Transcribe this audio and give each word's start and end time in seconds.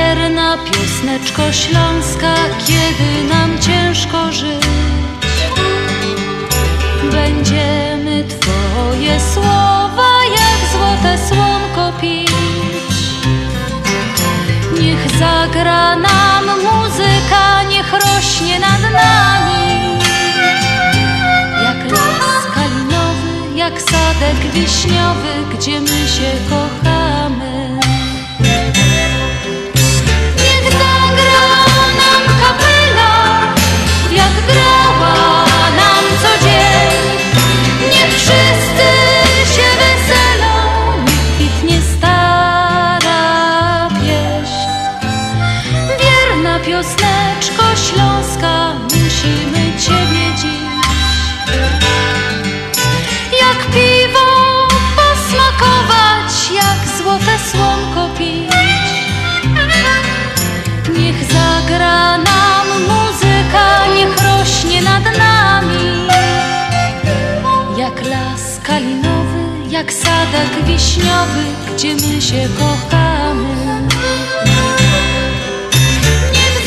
Wierna 0.00 0.58
piosneczko 0.58 1.52
śląska, 1.52 2.34
kiedy 2.66 3.28
nam 3.28 3.58
ciężko 3.58 4.32
żyć. 4.32 4.66
Będziemy 7.12 8.24
Twoje 8.24 9.20
słowa 9.34 10.10
jak 10.30 10.60
złote 10.72 11.18
słonko 11.28 12.00
pić. 12.00 12.30
Niech 14.80 15.18
zagra 15.18 15.96
nam 15.96 16.44
muzyka, 16.46 17.62
niech 17.70 17.92
rośnie 17.92 18.60
nad 18.60 18.82
nami. 18.82 19.98
Jak 21.62 21.92
las 21.92 22.54
kalinowy, 22.54 23.56
jak 23.56 23.82
sadek 23.82 24.52
wiśniowy, 24.54 25.32
gdzie 25.54 25.80
my 25.80 26.08
się 26.08 26.30
kochamy. 26.50 26.79
Słonko 57.50 58.08
pić. 58.18 58.50
Niech 60.98 61.24
zagra 61.32 62.18
nam 62.18 62.66
muzyka, 62.88 63.86
niech 63.94 64.14
rośnie 64.22 64.82
nad 64.82 65.04
nami. 65.18 66.08
Jak 67.78 68.06
las 68.06 68.60
kalinowy, 68.62 69.68
jak 69.70 69.92
sadek 69.92 70.64
wiśniowy, 70.66 71.44
gdzie 71.74 71.94
my 71.94 72.22
się 72.22 72.48
kochamy. 72.58 73.54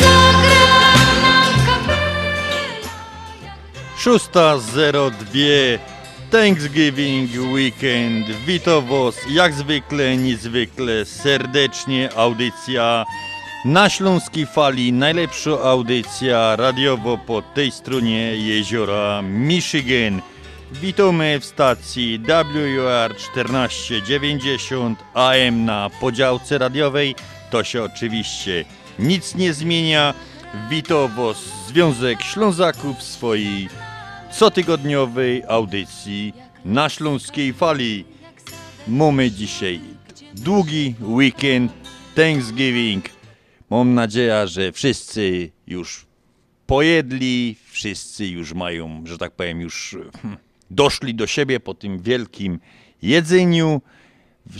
Nam 0.00 1.54
kapela. 1.66 2.04
6.02 3.98 5.93
Thanksgiving 6.34 7.30
Weekend. 7.52 8.26
Witam 8.46 8.86
Was 8.86 9.16
jak 9.30 9.52
zwykle, 9.52 10.16
niezwykle 10.16 11.04
serdecznie. 11.04 12.08
Audycja 12.16 13.04
na 13.64 13.90
Śląskiej 13.90 14.46
Fali. 14.46 14.92
Najlepsza 14.92 15.50
audycja 15.50 16.56
radiowo 16.56 17.18
po 17.18 17.42
tej 17.42 17.70
stronie 17.70 18.36
jeziora 18.36 19.22
Michigan. 19.22 20.22
Witamy 20.72 21.40
w 21.40 21.44
stacji 21.44 22.18
WR 22.18 23.14
1490 23.14 25.04
AM 25.14 25.64
na 25.64 25.90
podziałce 26.00 26.58
radiowej. 26.58 27.14
To 27.50 27.64
się 27.64 27.82
oczywiście 27.82 28.64
nic 28.98 29.34
nie 29.34 29.52
zmienia. 29.52 30.14
Witam 30.70 31.08
Was 31.16 31.36
Związek 31.68 32.22
Ślązaków 32.22 32.98
w 32.98 33.02
swojej 33.02 33.68
cotygodniowej 34.38 35.42
audycji 35.48 36.32
na 36.64 36.88
Śląskiej 36.88 37.52
Fali. 37.52 38.04
Mamy 38.88 39.30
dzisiaj 39.30 39.80
długi 40.34 40.94
weekend 41.00 41.72
Thanksgiving. 42.14 43.04
Mam 43.70 43.94
nadzieję, 43.94 44.48
że 44.48 44.72
wszyscy 44.72 45.50
już 45.66 46.06
pojedli, 46.66 47.56
wszyscy 47.70 48.26
już 48.26 48.54
mają, 48.54 49.02
że 49.06 49.18
tak 49.18 49.32
powiem, 49.32 49.60
już 49.60 49.96
hmm, 50.22 50.38
doszli 50.70 51.14
do 51.14 51.26
siebie 51.26 51.60
po 51.60 51.74
tym 51.74 51.98
wielkim 51.98 52.60
jedzeniu. 53.02 53.82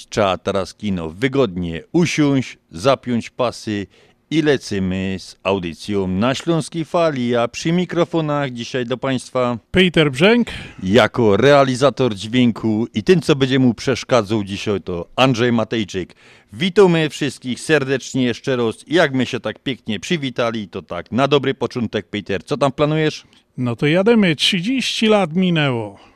Trzeba 0.08 0.38
teraz 0.38 0.74
kino 0.74 1.10
wygodnie 1.10 1.82
usiąść, 1.92 2.58
zapiąć 2.70 3.30
pasy 3.30 3.86
i 4.34 4.42
lecimy 4.42 5.16
z 5.18 5.36
audycją 5.42 6.06
na 6.08 6.34
Śląskiej 6.34 6.84
Fali. 6.84 7.36
A 7.36 7.48
przy 7.48 7.72
mikrofonach 7.72 8.50
dzisiaj 8.50 8.86
do 8.86 8.96
Państwa 8.96 9.58
Peter 9.70 10.10
Brzęk. 10.10 10.48
jako 10.82 11.36
realizator 11.36 12.14
dźwięku 12.14 12.86
i 12.94 13.02
tym, 13.02 13.20
co 13.20 13.36
będzie 13.36 13.58
mu 13.58 13.74
przeszkadzał 13.74 14.44
dzisiaj, 14.44 14.80
to 14.80 15.08
Andrzej 15.16 15.52
Matejczyk. 15.52 16.14
Witamy 16.52 17.10
wszystkich 17.10 17.60
serdecznie 17.60 18.24
jeszcze 18.24 18.56
raz. 18.56 18.84
Jak 18.86 19.14
my 19.14 19.26
się 19.26 19.40
tak 19.40 19.58
pięknie 19.58 20.00
przywitali, 20.00 20.68
to 20.68 20.82
tak 20.82 21.12
na 21.12 21.28
dobry 21.28 21.54
początek, 21.54 22.08
Peter. 22.08 22.44
Co 22.44 22.56
tam 22.56 22.72
planujesz? 22.72 23.24
No 23.58 23.76
to 23.76 23.86
jademy, 23.86 24.36
30 24.36 25.06
lat 25.06 25.34
minęło. 25.34 26.13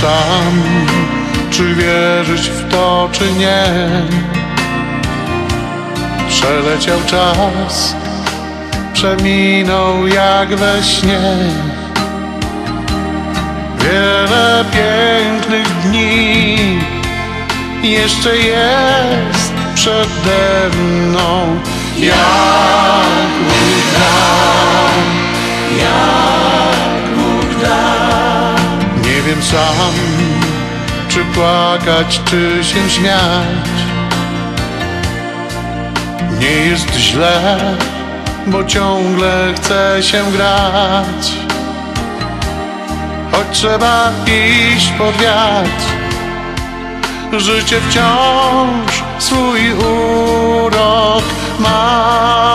Sam, 0.00 0.62
czy 1.50 1.74
wierzyć 1.74 2.50
w 2.50 2.70
to, 2.70 3.08
czy 3.12 3.32
nie. 3.32 3.64
Przeleciał 6.28 6.98
czas, 7.06 7.94
przeminął 8.92 10.06
jak 10.06 10.56
we 10.56 10.82
śnie. 10.82 11.20
Wiele 13.78 14.64
pięknych 14.72 15.68
dni 15.82 16.58
jeszcze 17.82 18.36
jest 18.36 19.52
przede 19.74 20.70
mną. 20.76 21.60
Jak 21.98 23.10
Bóg 23.48 23.92
da, 23.92 24.50
jak 25.82 26.59
wiem 29.30 29.42
sam, 29.42 29.94
czy 31.08 31.24
płakać, 31.24 32.20
czy 32.24 32.64
się 32.64 32.90
śmiać. 32.90 33.70
Nie 36.40 36.50
jest 36.50 36.94
źle, 36.94 37.58
bo 38.46 38.64
ciągle 38.64 39.54
chce 39.56 40.02
się 40.02 40.32
grać. 40.32 41.32
Choć 43.32 43.46
trzeba 43.52 44.10
iść 44.26 44.92
pod 44.98 45.16
wiatr, 45.16 45.86
życie 47.32 47.80
wciąż 47.80 49.02
swój 49.18 49.72
urok 49.72 51.24
ma. 51.58 52.50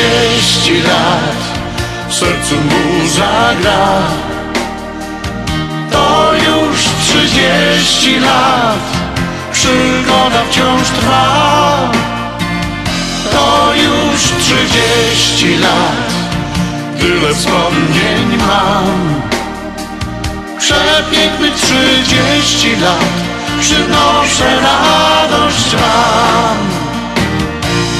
Trzydzieści 0.00 0.82
lat 0.82 1.36
w 2.08 2.14
sercu 2.14 2.54
mu 2.54 3.08
zagra. 3.08 3.88
To 5.92 6.32
już 6.34 6.80
trzydzieści 7.02 8.20
lat 8.20 8.78
przygoda 9.52 10.42
wciąż 10.50 10.88
trwa. 10.88 11.92
To 13.32 13.74
już 13.74 14.20
trzydzieści 14.22 15.56
lat 15.56 16.12
tyle 17.00 17.34
wspomnień 17.34 18.38
mam. 18.38 19.20
Przepięknych 20.58 21.54
trzydzieści 21.54 22.76
lat 22.76 23.30
Przynoszę 23.60 24.60
radość 24.60 25.76
wam 25.76 26.56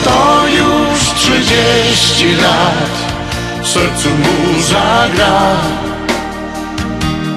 To 0.05 0.49
już 0.49 1.10
trzydzieści 1.21 2.37
lat 2.43 2.91
W 3.63 3.69
sercu 3.69 4.09
mu 4.09 4.63
zagra. 4.63 5.41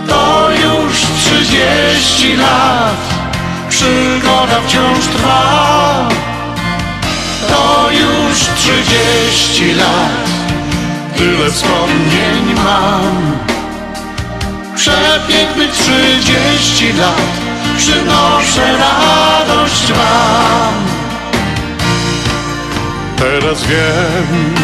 To 0.07 0.49
już 0.51 0.95
trzydzieści 1.23 2.35
lat 2.35 2.97
Przygoda 3.69 4.61
wciąż 4.67 5.05
trwa. 5.15 6.09
To 7.49 7.89
już 7.91 8.37
trzydzieści 8.39 9.73
lat 9.73 10.29
Tyle 11.17 11.51
wspomnień 11.51 12.55
mam. 12.55 13.37
Przepięknych 14.75 15.71
trzydzieści 15.71 16.93
lat 16.93 17.31
Przynoszę 17.77 18.77
radość 18.77 19.93
wam 19.93 21.02
Teraz 23.23 23.63
wiem, 23.63 24.55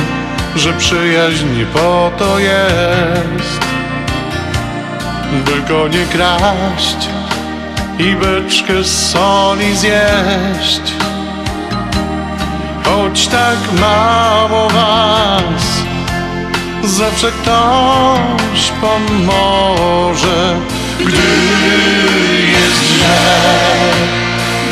że 0.56 0.74
przyjaźń 0.74 1.66
po 1.74 2.12
to 2.18 2.40
jest 2.40 3.60
By 5.46 5.62
go 5.74 5.88
nie 5.88 6.06
kraść 6.06 7.10
i 8.00 8.16
beczkę 8.16 8.84
soli 8.84 9.76
zjeść. 9.76 10.82
Choć 12.84 13.28
tak 13.28 13.58
mało 13.80 14.70
was 14.70 15.84
Zawsze 16.84 17.32
ktoś 17.32 18.72
pomoże. 18.82 20.56
Gdy 21.00 21.18
jest 22.52 22.84
źle 22.84 23.18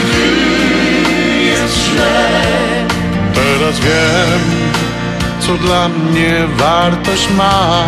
Gdy 0.03 1.43
jest 1.43 1.77
źle 1.77 2.76
Teraz 3.57 3.79
wiem, 3.79 4.71
co 5.39 5.53
dla 5.53 5.89
mnie 5.89 6.47
wartość 6.57 7.29
ma. 7.29 7.85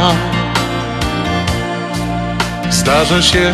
Zdarza 2.70 3.22
się, 3.22 3.54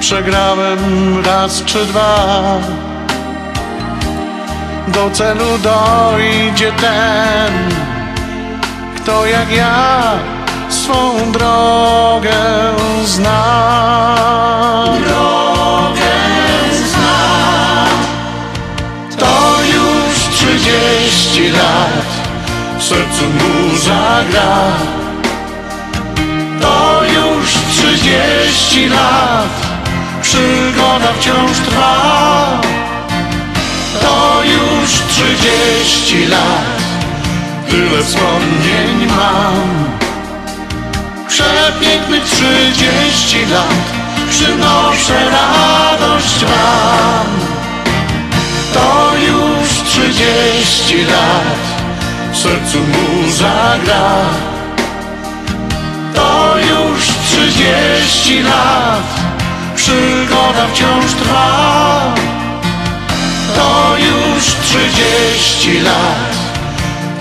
przegrałem 0.00 0.78
raz 1.24 1.64
czy 1.64 1.86
dwa. 1.86 2.58
Do 4.88 5.10
celu 5.10 5.58
dojdzie 5.58 6.72
ten 6.72 7.52
Kto 8.96 9.26
jak 9.26 9.52
ja 9.52 10.12
swą 10.68 11.32
drogę 11.32 12.32
zna 13.04 13.44
trzydzieści 20.64 21.48
lat 21.50 22.06
W 22.78 22.82
sercu 22.82 23.24
mu 23.24 23.76
zagra 23.76 24.56
To 26.60 27.00
już 27.04 27.50
trzydzieści 27.70 28.88
lat 28.88 29.48
Przygoda 30.22 31.12
wciąż 31.18 31.58
trwa. 31.66 32.60
To 34.00 34.42
już 34.44 34.90
trzydzieści 34.90 36.26
lat 36.26 36.82
Tyle 37.70 38.02
wspomnień 38.02 39.06
mam. 39.16 39.88
Przepięknych 41.28 42.24
trzydzieści 42.24 43.46
lat 43.46 43.84
Przynoszę 44.30 45.30
radość 45.30 46.44
wam. 46.44 47.26
To 48.74 49.16
już 49.26 49.33
trzydzieści 49.84 51.04
lat 51.04 51.58
W 52.32 52.36
sercu 52.36 52.78
mu 52.78 53.30
zagra. 53.30 54.10
To 56.14 56.54
już 56.58 57.06
trzydzieści 57.26 58.42
lat 58.42 59.02
Przygoda 59.76 60.66
wciąż 60.72 61.12
trwa. 61.12 62.14
To 63.56 63.96
już 63.98 64.44
trzydzieści 64.44 65.80
lat 65.80 66.34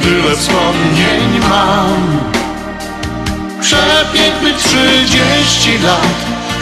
Tyle 0.02 0.36
wspomnień 0.36 1.40
mam. 1.50 2.20
Przepięknych 3.62 4.58
trzydzieści 4.58 5.78
lat 5.80 6.08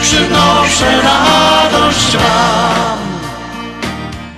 Przynoszę 0.02 1.00
radość 1.02 2.16
wam 2.16 3.01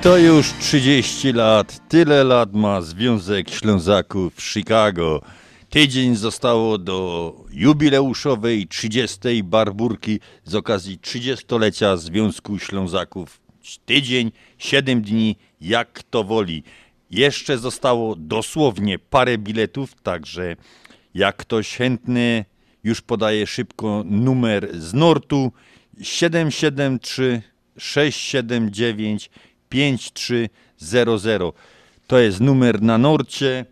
To 0.05 0.19
już 0.19 0.53
30 0.61 1.33
lat, 1.33 1.89
tyle 1.89 2.25
lat 2.25 2.53
ma 2.53 2.83
Związek 2.83 3.51
Ślązaków 3.51 4.35
w 4.35 4.43
Chicago. 4.43 5.23
Tydzień 5.71 6.17
zostało 6.17 6.79
do 6.79 7.35
jubileuszowej 7.51 8.69
30. 8.69 9.43
barburki 9.45 10.21
z 10.45 10.55
okazji 10.55 10.99
30-lecia 10.99 11.97
Związku 11.97 12.59
Ślązaków. 12.59 13.41
Tydzień, 13.87 14.33
7 14.59 15.03
dni, 15.03 15.37
jak 15.61 15.93
kto 15.93 16.25
woli. 16.25 16.63
Jeszcze 17.11 17.59
zostało 17.59 18.17
dosłownie 18.17 18.99
parę 18.99 19.39
biletów, 19.39 19.95
także 20.03 20.57
jak 21.15 21.37
ktoś 21.37 21.77
chętny, 21.77 22.45
już 22.83 23.01
podaje 23.01 23.47
szybko 23.47 24.03
numer 24.07 24.69
z 24.81 24.95
Nortu 24.95 25.53
773 26.03 27.43
679 27.79 29.31
5300. 29.75 31.53
To 32.07 32.19
jest 32.19 32.41
numer 32.41 32.83
na 32.83 32.99
Norcie. 32.99 33.65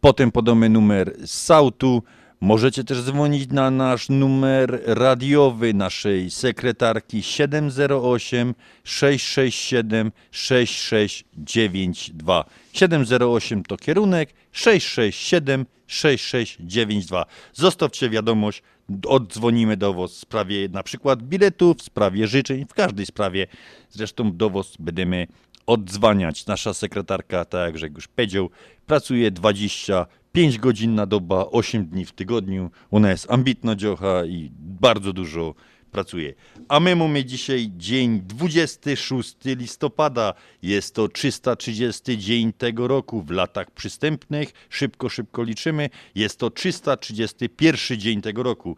Potem 0.00 0.32
podamy 0.32 0.68
numer 0.68 1.16
z 1.24 1.30
Sautu. 1.30 2.02
Możecie 2.40 2.84
też 2.84 3.02
dzwonić 3.02 3.50
na 3.50 3.70
nasz 3.70 4.08
numer 4.08 4.82
radiowy 4.86 5.74
naszej 5.74 6.30
sekretarki 6.30 7.22
708 7.22 8.54
667 8.84 10.12
6692. 10.30 12.44
708 12.72 13.62
to 13.62 13.76
kierunek, 13.76 14.34
667 14.52 15.66
6692. 15.94 17.26
Zostawcie 17.52 18.10
wiadomość, 18.10 18.62
oddzwonimy 19.06 19.76
do 19.76 19.94
Was 19.94 20.12
w 20.12 20.16
sprawie 20.16 20.68
na 20.68 20.82
przykład 20.82 21.22
biletów, 21.22 21.78
w 21.78 21.82
sprawie 21.82 22.26
życzeń, 22.26 22.64
w 22.68 22.74
każdej 22.74 23.06
sprawie. 23.06 23.46
Zresztą 23.90 24.36
do 24.36 24.50
Was 24.50 24.76
będziemy 24.78 25.26
oddzwaniać. 25.66 26.46
Nasza 26.46 26.74
sekretarka, 26.74 27.44
tak 27.44 27.60
jak 27.60 27.74
Grzegorz 27.74 28.08
powiedział, 28.08 28.50
pracuje 28.86 29.30
25 29.30 30.58
godzin 30.58 30.94
na 30.94 31.06
doba, 31.06 31.46
8 31.50 31.86
dni 31.86 32.04
w 32.04 32.12
tygodniu. 32.12 32.70
Ona 32.90 33.10
jest 33.10 33.30
ambitna 33.30 33.76
dziocha 33.76 34.24
i 34.24 34.50
bardzo 34.58 35.12
dużo 35.12 35.54
pracuje. 35.92 36.34
A 36.68 36.80
my 36.80 36.96
mamy 36.96 37.24
dzisiaj 37.24 37.70
dzień 37.76 38.20
26 38.20 39.36
listopada. 39.44 40.34
Jest 40.62 40.94
to 40.94 41.08
330 41.08 42.18
dzień 42.18 42.52
tego 42.52 42.88
roku 42.88 43.22
w 43.22 43.30
latach 43.30 43.70
przystępnych. 43.70 44.52
Szybko, 44.70 45.08
szybko 45.08 45.42
liczymy. 45.42 45.90
Jest 46.14 46.38
to 46.38 46.50
331 46.50 47.98
dzień 47.98 48.22
tego 48.22 48.42
roku. 48.42 48.76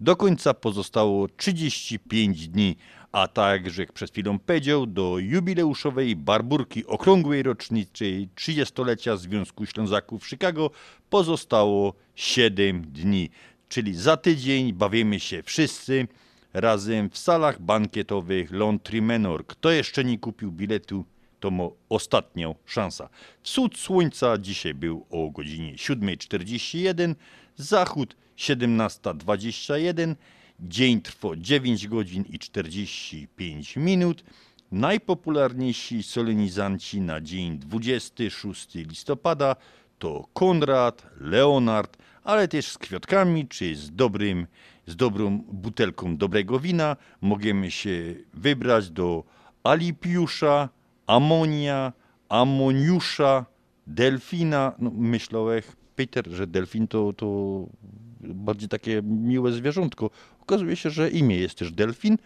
Do 0.00 0.16
końca 0.16 0.54
pozostało 0.54 1.28
35 1.28 2.48
dni, 2.48 2.76
a 3.12 3.28
tak, 3.28 3.78
jak 3.78 3.92
przed 3.92 4.10
chwilą 4.10 4.38
powiedział, 4.38 4.86
do 4.86 5.18
jubileuszowej 5.18 6.16
barburki 6.16 6.86
okrągłej 6.86 7.42
rocznicy 7.42 8.28
30-lecia 8.36 9.16
Związku 9.16 9.66
Ślązaków 9.66 10.24
w 10.24 10.28
Chicago 10.28 10.70
pozostało 11.10 11.94
7 12.14 12.82
dni. 12.82 13.30
Czyli 13.68 13.94
za 13.94 14.16
tydzień 14.16 14.72
bawimy 14.72 15.20
się 15.20 15.42
wszyscy 15.42 16.08
razem 16.52 17.10
w 17.10 17.18
salach 17.18 17.60
bankietowych 17.60 18.50
Lontry 18.50 19.02
Menor. 19.02 19.46
Kto 19.46 19.70
jeszcze 19.70 20.04
nie 20.04 20.18
kupił 20.18 20.52
biletu, 20.52 21.04
to 21.40 21.50
ma 21.50 21.64
ostatnią 21.88 22.54
szansa. 22.66 23.08
Wschód 23.42 23.78
słońca 23.78 24.38
dzisiaj 24.38 24.74
był 24.74 25.06
o 25.10 25.30
godzinie 25.30 25.74
7.41, 25.74 27.14
zachód 27.56 28.16
17.21, 28.36 30.14
dzień 30.60 31.00
trwał 31.00 31.36
9 31.36 31.88
godzin 31.88 32.24
i 32.28 32.38
45 32.38 33.76
minut. 33.76 34.24
Najpopularniejsi 34.72 36.02
solenizanci 36.02 37.00
na 37.00 37.20
dzień 37.20 37.58
26 37.58 38.74
listopada 38.74 39.56
to 39.98 40.28
Konrad, 40.32 41.06
Leonard, 41.20 41.96
ale 42.24 42.48
też 42.48 42.66
z 42.66 42.78
kwiatkami 42.78 43.48
czy 43.48 43.76
z 43.76 43.94
dobrym, 43.94 44.46
z 44.86 44.96
dobrą 44.96 45.38
butelką 45.38 46.16
dobrego 46.16 46.60
wina 46.60 46.96
możemy 47.20 47.70
się 47.70 48.14
wybrać 48.34 48.90
do 48.90 49.24
Alipiusza, 49.64 50.68
Amonia, 51.06 51.92
Amoniusza, 52.28 53.46
Delfina. 53.86 54.72
No, 54.78 54.90
myślałem, 54.94 55.62
Peter, 55.96 56.28
że 56.30 56.46
delfin 56.46 56.88
to, 56.88 57.12
to 57.12 57.26
bardziej 58.20 58.68
takie 58.68 59.02
miłe 59.02 59.52
zwierzątko. 59.52 60.10
Okazuje 60.40 60.76
się, 60.76 60.90
że 60.90 61.10
imię 61.10 61.36
jest 61.36 61.54
też 61.54 61.72
Delfin. 61.72 62.18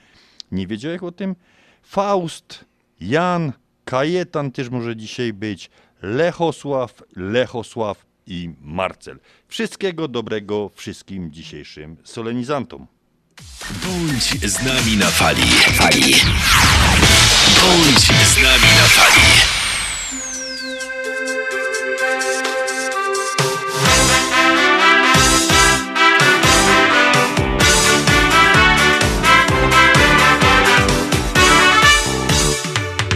Nie 0.52 0.66
wiedziałeś 0.66 1.02
o 1.02 1.12
tym? 1.12 1.36
Faust, 1.82 2.64
Jan, 3.00 3.52
Kajetan 3.84 4.50
też 4.50 4.70
może 4.70 4.96
dzisiaj 4.96 5.32
być, 5.32 5.70
Lechosław, 6.02 7.02
Lechosław 7.16 8.06
i 8.26 8.50
Marcel. 8.60 9.20
Wszystkiego 9.48 10.08
dobrego 10.08 10.70
wszystkim 10.74 11.32
dzisiejszym 11.32 11.96
solenizantom. 12.04 12.86
Bądź 13.70 14.50
z 14.50 14.62
nami 14.62 14.96
na 14.96 15.06
fali. 15.06 15.42
fali. 15.72 16.14
Bądź 17.60 18.04
z 18.04 18.36
nami 18.36 18.70
na 18.78 18.86
fali. 18.88 19.56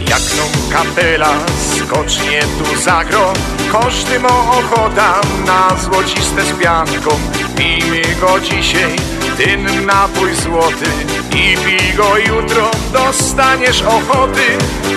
Jak 0.08 0.22
no 0.36 0.72
kapela 0.72 1.46
skocznie 1.90 2.40
tu 2.40 2.80
zagro 2.80 3.32
Koszty 3.72 4.20
mo 4.20 4.58
ochota 4.58 5.20
na 5.46 5.76
złociste 5.76 6.42
z 6.42 6.52
pianką. 6.52 7.10
Pijmy 7.56 8.02
go 8.20 8.40
dzisiaj, 8.40 8.96
ten 9.36 9.86
napój 9.86 10.34
złoty. 10.34 10.90
I 11.30 11.56
pij 11.56 11.92
go 11.96 12.18
jutro, 12.18 12.70
dostaniesz 12.92 13.82
ochoty. 13.82 14.46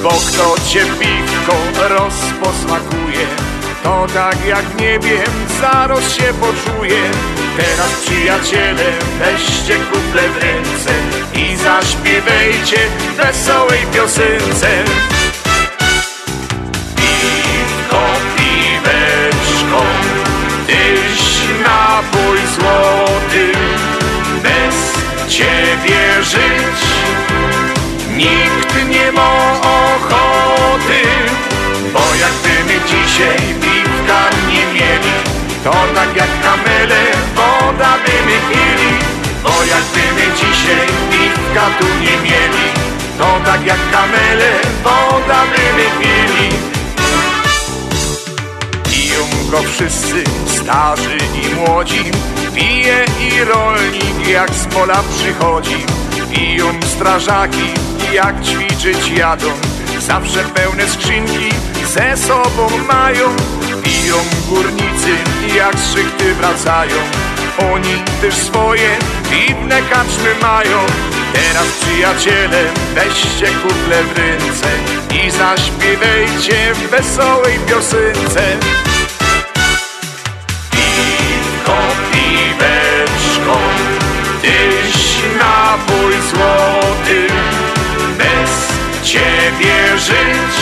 Bo 0.03 0.09
kto 0.09 0.55
cię 0.67 0.85
piwko 0.99 1.55
rozposmakuje 1.89 3.27
To 3.83 4.07
tak 4.13 4.45
jak 4.47 4.65
w 4.65 4.81
niebie 4.81 5.23
zaraz 5.61 6.13
się 6.13 6.33
poczuje. 6.33 7.01
Teraz 7.57 7.91
przyjaciele 8.05 8.83
weźcie 9.19 9.75
kuple 9.75 10.29
w 10.29 10.37
ręce 10.37 10.93
I 11.33 11.55
zaśpiewajcie 11.57 12.77
wesołej 13.17 13.79
piosence 13.93 14.67
napój 21.73 22.39
złoty, 22.55 23.45
bez 24.43 24.75
ciebie 25.27 26.23
żyć 26.23 26.81
nikt 28.17 28.89
nie 28.89 29.11
ma 29.11 29.31
ochoty, 29.61 31.01
bo 31.93 32.03
jakby 32.23 32.53
my 32.67 32.79
dzisiaj 32.89 33.37
piwka 33.61 34.21
nie 34.49 34.65
mieli, 34.73 35.17
to 35.63 35.73
tak 35.95 36.15
jak 36.15 36.31
kamele 36.43 37.03
woda 37.35 37.91
by 38.05 38.17
my 38.27 38.37
pili, 38.49 38.93
bo 39.43 39.53
jakby 39.73 40.03
my 40.17 40.27
dzisiaj 40.37 40.87
piwka 41.11 41.65
tu 41.79 41.87
nie 42.01 42.15
mieli, 42.25 42.67
to 43.17 43.27
tak 43.45 43.65
jak 43.65 43.79
kamele 43.91 44.51
woda 44.83 45.39
by 45.51 45.63
my 45.77 45.87
pili. 45.99 46.73
Wszyscy, 49.61 50.23
starzy 50.47 51.17
i 51.43 51.55
młodzi. 51.55 52.03
Pije 52.55 53.05
i 53.19 53.43
rolnik 53.43 54.27
jak 54.27 54.49
z 54.49 54.65
pola 54.65 55.03
przychodzi. 55.17 55.85
Piją 56.31 56.65
strażaki 56.85 57.73
jak 58.13 58.35
ćwiczyć 58.43 59.09
jadą. 59.17 59.47
Zawsze 59.99 60.43
pełne 60.43 60.87
skrzynki 60.87 61.49
ze 61.87 62.17
sobą 62.17 62.67
mają. 62.87 63.35
Piją 63.83 64.15
górnicy 64.49 65.11
jak 65.55 65.79
z 65.79 65.93
szychty 65.93 66.33
wracają. 66.33 66.95
Oni 67.73 68.03
też 68.21 68.35
swoje 68.35 68.89
piwne 69.29 69.81
kaczmy 69.81 70.35
mają. 70.41 70.77
Teraz 71.33 71.67
przyjaciele 71.81 72.63
weźcie 72.95 73.47
kuple 73.47 74.03
w 74.03 74.17
ręce 74.17 74.67
I 75.25 75.31
zaśpiewajcie 75.31 76.73
w 76.73 76.89
wesołej 76.89 77.59
piosence 77.67 78.57
tyś 84.43 85.23
napój 85.39 86.13
złoty 86.29 87.27
Bez 88.17 88.51
ciebie 89.03 89.97
żyć. 89.97 90.55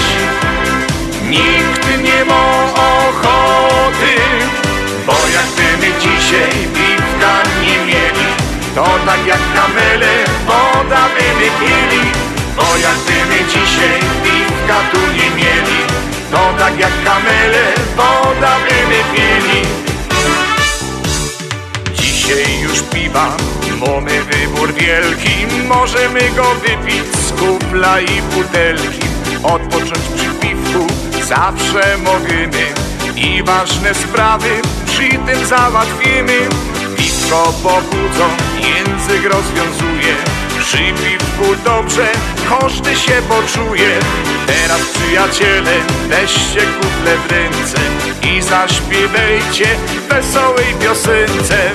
Nikt 1.30 2.04
nie 2.04 2.26
ma 2.26 2.64
ochoty 2.74 4.16
Bo 5.08 5.14
jakby 5.34 5.78
my 5.82 6.00
dzisiaj 6.00 6.52
piwka 6.74 7.34
nie 7.62 7.86
mieli 7.86 8.30
To 8.76 8.86
tak 9.06 9.26
jak 9.28 9.40
kamele 9.56 10.14
woda 10.48 11.04
by 11.16 11.28
my 11.40 11.50
pili 11.60 12.12
Bo 12.56 12.78
jakby 12.78 13.16
my 13.30 13.50
dzisiaj 13.50 14.00
piwka 14.24 14.78
tu 14.92 15.00
nie 15.14 15.30
mieli 15.30 15.80
To 16.32 16.54
tak 16.60 16.80
jak 16.80 16.92
kamele 17.04 17.66
woda 17.98 18.58
by 18.66 18.88
my 18.90 19.02
pili 19.14 19.62
Dzisiaj 21.94 22.62
już 22.62 22.82
piwa 22.82 23.38
mamy 23.82 24.24
wybór 24.24 24.74
wielki. 24.74 25.66
Możemy 25.68 26.20
go 26.36 26.56
wypić 26.56 27.16
z 27.16 27.32
kupla 27.32 28.02
i 28.02 28.22
butelki. 28.22 29.08
Odpocząć 29.44 30.06
przy 30.16 30.30
piwku 30.42 30.88
zawsze 31.24 31.98
możemy. 31.98 32.66
I 33.16 33.44
ważne 33.44 33.94
sprawy 33.94 34.50
przy 34.86 35.10
tym 35.10 35.46
załatwimy. 35.46 36.38
Piwko 36.98 37.54
pobudzą, 37.64 38.28
język 38.58 39.24
rozwiązuje. 39.34 40.16
Przy 40.60 40.78
piwku 40.78 41.56
dobrze 41.64 42.08
każdy 42.50 42.96
się 42.96 43.22
poczuje. 43.30 44.00
Teraz 44.48 44.82
przyjaciele 44.82 45.72
weźcie 46.10 46.62
kuple 46.62 47.18
w 47.18 47.32
ręce 47.32 47.78
I 48.24 48.42
zaśpiewajcie 48.42 49.66
wesołej 50.10 50.76
piosence 50.80 51.72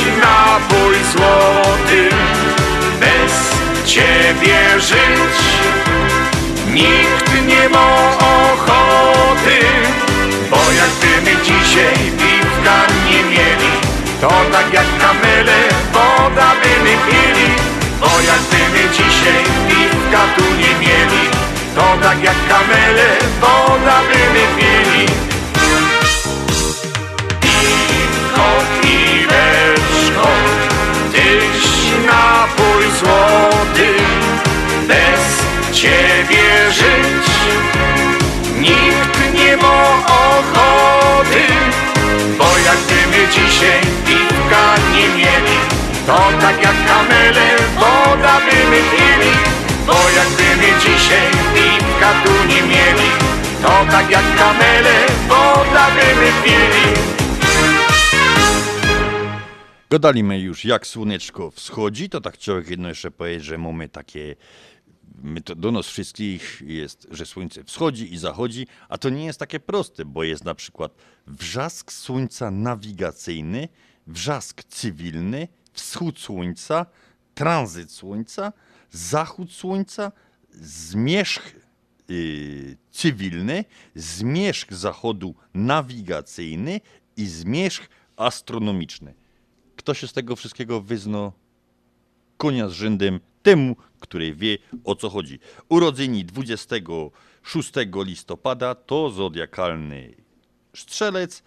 tyś 0.00 0.12
napój 0.20 0.96
złoty, 1.12 2.08
bez 3.00 3.32
ciebie 3.86 4.80
żyć 4.80 5.40
nikt 6.72 7.46
nie 7.46 7.68
ma 7.68 8.16
ochoty, 8.18 9.58
bo 10.50 10.56
jakby 10.56 11.30
my 11.30 11.44
dzisiaj 11.44 11.94
piwka 12.18 12.76
nie 13.06 13.22
mieli, 13.22 13.72
to 14.20 14.30
tak 14.52 14.72
jak 14.72 14.86
kamele 15.00 15.58
woda 15.92 16.50
by 16.62 16.84
my 16.84 16.96
pili, 17.06 17.50
bo 18.00 18.06
jakby 18.06 18.78
my 18.78 18.88
dzisiaj 18.92 19.44
piwka 19.68 20.22
tu 20.36 20.44
nie 20.54 20.74
mieli, 20.80 21.24
to 21.74 21.82
tak 22.02 22.22
jak 22.22 22.36
kamele 22.48 23.08
woda 23.40 24.00
by 24.08 24.18
my 24.34 24.46
pili. 24.56 25.39
Tyś 31.12 31.64
napój 32.06 32.84
złoty, 32.98 33.88
bez 34.88 35.22
ciebie 35.72 36.72
żyć. 36.72 37.30
Nikt 38.58 39.34
nie 39.34 39.56
ma 39.56 39.82
ochoty, 40.06 41.42
bo 42.38 42.44
jakby 42.44 42.98
my 43.10 43.28
dzisiaj 43.32 43.80
piwka 44.06 44.74
nie 44.94 45.08
mieli, 45.08 45.58
to 46.06 46.18
tak 46.40 46.62
jak 46.62 46.76
kamele 46.86 47.48
woda 47.74 48.40
by 48.40 48.56
my 48.70 48.80
pili, 48.90 49.32
bo 49.86 49.96
jakby 50.16 50.56
my 50.56 50.80
dzisiaj 50.80 51.30
piwka 51.54 52.10
tu 52.24 52.32
nie 52.48 52.62
mieli, 52.62 53.10
to 53.62 53.86
tak 53.90 54.10
jak 54.10 54.24
kamele 54.38 54.96
woda 55.28 55.86
by 55.94 56.14
my 56.20 56.32
pili. 56.44 57.19
Gadaliśmy 59.90 60.40
już, 60.40 60.64
jak 60.64 60.86
słoneczko 60.86 61.50
wschodzi, 61.50 62.08
to 62.08 62.20
tak 62.20 62.34
chciałem 62.34 62.64
jedno 62.70 62.88
jeszcze 62.88 63.10
powiedzieć, 63.10 63.44
że 63.44 63.58
mamy 63.58 63.88
takie, 63.88 64.36
my 65.22 65.40
to 65.40 65.54
do 65.54 65.72
nas 65.72 65.86
wszystkich 65.86 66.62
jest, 66.66 67.06
że 67.10 67.26
słońce 67.26 67.64
wschodzi 67.64 68.14
i 68.14 68.18
zachodzi, 68.18 68.66
a 68.88 68.98
to 68.98 69.10
nie 69.10 69.24
jest 69.24 69.38
takie 69.38 69.60
proste, 69.60 70.04
bo 70.04 70.24
jest 70.24 70.44
na 70.44 70.54
przykład 70.54 70.94
wrzask 71.26 71.92
słońca 71.92 72.50
nawigacyjny, 72.50 73.68
wrzask 74.06 74.64
cywilny, 74.64 75.48
wschód 75.72 76.18
słońca, 76.18 76.86
tranzyt 77.34 77.92
słońca, 77.92 78.52
zachód 78.90 79.52
słońca, 79.52 80.12
zmierzch 80.60 81.54
y, 82.10 82.76
cywilny, 82.90 83.64
zmierzch 83.94 84.72
zachodu 84.72 85.34
nawigacyjny 85.54 86.80
i 87.16 87.26
zmierzch 87.26 87.88
astronomiczny. 88.16 89.19
Kto 89.80 89.94
się 89.94 90.08
z 90.08 90.12
tego 90.12 90.36
wszystkiego 90.36 90.80
wyzno? 90.80 91.32
Konia 92.36 92.68
z 92.68 92.72
rzędem 92.72 93.20
temu, 93.42 93.76
który 94.00 94.34
wie 94.34 94.58
o 94.84 94.94
co 94.94 95.10
chodzi. 95.10 95.38
Urodzeni 95.68 96.24
26 96.24 97.72
listopada 97.94 98.74
to 98.74 99.10
zodiakalny 99.10 100.14
Strzelec, 100.76 101.42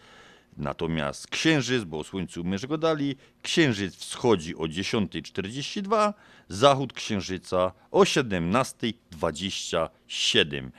natomiast 0.58 1.28
Księżyc, 1.28 1.84
bo 1.84 2.00
o 2.00 2.04
Słońcu 2.04 2.44
my 2.44 2.58
go 2.68 2.78
dali, 2.78 3.16
Księżyc 3.42 3.96
wschodzi 3.96 4.56
o 4.56 4.64
10.42, 4.64 6.14
zachód 6.50 6.94
Księżyca 6.94 7.72
o 7.92 8.02
17.27. 8.02 10.70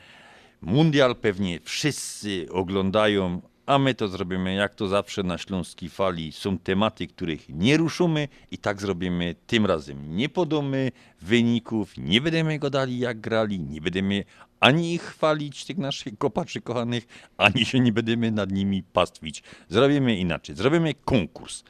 Mundial 0.61 1.17
pewnie 1.17 1.61
wszyscy 1.61 2.47
oglądają, 2.51 3.43
a 3.67 3.79
my 3.79 3.95
to 3.95 4.09
zrobimy 4.09 4.55
jak 4.55 4.75
to 4.75 4.89
zawsze 4.89 5.23
na 5.23 5.39
Śląskiej 5.39 5.89
Fali. 5.89 6.33
Są 6.33 6.59
tematy, 6.59 7.07
których 7.07 7.49
nie 7.49 7.77
ruszymy 7.77 8.29
i 8.51 8.59
tak 8.59 8.81
zrobimy 8.81 9.35
tym 9.47 9.67
razem. 9.67 10.17
Nie 10.17 10.29
podamy 10.29 10.93
wyników, 11.21 11.99
nie 11.99 12.21
będziemy 12.21 12.59
go 12.59 12.71
dali 12.71 12.99
jak 12.99 13.21
grali, 13.21 13.61
nie 13.61 13.81
będziemy 13.81 14.25
ani 14.61 14.95
ich 14.95 15.03
chwalić, 15.03 15.65
tych 15.65 15.79
naszych 15.79 16.19
kopaczy 16.19 16.61
kochanych, 16.61 17.07
ani 17.37 17.65
się 17.65 17.81
nie 17.81 17.93
będziemy 17.93 18.31
nad 18.31 18.53
nimi 18.53 18.83
pastwić. 18.83 19.43
Zrobimy 19.69 20.17
inaczej, 20.17 20.57
zrobimy 20.57 20.95
konkurs 20.95 21.65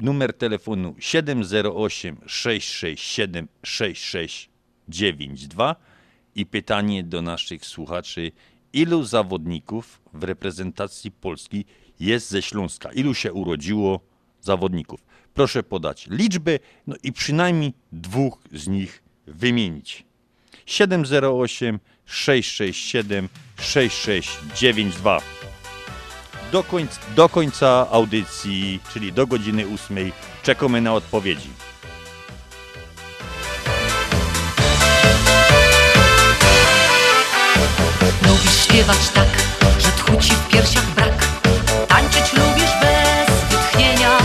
numer 0.00 0.32
telefonu 0.32 0.94
708 0.98 2.16
667 2.26 3.48
6692 3.62 5.76
i 6.34 6.46
pytanie 6.46 7.04
do 7.04 7.22
naszych 7.22 7.64
słuchaczy, 7.64 8.32
ilu 8.72 9.04
zawodników 9.04 10.00
w 10.12 10.24
reprezentacji 10.24 11.10
Polski 11.10 11.64
jest 12.00 12.30
ze 12.30 12.42
Śląska? 12.42 12.92
Ilu 12.92 13.14
się 13.14 13.32
urodziło 13.32 14.00
zawodników? 14.40 15.00
Proszę 15.34 15.62
podać 15.62 16.06
liczbę, 16.10 16.58
no 16.86 16.96
i 17.02 17.12
przynajmniej 17.12 17.72
dwóch 17.92 18.38
z 18.52 18.68
nich 18.68 19.02
wymienić. 19.26 20.04
708 20.66 21.80
667 22.04 23.28
6692 23.60 25.20
do 26.52 26.62
końca, 26.62 27.00
do 27.16 27.28
końca 27.28 27.86
audycji, 27.90 28.80
czyli 28.92 29.12
do 29.12 29.26
godziny 29.26 29.66
ósmej, 29.66 30.12
czekamy 30.42 30.80
na 30.80 30.94
odpowiedzi. 30.94 31.48
Śpiewać 38.68 39.08
tak, 39.14 39.28
że 39.78 39.88
tchu 39.88 40.16
ci 40.20 40.32
w 40.32 40.48
piersiach 40.48 40.86
brak. 40.86 41.14
Tańczyć 41.88 42.32
lubisz 42.32 42.74
bez 42.80 43.28
wytchnienia. 43.50 44.18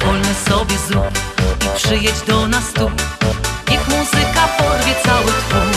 Wolne 0.00 0.34
sobie 0.48 0.78
zrób 0.88 1.18
i 1.66 1.76
przyjedź 1.76 2.20
do 2.26 2.46
nas 2.46 2.72
tu. 2.72 2.90
Niech 3.70 3.88
muzyka 3.88 4.48
porwie 4.58 4.94
cały 5.04 5.32
tłum. 5.48 5.72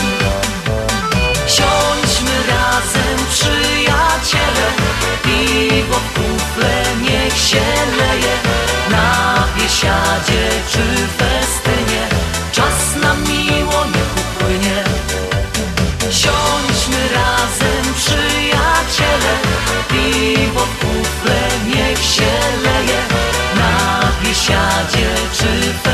Siądźmy 1.46 2.36
razem 2.48 3.18
przyjaciele. 3.30 4.66
Piwo 5.24 5.96
w 5.96 6.12
kufle 6.14 6.74
niech 7.02 7.38
się 7.38 7.64
leje. 7.98 8.34
Na 8.90 9.44
biesiadzie 9.58 10.48
czy 10.70 10.84
festynie. 11.18 12.08
Czas 12.52 13.02
nam 13.02 13.22
miło 13.28 13.65
się 22.06 22.32
leje. 22.62 23.00
Na 23.56 24.00
biesiadzie 24.22 25.14
czy 25.32 25.46
festynie 25.72 25.85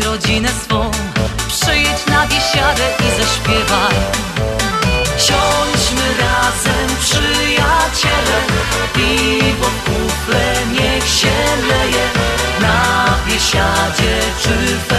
rodzinę 0.00 0.48
swą 0.48 0.90
Przyjedź 1.48 2.06
na 2.06 2.26
biesiadę 2.26 2.86
i 3.00 3.20
zaśpiewaj. 3.20 3.94
Siądźmy 5.18 6.08
razem 6.20 6.96
przyjaciele 7.00 8.38
Piwo 8.94 9.66
w 9.66 9.84
kufle 9.84 10.54
niech 10.72 11.08
się 11.08 11.36
leje. 11.68 12.04
Na 12.60 13.18
biesiadzie 13.28 14.20
czy 14.42 14.50
festynie 14.78 14.93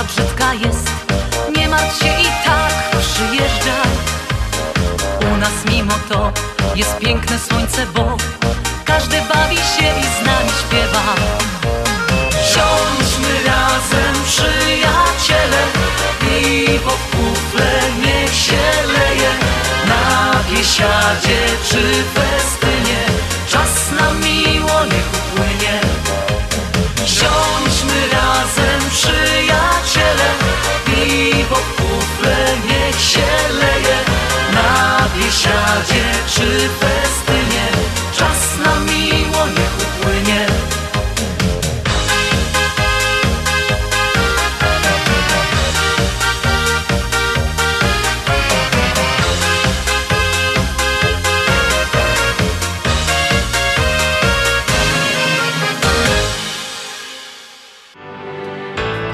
pogoda 0.00 0.04
brzydka 0.04 0.54
jest. 0.54 0.90
Nie 1.56 1.68
martw 1.68 1.98
się 1.98 2.20
i 2.20 2.26
tak 2.44 3.00
przyjeżdżaj 3.00 3.90
U 5.32 5.36
nas 5.36 5.64
mimo 5.70 5.94
to 6.08 6.32
jest 6.74 6.98
piękne 6.98 7.38
słońce, 7.38 7.86
bo 7.94 8.16
Każdy 8.84 9.16
bawi 9.16 9.56
się 9.56 9.88
i 10.00 10.22
z 10.22 10.26
nami 10.26 10.50
śpiewa. 10.60 11.14
Siądźmy 12.32 13.32
razem, 13.46 14.24
przyjaciele 14.24 15.62
Piwo 16.20 16.90
w 16.90 17.10
kufle 17.10 17.80
niech 18.02 18.34
się 18.34 18.62
leje. 18.86 19.30
Na 19.88 20.34
biesiadzie 20.50 21.38
czy 21.68 22.04
festynie 22.14 22.59
biesiadzie 35.90 36.12
czy 36.26 36.68
festynie 36.68 37.66
Czas 38.16 38.58
nam 38.64 38.86
miło 38.86 39.46
niech 39.46 39.76
upłynie. 39.78 40.46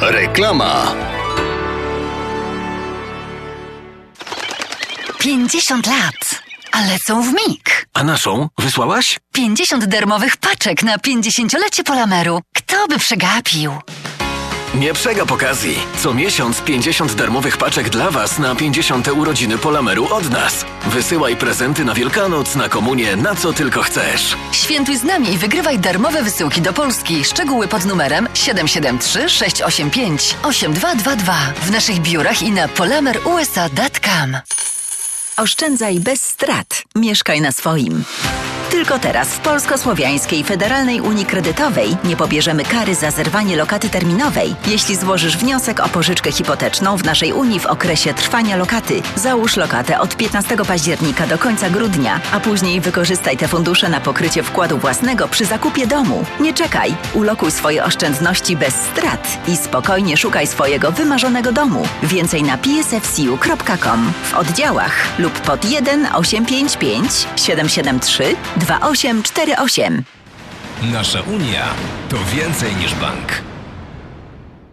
Reklama. 0.01 0.95
50 5.19 5.87
lat, 5.87 6.16
a 6.77 6.81
lecą 6.81 7.23
w 7.23 7.33
mig. 7.33 7.87
A 7.95 8.05
naszą 8.05 8.49
wysłałaś? 8.59 9.19
50 9.33 9.85
darmowych 9.85 10.37
paczek 10.37 10.83
na 10.83 10.97
50-lecie 10.97 11.85
Polameru. 11.85 12.41
Kto 12.57 12.89
by 12.89 12.99
przegapił? 12.99 13.73
Nie 14.75 14.95
przegap 14.95 15.33
okazji. 15.33 15.79
Co 16.03 16.15
miesiąc 16.15 16.61
50 16.61 17.15
darmowych 17.15 17.57
paczek 17.57 17.89
dla 17.89 18.11
Was 18.11 18.39
na 18.39 18.55
50. 18.55 19.09
urodziny 19.09 19.59
Polameru 19.59 20.15
od 20.15 20.31
nas. 20.31 20.65
Wysyłaj 20.87 21.37
prezenty 21.37 21.85
na 21.85 21.95
Wielkanoc, 21.95 22.55
na 22.55 22.69
komunię, 22.69 23.17
na 23.17 23.35
co 23.35 23.53
tylko 23.53 23.83
chcesz. 23.83 24.37
Świętuj 24.53 24.97
z 24.97 25.05
nami 25.05 25.33
i 25.33 25.39
wygrywaj 25.39 25.79
darmowe 25.79 26.23
wysyłki 26.23 26.63
do 26.63 26.73
Polski. 26.73 27.25
Szczegóły 27.25 27.69
pod 27.69 27.85
numerem 27.85 28.29
773 28.35 29.29
685 29.29 30.37
8222 30.43 31.35
w 31.63 31.71
naszych 31.71 32.01
biurach 32.01 32.43
i 32.43 32.51
na 32.51 32.69
polamerusa.com. 32.69 34.37
Oszczędzaj 35.37 36.01
bez 36.01 36.23
strat. 36.23 36.83
Mieszkaj 36.95 37.41
na 37.41 37.53
swoim. 37.53 38.05
Tylko 38.71 38.99
teraz 38.99 39.29
w 39.29 39.39
Polsko-Słowiańskiej 39.41 40.45
Federalnej 40.45 41.01
Unii 41.01 41.27
Kredytowej 41.27 41.97
nie 42.05 42.17
pobierzemy 42.17 42.65
kary 42.65 42.95
za 42.95 43.11
zerwanie 43.11 43.57
lokaty 43.57 43.89
terminowej, 43.89 44.57
jeśli 44.67 44.97
złożysz 44.97 45.37
wniosek 45.37 45.81
o 45.81 45.89
pożyczkę 45.89 46.33
hipoteczną 46.33 46.97
w 46.97 47.05
naszej 47.05 47.33
Unii 47.33 47.61
w 47.61 47.67
okresie 47.67 48.15
trwania 48.15 48.57
lokaty. 48.57 49.03
Załóż 49.17 49.57
lokatę 49.57 50.01
od 50.01 50.17
15 50.17 50.57
października 50.57 51.27
do 51.27 51.39
końca 51.39 51.71
grudnia, 51.71 52.21
a 52.33 52.41
później 52.41 52.81
wykorzystaj 52.81 53.37
te 53.37 53.49
fundusze 53.49 53.89
na 53.89 54.01
pokrycie 54.01 54.43
wkładu 54.43 54.79
własnego 54.79 55.29
przy 55.29 55.45
zakupie 55.45 55.87
domu. 55.87 56.25
Nie 56.41 56.55
czekaj, 56.55 56.95
ulokuj 57.15 57.51
swoje 57.51 57.85
oszczędności 57.85 58.57
bez 58.57 58.75
strat 58.75 59.39
i 59.49 59.57
spokojnie 59.57 60.17
szukaj 60.17 60.47
swojego 60.47 60.93
wymarzonego 60.93 61.53
domu. 61.53 61.83
Więcej 62.03 62.43
na 62.43 62.59
psfcu.com 62.59 64.13
w 64.25 64.35
oddziałach 64.35 65.19
lub 65.19 65.41
pod 65.41 65.71
1 65.71 66.09
855 66.15 67.27
773 67.37 68.37
2848. 68.57 70.05
Nasza 70.83 71.21
Unia 71.21 71.65
to 72.09 72.17
więcej 72.35 72.77
niż 72.77 72.95
bank. 72.95 73.43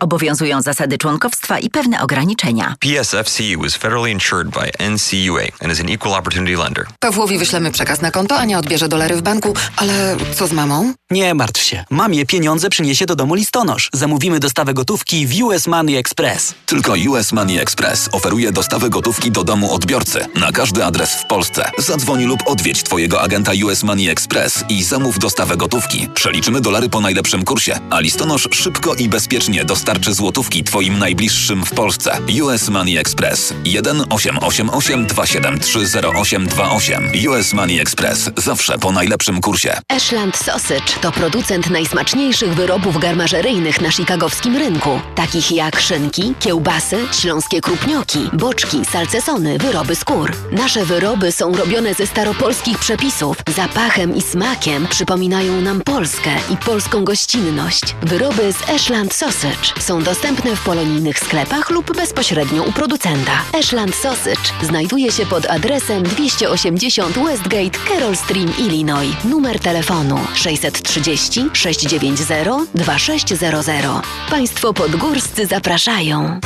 Obowiązują 0.04 0.62
zasady 0.62 0.98
członkowstwa 0.98 1.60
i 1.60 1.70
pewne 1.70 2.02
ograniczenia. 2.02 2.76
PSFCU 2.80 3.66
is 3.66 3.76
federally 3.76 4.12
insured 4.12 4.48
by 4.50 4.90
NCUA 4.90 5.42
and 5.64 5.74
is 5.74 5.80
an 5.80 5.90
equal 5.90 6.14
opportunity 6.14 6.58
lender. 6.58 6.86
Pawłowi 7.00 7.38
wyślemy 7.38 7.72
przekaz 7.72 8.02
na 8.02 8.12
konto, 8.12 8.38
Ania 8.38 8.60
odbierze 8.60 8.88
dolary 8.88 9.16
w 9.16 9.22
banku, 9.22 9.54
ale 9.76 10.18
co 10.36 10.48
z 10.48 10.52
mamą? 10.52 10.94
Nie 11.12 11.34
martw 11.34 11.62
się. 11.62 11.84
Mamie 11.90 12.26
pieniądze 12.26 12.70
przyniesie 12.70 13.06
do 13.06 13.16
domu 13.16 13.36
listonosz. 13.36 13.90
Zamówimy 13.94 14.40
dostawę 14.40 14.74
gotówki 14.74 15.28
w 15.28 15.44
US 15.44 15.68
Money 15.68 15.98
Express. 15.98 16.56
Tylko 16.66 16.94
US 17.10 17.32
Money 17.32 17.60
Express 17.60 18.10
oferuje 18.12 18.52
dostawę 18.52 18.90
gotówki 18.90 19.32
do 19.32 19.44
domu 19.44 19.74
odbiorcy 19.74 20.26
na 20.36 20.52
każdy 20.52 20.86
adres 20.86 21.16
w 21.16 21.28
Polsce. 21.28 21.72
Zadzwoń 21.78 22.24
lub 22.24 22.40
odwiedź 22.46 22.84
Twojego 22.84 23.22
agenta 23.22 23.52
US 23.66 23.84
Money 23.84 24.10
Express 24.10 24.64
i 24.70 24.84
zamów 24.84 25.20
dostawę 25.20 25.58
gotówki. 25.58 26.08
Przeliczymy 26.14 26.62
dolary 26.62 26.90
po 26.90 27.02
najlepszym 27.02 27.46
kursie, 27.46 27.80
a 27.90 28.00
listonosz 28.00 28.48
szybko 28.52 28.96
i 28.96 29.10
bezpiecznie 29.10 29.66
dostarczy 29.66 29.93
złotówki 30.02 30.64
Twoim 30.64 31.00
najbliższym 31.00 31.66
w 31.66 31.72
Polsce. 31.72 32.18
US 32.44 32.70
Money 32.70 32.98
Express 32.98 33.54
1 33.66 34.04
888 34.10 35.08
273 35.08 35.80
0828. 35.80 37.12
US 37.30 37.54
Money 37.54 37.80
Express 37.80 38.30
zawsze 38.38 38.78
po 38.78 38.92
najlepszym 38.92 39.42
kursie. 39.42 39.78
Ashland 39.90 40.38
Sausage 40.38 40.94
to 41.02 41.12
producent 41.12 41.70
najsmaczniejszych 41.70 42.56
wyrobów 42.56 43.00
garmażeryjnych 43.00 43.82
na 43.82 43.92
chicagowskim 43.92 44.58
rynku, 44.58 45.00
takich 45.16 45.52
jak 45.52 45.80
szynki, 45.80 46.34
kiełbasy, 46.40 46.98
śląskie 47.22 47.62
krupnioki, 47.62 48.20
boczki, 48.34 48.86
salcesony, 48.86 49.58
wyroby 49.58 49.96
skór. 49.96 50.32
Nasze 50.52 50.86
wyroby 50.86 51.32
są 51.32 51.56
robione 51.56 51.94
ze 51.94 52.08
staropolskich 52.08 52.80
przepisów. 52.80 53.38
Zapachem 53.56 54.16
i 54.16 54.22
smakiem 54.22 54.88
przypominają 54.88 55.62
nam 55.62 55.82
Polskę 55.82 56.32
i 56.50 56.58
polską 56.58 57.04
gościnność. 57.04 57.84
Wyroby 58.02 58.54
z 58.54 58.70
Ashland 58.70 59.14
Sausage 59.14 59.82
są 59.84 60.04
dostępne 60.04 60.56
w 60.56 60.64
polonijnych 60.64 61.20
sklepach 61.20 61.70
lub 61.70 61.96
bezpośrednio 61.96 62.64
u 62.64 62.72
producenta. 62.72 63.32
Ashland 63.60 63.96
Sausage 63.96 64.64
znajduje 64.64 65.12
się 65.12 65.26
pod 65.26 65.46
adresem 65.46 66.04
280 66.04 67.20
Westgate, 67.20 67.80
Carroll 67.90 68.16
Stream, 68.16 68.54
Illinois. 68.58 69.16
Numer 69.26 69.60
telefonu 69.60 70.20
630 70.36 71.46
690 71.54 72.70
2600. 72.76 73.86
Państwo 74.30 74.74
podgórscy 74.74 75.46
zapraszają. 75.46 76.40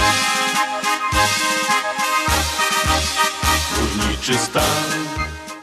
Stan 4.37 5.16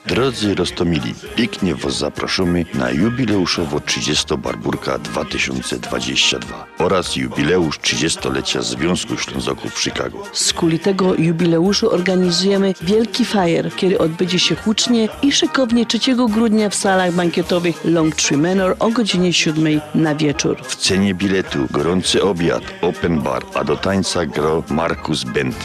Drodzy 0.07 0.55
Rostomili, 0.55 1.15
pięknie 1.37 1.75
Was 1.75 1.99
zapraszamy 1.99 2.65
na 2.75 2.91
jubileuszowo 2.91 3.81
30 3.81 4.37
Barburka 4.39 4.99
2022 4.99 6.67
oraz 6.79 7.17
jubileusz 7.17 7.79
30-lecia 7.79 8.63
Związku 8.63 9.17
Ślązoków 9.17 9.75
w 9.75 9.83
Chicago. 9.83 10.23
Z 10.33 10.53
kuli 10.53 10.79
tego 10.79 11.15
jubileuszu 11.15 11.91
organizujemy 11.91 12.75
wielki 12.83 13.25
fajer, 13.25 13.71
który 13.71 13.99
odbędzie 13.99 14.39
się 14.39 14.55
hucznie 14.57 15.09
i 15.23 15.33
szykownie 15.33 15.87
3 15.87 15.99
grudnia 16.31 16.71
w 16.71 16.75
salach 16.75 17.13
bankietowych 17.13 17.85
Long 17.85 18.17
Tree 18.17 18.37
Manor 18.37 18.77
o 18.79 18.91
godzinie 18.91 19.33
7 19.33 19.81
na 19.95 20.15
wieczór. 20.15 20.57
W 20.63 20.77
cenie 20.77 21.15
biletu 21.15 21.67
gorący 21.71 22.23
obiad, 22.23 22.63
open 22.81 23.21
bar, 23.21 23.43
a 23.55 23.65
do 23.65 23.77
tańca 23.77 24.27
gro 24.27 24.63
Markus 24.71 25.25
Bent. 25.25 25.57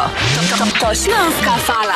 To, 0.51 0.57
to, 0.57 0.65
to 0.81 0.95
Śląska 0.95 1.57
Fala. 1.57 1.95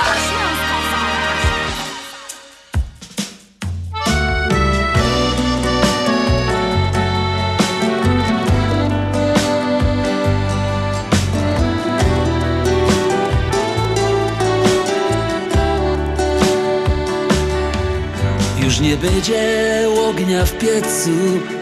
Nie 19.04 19.10
będzie 19.10 19.88
ognia 20.08 20.44
w 20.44 20.58
piecu 20.58 21.10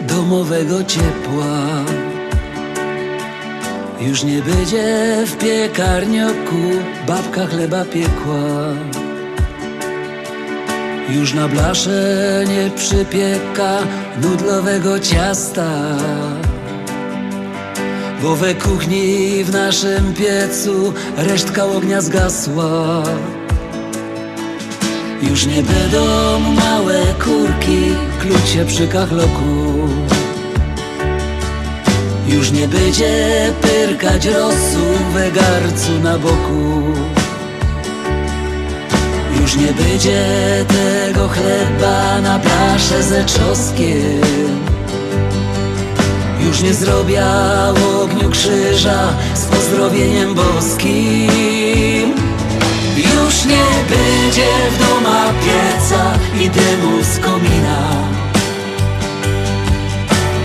domowego 0.01 0.83
ciepła. 0.83 1.57
Już 4.01 4.23
nie 4.23 4.41
będzie 4.41 5.17
w 5.25 5.37
piekarnioku 5.37 6.61
babka 7.07 7.47
chleba 7.47 7.85
piekła. 7.85 8.73
Już 11.09 11.33
na 11.33 11.47
blasze 11.47 12.43
nie 12.47 12.71
przypieka 12.75 13.77
nudlowego 14.21 14.99
ciasta. 14.99 15.97
Bo 18.21 18.35
we 18.35 18.55
kuchni 18.55 19.43
w 19.43 19.51
naszym 19.51 20.13
piecu 20.13 20.93
resztka 21.17 21.65
ognia 21.65 22.01
zgasła. 22.01 23.03
Już 25.29 25.45
nie 25.45 25.63
będą 25.63 26.39
małe 26.39 27.03
kurki 27.23 27.79
klucie 28.21 28.65
przy 28.65 28.87
kachloku. 28.87 29.87
Już 32.27 32.51
nie 32.51 32.67
będzie 32.67 33.53
pyrkać 33.61 34.25
rosu 34.25 34.85
we 35.13 35.31
garcu 35.31 35.99
na 36.03 36.17
boku. 36.17 36.83
Już 39.41 39.55
nie 39.55 39.73
będzie 39.73 40.25
tego 40.67 41.27
chleba 41.27 42.21
na 42.21 42.39
plaszę 42.39 43.03
ze 43.03 43.25
czosnkiem. 43.25 44.21
Już 46.45 46.61
nie 46.61 46.73
zrobię 46.73 47.23
ogniu 48.01 48.29
krzyża 48.29 49.13
z 49.33 49.45
pozdrowieniem 49.45 50.35
boskim. 50.35 52.32
Już 53.33 53.45
nie 53.45 53.65
będzie 53.89 54.47
w 54.71 54.77
domach 54.77 55.33
pieca 55.33 56.13
i 56.41 56.49
dymu 56.49 57.03
z 57.03 57.19
komina. 57.19 57.79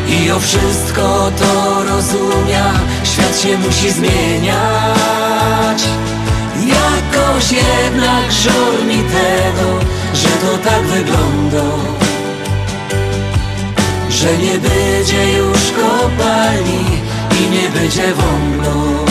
I 0.08 0.30
o 0.30 0.40
wszystko 0.40 1.30
to 1.38 1.84
rozumia, 1.84 2.72
świat 3.04 3.40
się 3.40 3.58
musi 3.58 3.90
zmieniać. 3.90 5.82
Jakoś 6.56 7.52
jednak 7.52 8.32
żal 8.32 8.86
mi 8.86 8.96
tego, 8.96 9.78
że 10.14 10.28
to 10.28 10.58
tak 10.70 10.82
wygląda. 10.82 11.64
Że 14.10 14.38
nie 14.38 14.58
będzie 14.58 15.32
już 15.32 15.58
kopalni 15.76 16.84
i 17.40 17.50
nie 17.50 17.68
będzie 17.68 18.14
wąglu 18.14 19.07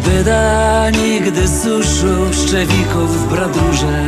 nie 0.00 0.10
byda 0.10 0.90
nigdy 0.90 1.48
suszu 1.48 2.32
szczewików 2.32 3.22
w 3.22 3.28
bradurze. 3.28 4.04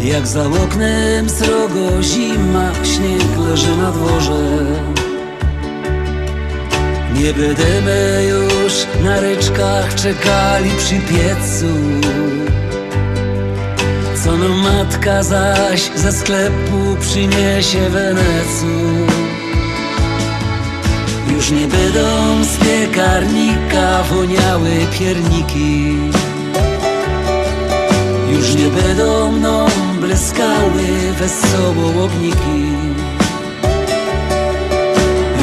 Jak 0.00 0.26
za 0.26 0.46
oknem 0.46 1.30
srogo 1.30 2.02
zima, 2.02 2.70
śnieg 2.84 3.38
leży 3.50 3.76
na 3.76 3.90
dworze. 3.90 4.64
Nie 7.14 7.32
będziemy 7.34 8.24
już 8.28 8.72
na 9.04 9.20
ryczkach 9.20 9.94
czekali 9.94 10.70
przy 10.78 10.94
piecu. 10.94 11.74
Co 14.24 14.36
no 14.36 14.48
matka 14.48 15.22
zaś 15.22 15.90
ze 15.96 16.12
sklepu 16.12 16.96
przyniesie 17.00 17.90
wenecu 17.90 19.03
już 21.44 21.60
nie 21.60 21.66
będą 21.66 22.44
z 22.44 22.56
piekarnika 22.56 24.02
woniały 24.02 24.70
pierniki. 24.98 25.96
Już 28.32 28.54
nie 28.54 28.68
będą 28.68 29.32
mną 29.32 29.66
błyskały 30.00 31.12
wesoło 31.18 32.04
ogniki. 32.04 32.72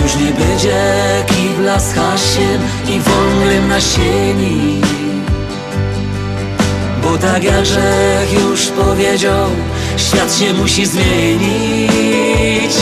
Już 0.03 0.15
nie 0.15 0.31
będzie 0.31 0.81
kibla 1.27 1.79
z 1.79 1.93
hasiem 1.93 2.61
i 2.87 2.99
wąglem 2.99 3.67
na 3.67 3.81
sieni. 3.81 4.81
Bo 7.03 7.17
tak 7.17 7.43
jak 7.43 7.61
Grzech 7.61 8.33
już 8.33 8.67
powiedział, 8.67 9.49
świat 9.97 10.35
się 10.39 10.53
musi 10.53 10.85
zmienić 10.85 12.73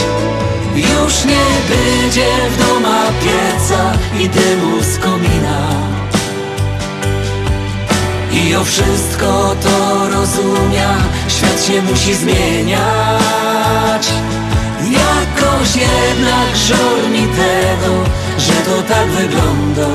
już 0.76 1.24
nie 1.24 1.46
będzie 1.68 2.26
w 2.50 2.58
doma 2.58 3.02
pieca 3.22 3.92
i 4.20 4.28
dymu 4.28 4.82
z 4.82 4.98
komina. 4.98 5.70
I 8.32 8.54
o 8.54 8.64
wszystko 8.64 9.56
to 9.62 10.08
rozumia, 10.10 10.94
świat 11.28 11.64
się 11.66 11.82
musi 11.82 12.14
zmieniać. 12.14 12.80
Jakoś 14.90 15.76
jednak 15.76 16.56
żal 16.56 17.10
mi 17.12 17.28
tego, 17.28 18.04
że 18.38 18.52
to 18.52 18.82
tak 18.82 19.06
wygląda. 19.08 19.88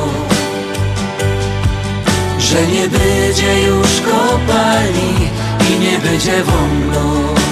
Że 2.40 2.68
nie 2.68 2.88
będzie 2.88 3.62
już 3.62 4.02
kopalni 4.02 5.30
i 5.70 5.80
nie 5.80 6.00
będzie 6.00 6.44
wąglu 6.44 7.45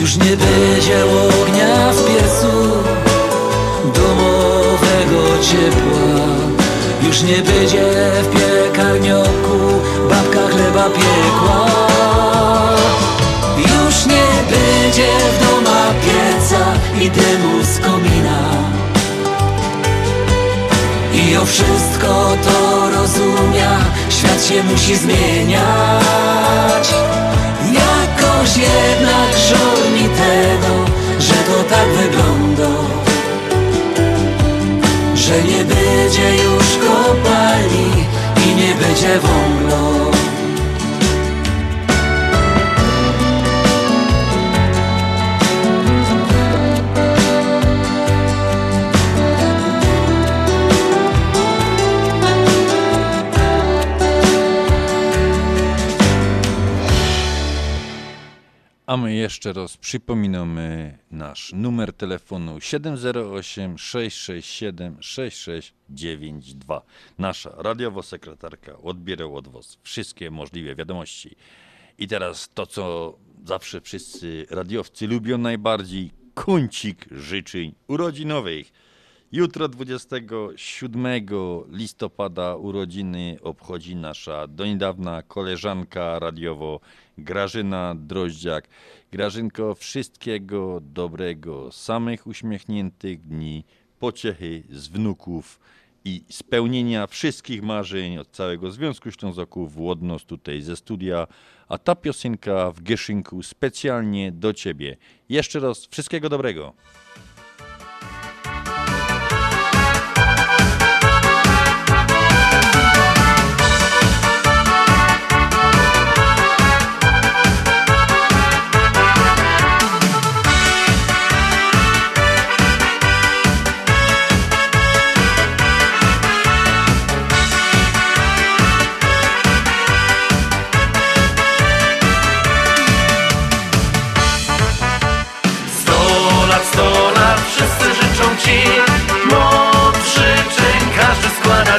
już 0.00 0.16
nie 0.16 0.36
będzie 0.36 1.04
ognia 1.04 1.92
w 1.92 2.04
piecu 2.06 2.52
Domowego 3.84 5.42
ciepła. 5.42 6.26
Już 7.02 7.22
nie 7.22 7.36
będzie 7.36 7.84
w 8.22 8.28
piekarnioku 8.30 9.80
Babka 10.10 10.48
chleba 10.48 10.84
piekła. 10.90 11.66
Już 13.58 14.06
nie 14.06 14.28
będzie 14.50 15.08
w 15.32 15.46
doma 15.46 15.84
pieca 16.04 16.64
I 17.00 17.10
dymu 17.10 17.62
z 17.62 17.78
komina. 17.78 18.40
I 21.14 21.36
o 21.36 21.44
wszystko 21.44 22.36
to 22.44 22.90
rozumia 22.90 23.78
Świat 24.08 24.44
się 24.44 24.62
musi 24.62 24.96
zmieniać 24.96 26.94
Jakoś 27.78 28.56
jednak 28.56 29.30
żal 29.48 29.92
mi 29.92 30.08
tego, 30.08 30.74
że 31.18 31.34
to 31.34 31.64
tak 31.70 31.88
wygląda. 31.88 32.70
Że 35.14 35.42
nie 35.42 35.64
będzie 35.64 36.36
już 36.44 36.88
kopalni 36.88 38.06
i 38.46 38.54
nie 38.54 38.74
będzie 38.74 39.18
wąglu 39.20 40.15
jeszcze 59.26 59.52
raz 59.52 59.76
przypominamy 59.76 60.98
nasz 61.10 61.52
numer 61.52 61.92
telefonu 61.92 62.60
708 62.60 63.78
667 63.78 64.96
6692. 65.00 66.82
Nasza 67.18 67.50
radiowa 67.56 68.02
sekretarka 68.02 68.78
odbiera 68.78 69.24
od 69.24 69.48
Was 69.48 69.78
wszystkie 69.82 70.30
możliwe 70.30 70.74
wiadomości. 70.74 71.36
I 71.98 72.08
teraz 72.08 72.50
to, 72.54 72.66
co 72.66 73.14
zawsze 73.44 73.80
wszyscy 73.80 74.46
radiowcy 74.50 75.06
lubią 75.06 75.38
najbardziej, 75.38 76.10
kącik 76.34 77.06
życzeń 77.10 77.74
urodzinowych. 77.88 78.72
Jutro 79.32 79.68
27 79.68 81.26
listopada 81.70 82.56
urodziny 82.56 83.38
obchodzi 83.42 83.96
nasza 83.96 84.46
do 84.46 84.66
niedawna 84.66 85.22
koleżanka 85.22 86.18
radiowo 86.18 86.80
Grażyna 87.18 87.94
Droździak. 87.94 88.68
Grażynko, 89.16 89.74
wszystkiego 89.74 90.80
dobrego, 90.80 91.72
samych 91.72 92.26
uśmiechniętych 92.26 93.26
dni, 93.26 93.64
pociechy 93.98 94.62
z 94.70 94.88
wnuków 94.88 95.60
i 96.04 96.24
spełnienia 96.30 97.06
wszystkich 97.06 97.62
marzeń 97.62 98.18
od 98.18 98.30
całego 98.30 98.70
Związku 98.70 99.10
Ślązoków 99.10 99.76
Łodnos 99.76 100.24
tutaj 100.24 100.62
ze 100.62 100.76
studia, 100.76 101.26
a 101.68 101.78
ta 101.78 101.94
piosenka 101.94 102.72
w 102.72 102.82
Gieszynku 102.82 103.42
specjalnie 103.42 104.32
do 104.32 104.52
Ciebie. 104.52 104.96
Jeszcze 105.28 105.60
raz 105.60 105.86
wszystkiego 105.86 106.28
dobrego. 106.28 106.72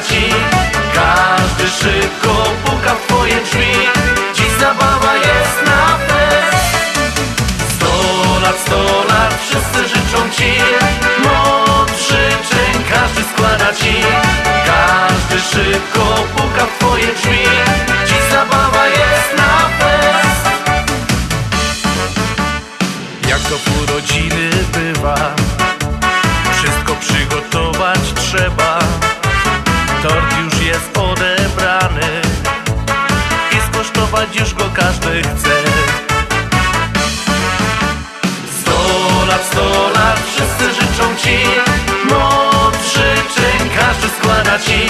Ci 0.08 0.34
Każdy 0.94 1.68
szybko 1.68 2.32
puka 2.64 2.94
w 2.94 3.06
twoje 3.06 3.40
drzwi. 3.40 3.72
Dziś 4.34 4.50
zabawa 4.60 5.14
jest 5.16 5.58
na 5.66 5.98
fest. 6.08 6.76
Sto 7.74 7.92
lat, 8.42 8.60
sto 8.60 9.04
lat, 9.08 9.34
wszyscy 9.40 9.88
życzą 9.88 10.30
ci. 10.30 10.52
Moc 11.24 11.90
życzeń 12.08 12.84
każdy 12.92 13.22
składa 13.32 13.72
ci. 13.74 13.94
Każdy 14.66 15.40
szybko 15.40 16.24
puka 16.36 16.66
w 16.66 16.78
twoje 16.78 17.14
drzwi 17.14 17.67
każdy 34.78 35.22
chce. 35.22 35.56
Sto 38.60 38.78
lat, 39.28 39.42
sto 39.50 39.90
lat 39.94 40.18
wszyscy 40.30 40.66
życzą 40.80 41.16
ci. 41.22 41.38
Mądrzy 42.10 43.08
czyn 43.34 43.68
każdy 43.78 44.08
składa 44.18 44.58
ci. 44.58 44.80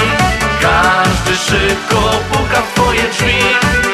Każdy 0.61 1.33
szybko 1.47 2.01
puka 2.33 2.61
w 2.63 2.75
twoje 2.75 3.03
drzwi. 3.13 3.39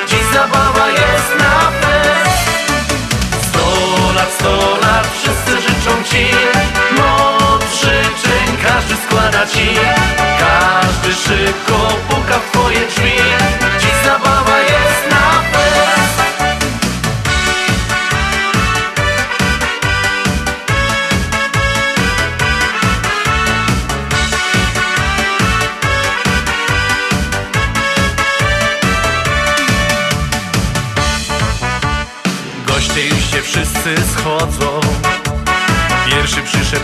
Dziś 0.08 0.24
zabawa 0.32 0.88
jest 0.88 1.30
na 1.38 1.70
fest 1.80 2.48
Sto 3.48 3.66
lat, 4.16 4.32
sto 4.38 4.78
lat 4.82 5.06
wszyscy 5.18 5.52
życzą 5.68 6.04
ci. 6.10 6.26
Mądrzy 6.96 8.02
czyn 8.22 8.56
każdy 8.66 8.94
składa 9.06 9.46
ci. 9.46 9.68
Każdy 10.38 11.14
szybko 11.14 11.76
puka 12.08 12.38
w 12.38 12.50
twoje 12.52 12.86
drzwi. 12.86 13.12
Dziś 13.80 13.94
zabawa 14.04 14.53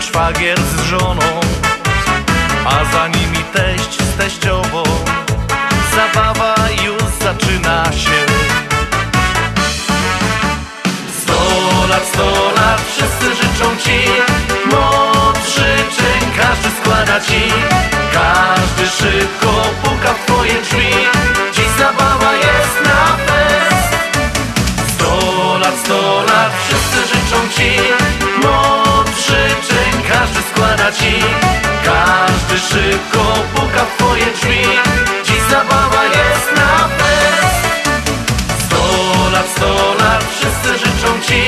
szwagier 0.01 0.59
z 0.59 0.83
żoną 0.83 1.39
A 2.65 2.85
za 2.91 3.07
nimi 3.07 3.43
teść 3.53 3.97
z 4.01 4.17
teściową 4.17 4.83
Zabawa 5.95 6.55
już 6.85 7.03
zaczyna 7.21 7.85
się. 7.85 8.25
Sto 11.21 11.41
lat, 11.89 12.07
sto 12.13 12.51
lat, 12.55 12.81
wszyscy 12.91 13.35
życzą 13.35 13.77
ci. 13.83 13.99
Moc 14.71 15.37
życzeń 15.47 16.21
każdy 16.37 16.69
składa 16.81 17.19
ci. 17.19 17.41
Każdy 18.13 18.87
szybko 18.87 19.51
puka 19.83 20.13
w 20.13 20.25
twoje 20.25 20.61
drzwi. 20.61 20.93
Dziś 21.53 21.67
zabawa 21.79 22.33
jest 22.33 22.75
na 22.85 23.17
fest. 23.25 23.95
Sto 24.93 25.57
lat, 25.57 25.79
sto 25.83 26.23
lat, 26.27 26.51
wszyscy 26.67 27.15
życzą 27.15 27.49
ci 27.55 28.30
składa 30.61 30.91
ci 30.91 31.13
Każdy 31.83 32.57
szybko 32.59 33.23
puka 33.55 33.85
w 33.85 33.97
twoje 33.97 34.25
drzwi. 34.25 34.63
Dziś 35.23 35.41
zabawa 35.49 36.03
jest 36.03 36.55
na 36.55 36.87
fest. 36.97 37.63
Sto 38.65 38.83
lat, 39.33 39.47
sto 39.55 39.95
lat, 39.99 40.23
wszyscy 40.23 40.85
życzą 40.85 41.21
ci. 41.21 41.41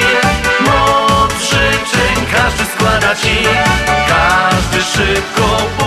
Moc 0.60 1.34
życzeń 1.42 2.26
każdy 2.36 2.66
składa 2.66 3.16
ci. 3.16 3.38
Każdy 4.08 4.82
szybko 4.82 5.58
puka 5.78 5.83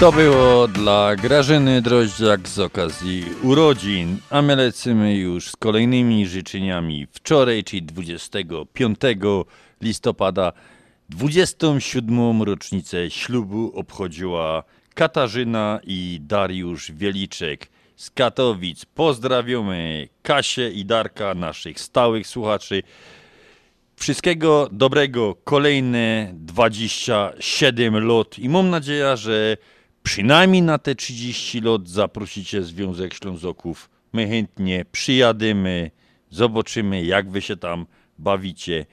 To 0.00 0.12
było 0.12 0.68
dla 0.68 1.16
Grażyny 1.16 1.82
Droździak 1.82 2.48
z 2.48 2.58
okazji 2.58 3.24
urodzin, 3.42 4.18
a 4.30 4.42
my 4.42 4.56
lecimy 4.56 5.16
już 5.16 5.50
z 5.50 5.56
kolejnymi 5.56 6.26
życzeniami. 6.26 7.06
Wczoraj, 7.12 7.64
czyli 7.64 7.82
25 7.82 8.98
listopada, 9.80 10.52
27. 11.08 12.42
rocznicę 12.42 13.10
ślubu 13.10 13.72
obchodziła 13.74 14.64
Katarzyna 14.94 15.80
i 15.84 16.18
Dariusz 16.22 16.92
Wieliczek 16.92 17.68
z 17.96 18.10
Katowic. 18.10 18.84
Pozdrawiamy 18.84 20.08
Kasię 20.22 20.70
i 20.70 20.84
Darka, 20.84 21.34
naszych 21.34 21.80
stałych 21.80 22.26
słuchaczy. 22.26 22.82
Wszystkiego 23.96 24.68
dobrego, 24.72 25.34
kolejne 25.44 26.32
27 26.34 28.06
lot 28.06 28.38
i 28.38 28.48
mam 28.48 28.70
nadzieję, 28.70 29.16
że 29.16 29.56
przynajmniej 30.04 30.62
na 30.62 30.78
te 30.78 30.94
30 30.94 31.60
lot 31.60 31.88
zaprosicie 31.88 32.62
Związek 32.62 33.14
Ślązoków. 33.14 33.90
My 34.12 34.28
chętnie 34.28 34.84
przyjadymy, 34.92 35.90
zobaczymy 36.30 37.04
jak 37.04 37.30
wy 37.30 37.42
się 37.42 37.56
tam 37.56 37.86
bawicie. 38.18 38.86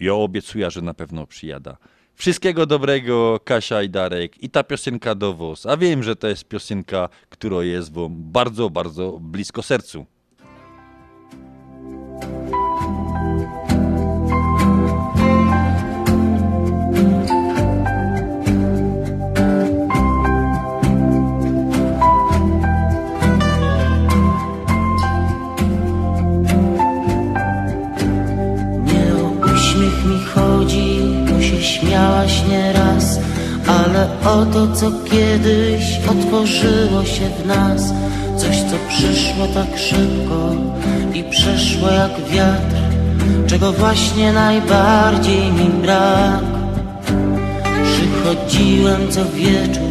Ja 0.00 0.14
obiecuję, 0.14 0.70
że 0.70 0.82
na 0.82 0.94
pewno 0.94 1.26
przyjada. 1.26 1.76
Wszystkiego 2.14 2.66
dobrego, 2.66 3.40
Kasia 3.44 3.82
i 3.82 3.90
Darek. 3.90 4.42
I 4.42 4.50
ta 4.50 4.62
piosenka 4.64 5.14
do 5.14 5.34
was. 5.34 5.66
A 5.66 5.76
wiem, 5.76 6.02
że 6.02 6.16
to 6.16 6.28
jest 6.28 6.44
piosenka, 6.44 7.08
która 7.28 7.64
jest 7.64 7.92
wam 7.92 8.32
bardzo, 8.32 8.70
bardzo 8.70 9.18
blisko 9.20 9.62
sercu. 9.62 10.06
Śmiałaś 31.82 32.42
nieraz 32.48 33.18
Ale 33.66 34.08
o 34.24 34.46
to, 34.46 34.76
co 34.76 34.90
kiedyś 35.10 36.00
otworzyło 36.10 37.04
się 37.04 37.28
w 37.42 37.46
nas. 37.46 37.92
Coś, 38.36 38.56
co 38.56 38.76
przyszło 38.88 39.46
tak 39.54 39.78
szybko 39.78 40.54
i 41.14 41.24
przeszło 41.24 41.90
jak 41.90 42.28
wiatr 42.30 42.76
Czego 43.46 43.72
właśnie 43.72 44.32
najbardziej 44.32 45.52
mi 45.52 45.64
brak. 45.82 46.44
Przychodziłem 47.84 49.10
co 49.10 49.24
wieczór 49.24 49.82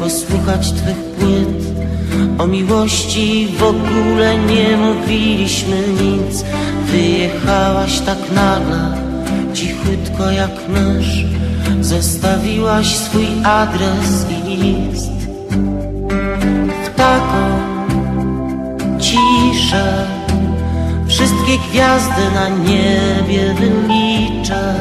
posłuchać 0.00 0.72
Twych 0.72 0.96
płyt. 0.96 1.68
O 2.38 2.46
miłości 2.46 3.48
w 3.58 3.62
ogóle 3.62 4.38
nie 4.38 4.76
mówiliśmy 4.76 5.76
nic. 6.02 6.44
Wyjechałaś 6.90 8.00
tak 8.00 8.18
nagle, 8.34 9.07
cichutko 9.54 10.30
jak 10.30 10.68
mysz. 10.68 11.24
Zostawiłaś 11.80 12.96
swój 12.96 13.26
adres 13.44 14.26
i 14.46 14.56
list. 14.56 15.12
W 16.84 16.96
taką 16.96 17.58
ciszę 18.98 20.18
Wszystkie 21.08 21.58
gwiazdy 21.70 22.22
na 22.34 22.48
niebie 22.48 23.54
wyliczę. 23.54 24.74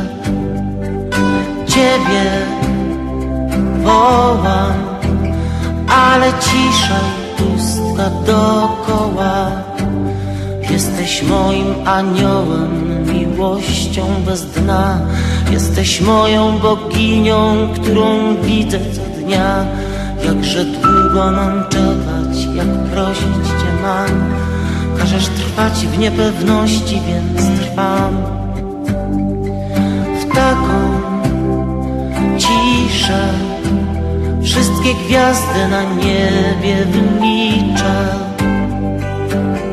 Ciebie 1.68 2.26
wołam 3.84 4.74
Ale 5.88 6.34
cisza 6.40 7.00
i 7.00 7.42
pustka 7.42 8.10
dokoła. 8.26 9.52
Jesteś 10.70 11.24
moim 11.24 11.88
aniołem, 11.88 12.97
miłością 13.38 14.02
bez 14.26 14.46
dna. 14.46 15.00
Jesteś 15.52 16.02
moją 16.02 16.60
boginią, 16.60 17.70
którą 17.76 18.36
widzę 18.42 18.80
co 18.80 19.22
dnia. 19.22 19.66
Jakże 20.26 20.66
długo 20.66 21.32
mam 21.32 21.64
czekać, 21.70 22.56
jak 22.56 22.68
prosić 22.68 23.48
Cię 23.48 23.72
mam 23.82 24.34
Każesz 24.98 25.28
trwać 25.28 25.74
w 25.74 25.98
niepewności, 25.98 27.02
więc 27.08 27.60
trwam. 27.62 28.18
W 30.22 30.36
taką 30.36 31.02
ciszę 32.38 33.34
Wszystkie 34.44 34.94
gwiazdy 35.06 35.68
na 35.70 35.84
niebie 35.84 36.86
wyliczę 36.86 38.16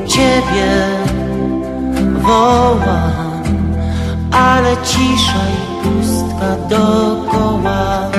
Ciebie 0.07 1.05
wołam, 2.23 3.24
ale 4.35 4.77
cisza 4.83 5.43
i 5.57 5.83
pustka 5.83 6.57
dokoła. 6.69 8.11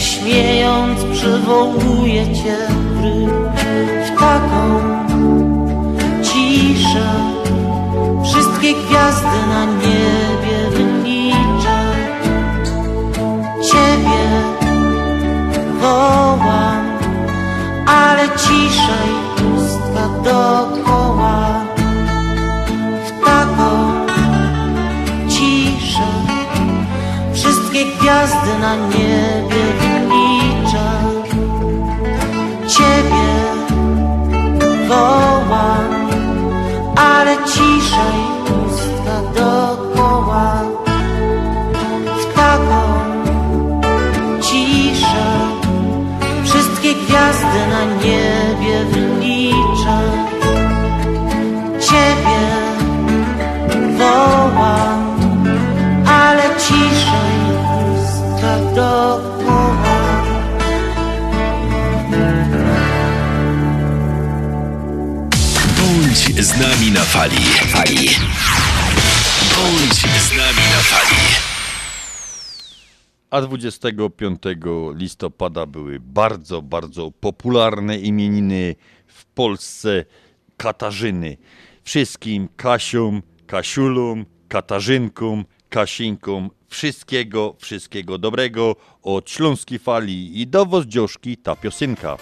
Śmiejąc 0.00 1.04
przywołuję 1.04 2.34
Cię 2.34 2.77
A 73.30 73.40
25 73.40 74.42
listopada 74.94 75.66
były 75.66 76.00
bardzo, 76.00 76.62
bardzo 76.62 77.10
popularne 77.10 77.98
imieniny 77.98 78.74
w 79.06 79.24
Polsce 79.24 80.04
Katarzyny. 80.56 81.36
Wszystkim 81.84 82.48
Kasiom, 82.56 83.22
Kasiulom, 83.46 84.26
Katarzynkom, 84.48 85.44
Kasieńkom 85.68 86.50
wszystkiego, 86.68 87.54
wszystkiego 87.58 88.18
dobrego 88.18 88.76
od 89.02 89.30
Śląskiej 89.30 89.78
Fali 89.78 90.40
i 90.40 90.46
dowoz 90.46 90.86
dzioszki 90.86 91.36
ta 91.36 91.56
piosenka. 91.56 92.16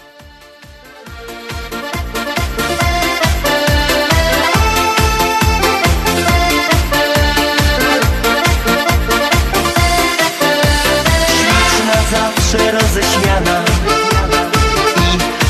Zawsze 12.51 12.71
roześmiana. 12.71 13.63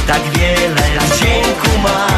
I 0.04 0.08
tak 0.08 0.22
wiele 0.22 1.00
wdzięku 1.00 1.80
ma 1.84 2.17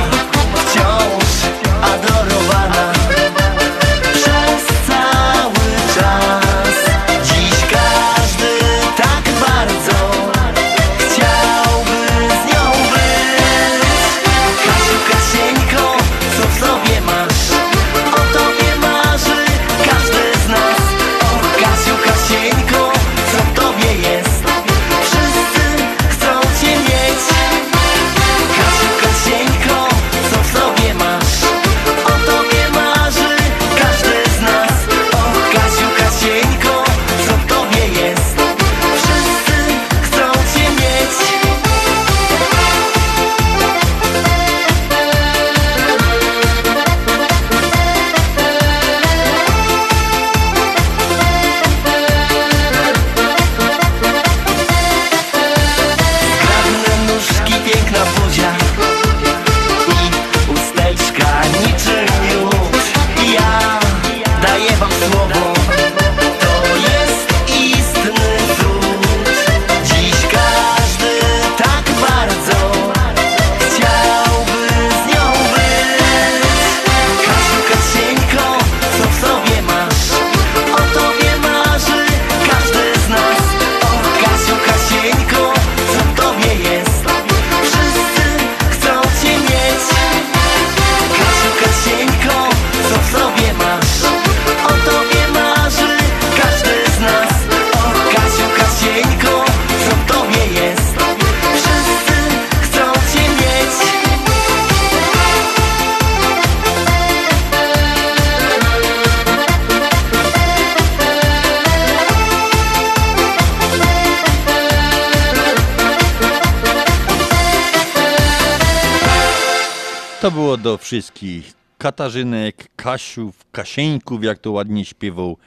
wszystkich 120.89 121.53
Katarzynek, 121.77 122.75
Kasiów, 122.75 123.45
Kasieńków, 123.51 124.23
jak 124.23 124.39
to 124.39 124.51
ładnie 124.51 124.85
śpiewał 124.85 125.37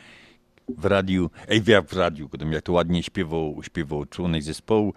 w 0.68 0.84
radiu, 0.84 1.30
ej, 1.49 1.61
w 1.61 1.93
radiu, 1.93 2.28
jak 2.51 2.62
to 2.62 2.72
ładnie 2.72 3.03
śpiewał, 3.03 3.62
śpiewał 3.62 4.07
członek 4.07 4.43
zespołu. 4.43 4.95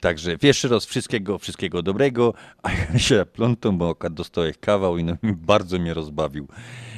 Także 0.00 0.36
jeszcze 0.42 0.68
raz 0.68 0.86
wszystkiego, 0.86 1.38
wszystkiego 1.38 1.82
dobrego, 1.82 2.34
a 2.62 2.72
ja 2.72 2.98
się 3.08 3.26
plątą, 3.32 3.78
bo 3.78 3.96
dostałem 4.10 4.52
kawał 4.60 4.98
i 4.98 5.04
no, 5.04 5.16
bardzo 5.52 5.78
mnie 5.78 5.94
rozbawił. 5.94 6.48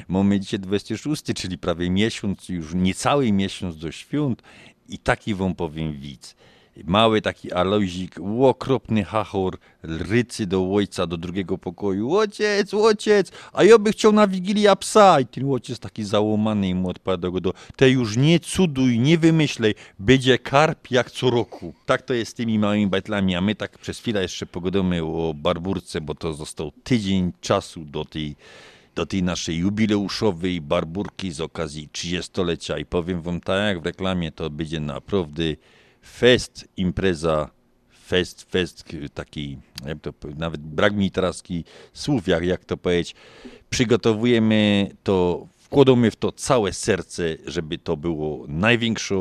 Mamy 0.07 0.39
dzisiaj 0.39 0.59
26, 0.59 1.23
czyli 1.35 1.57
prawie 1.57 1.89
miesiąc, 1.89 2.49
już 2.49 2.73
niecały 2.73 3.31
miesiąc 3.31 3.77
do 3.77 3.91
świąt 3.91 4.41
i 4.89 4.99
taki 4.99 5.35
wam 5.35 5.55
powiem 5.55 5.93
widz. 5.93 6.35
Mały 6.85 7.21
taki 7.21 7.51
Alojzik, 7.51 8.15
okropny 8.41 9.03
hachor, 9.03 9.57
rycy 9.83 10.45
do 10.45 10.73
ojca, 10.73 11.07
do 11.07 11.17
drugiego 11.17 11.57
pokoju. 11.57 12.15
Ojciec, 12.15 12.73
ojciec, 12.73 13.31
a 13.53 13.63
ja 13.63 13.79
by 13.79 13.91
chciał 13.91 14.11
na 14.11 14.27
Wigilię 14.27 14.75
psa. 14.75 15.19
I 15.19 15.25
ten 15.25 15.51
ojciec 15.51 15.79
taki 15.79 16.03
załamany 16.03 16.69
i 16.69 16.75
mu 16.75 16.89
odpowiada 16.89 17.29
go 17.29 17.41
do, 17.41 17.53
te 17.75 17.89
już 17.89 18.17
nie 18.17 18.39
cuduj, 18.39 18.99
nie 18.99 19.17
wymyślej, 19.17 19.75
będzie 19.99 20.37
karp 20.37 20.91
jak 20.91 21.11
co 21.11 21.29
roku. 21.29 21.73
Tak 21.85 22.01
to 22.01 22.13
jest 22.13 22.31
z 22.31 22.33
tymi 22.33 22.59
małymi 22.59 22.87
bajtlami, 22.87 23.35
a 23.35 23.41
my 23.41 23.55
tak 23.55 23.77
przez 23.77 23.99
chwilę 23.99 24.21
jeszcze 24.21 24.45
pogadamy 24.45 25.03
o 25.03 25.33
barburce, 25.35 26.01
bo 26.01 26.15
to 26.15 26.33
został 26.33 26.71
tydzień 26.83 27.31
czasu 27.41 27.85
do 27.85 28.05
tej 28.05 28.35
do 28.95 29.05
tej 29.05 29.23
naszej 29.23 29.57
jubileuszowej 29.57 30.61
barburki 30.61 31.31
z 31.31 31.41
okazji 31.41 31.89
30-lecia 31.93 32.77
i 32.77 32.85
powiem 32.85 33.21
wam 33.21 33.41
tak 33.41 33.67
jak 33.67 33.81
w 33.81 33.85
reklamie, 33.85 34.31
to 34.31 34.49
będzie 34.49 34.79
naprawdę 34.79 35.43
fest, 36.01 36.67
impreza, 36.77 37.49
fest, 38.09 38.51
fest 38.51 38.83
taki, 39.13 39.57
to, 40.01 40.13
nawet 40.37 40.61
brak 40.61 40.95
mi 40.95 41.11
teraz 41.11 41.43
słów, 41.93 42.27
jak, 42.27 42.43
jak 42.43 42.65
to 42.65 42.77
powiedzieć, 42.77 43.15
przygotowujemy 43.69 44.91
to, 45.03 45.47
wkładamy 45.57 46.11
w 46.11 46.15
to 46.15 46.31
całe 46.31 46.73
serce, 46.73 47.23
żeby 47.45 47.77
to 47.77 47.97
było 47.97 48.45
największa 48.47 49.15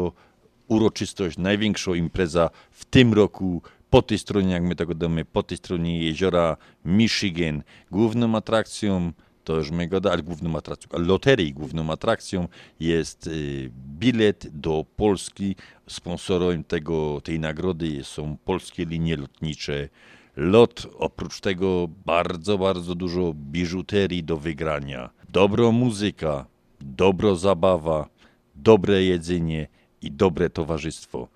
uroczystość, 0.68 1.38
największa 1.38 1.96
impreza 1.96 2.50
w 2.70 2.84
tym 2.84 3.14
roku 3.14 3.62
po 3.90 4.02
tej 4.02 4.18
stronie, 4.18 4.52
jak 4.52 4.62
my 4.62 4.76
tego 4.76 4.94
damy, 4.94 5.24
po 5.24 5.42
tej 5.42 5.58
stronie 5.58 6.02
jeziora 6.02 6.56
Michigan. 6.84 7.62
Główną 7.90 8.36
atrakcją 8.36 9.12
to 9.48 9.56
już 9.56 9.70
my 9.70 9.88
go 9.88 10.12
ale 10.12 10.22
główną 10.22 10.56
atrakcją, 10.56 10.98
loterii 10.98 11.52
główną 11.52 11.90
atrakcją 11.92 12.48
jest 12.80 13.26
y, 13.26 13.70
bilet 13.98 14.46
do 14.52 14.84
Polski. 14.96 15.56
Sponsorem 15.88 16.64
tego, 16.64 17.20
tej 17.20 17.40
nagrody 17.40 18.04
są 18.04 18.36
polskie 18.44 18.84
linie 18.84 19.16
lotnicze. 19.16 19.88
Lot, 20.36 20.86
oprócz 20.98 21.40
tego 21.40 21.88
bardzo, 22.06 22.58
bardzo 22.58 22.94
dużo 22.94 23.32
biżuterii 23.34 24.24
do 24.24 24.36
wygrania. 24.36 25.10
Dobra 25.28 25.70
muzyka, 25.70 26.46
dobra 26.80 27.34
zabawa, 27.34 28.08
dobre 28.54 29.02
jedzenie 29.02 29.66
i 30.02 30.10
dobre 30.10 30.50
towarzystwo. 30.50 31.28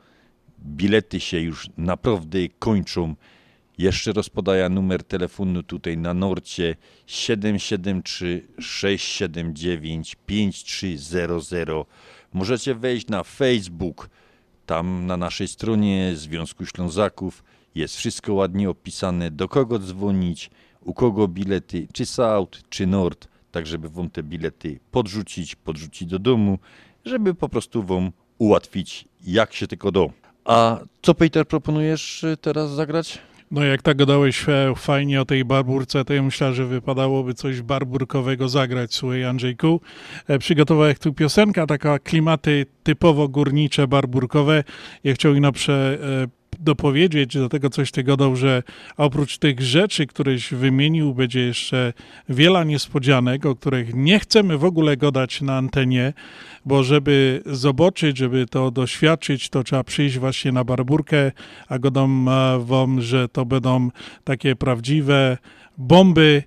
Bilety 0.61 1.21
się 1.21 1.41
już 1.41 1.71
naprawdę 1.77 2.39
kończą. 2.59 3.15
Jeszcze 3.79 4.13
raz 4.13 4.29
podaję 4.29 4.69
numer 4.69 5.05
telefonu 5.05 5.63
tutaj 5.63 5.99
na 5.99 6.15
Norcie 6.15 6.77
773 7.07 8.47
679 8.59 10.17
5300. 10.27 11.73
Możecie 12.33 12.75
wejść 12.75 13.07
na 13.07 13.25
Facebook. 13.25 14.09
Tam 14.67 15.07
na 15.07 15.17
naszej 15.17 15.49
stronie 15.49 16.13
Związku 16.15 16.67
Ślązaków 16.67 17.45
jest 17.75 17.97
wszystko 17.97 18.35
ładnie 18.35 18.71
opisane, 18.71 19.31
do 19.31 19.49
kogo 19.49 19.79
dzwonić, 19.79 20.51
u 20.81 20.95
kogo 20.95 21.29
bilety, 21.29 21.89
czy 21.93 22.07
South, 22.07 22.69
czy 22.69 22.87
Nord, 22.87 23.29
tak 23.51 23.67
żeby 23.67 23.89
wam 23.89 24.11
te 24.11 24.23
bilety 24.23 24.81
podrzucić, 24.91 25.55
podrzucić 25.55 26.09
do 26.09 26.19
domu, 26.19 26.59
żeby 27.05 27.35
po 27.35 27.49
prostu 27.49 27.83
wam 27.83 28.13
ułatwić 28.39 29.09
jak 29.25 29.55
się 29.55 29.67
tylko 29.67 29.93
do. 29.93 30.11
A 30.45 30.79
co 31.03 31.15
Peter 31.15 31.49
proponujesz 31.49 32.25
y, 32.25 32.37
teraz 32.37 32.71
zagrać? 32.71 33.19
No 33.53 33.65
jak 33.65 33.83
tak 33.83 33.97
gadałeś 33.97 34.49
e, 34.49 34.73
fajnie 34.77 35.21
o 35.21 35.25
tej 35.25 35.45
barburce, 35.45 36.05
to 36.05 36.15
ja 36.15 36.23
myślę, 36.23 36.55
że 36.55 36.67
wypadałoby 36.67 37.35
coś 37.35 37.63
barburkowego 37.63 38.49
zagrać, 38.49 38.95
słuchaj 38.95 39.25
Andrzejku. 39.25 39.81
E, 40.29 40.39
Przygotowałem 40.39 40.95
tu 40.95 41.13
piosenka, 41.13 41.67
taka 41.67 41.99
klimaty 41.99 42.67
typowo 42.83 43.29
górnicze, 43.29 43.89
barburkowe. 43.89 44.65
Ja 45.05 45.15
chciałbym 45.15 45.39
ino 45.39 45.53
prze, 45.53 45.99
e, 46.03 46.42
dopowiedzieć 46.63 47.35
do 47.35 47.49
tego 47.49 47.71
coś 47.71 47.91
ty 47.91 48.03
gadał, 48.03 48.37
że 48.37 48.63
oprócz 48.97 49.39
tych 49.39 49.61
rzeczy, 49.61 50.07
któreś 50.07 50.55
wymienił, 50.55 51.15
będzie 51.15 51.41
jeszcze 51.41 51.93
wiele 52.29 52.67
niespodzianek, 52.67 53.47
o 53.47 53.55
których 53.55 53.95
nie 53.95 54.19
chcemy 54.19 54.59
w 54.59 54.65
ogóle 54.65 54.97
gadać 54.97 55.41
na 55.41 55.57
antenie, 55.57 56.13
bo 56.65 56.83
żeby 56.83 57.43
zobaczyć, 57.47 58.19
żeby 58.19 58.47
to 58.47 58.71
doświadczyć, 58.71 59.49
to 59.49 59.65
trzeba 59.65 59.85
przyjść 59.85 60.19
właśnie 60.19 60.53
na 60.53 60.65
barburkę, 60.65 61.33
a 61.69 61.79
gadam 61.79 62.29
e, 62.29 62.59
wam, 62.59 63.01
że 63.01 63.29
to 63.29 63.45
będą 63.45 63.89
takie 64.25 64.57
prawdziwe 64.57 65.39
bomby, 65.79 66.43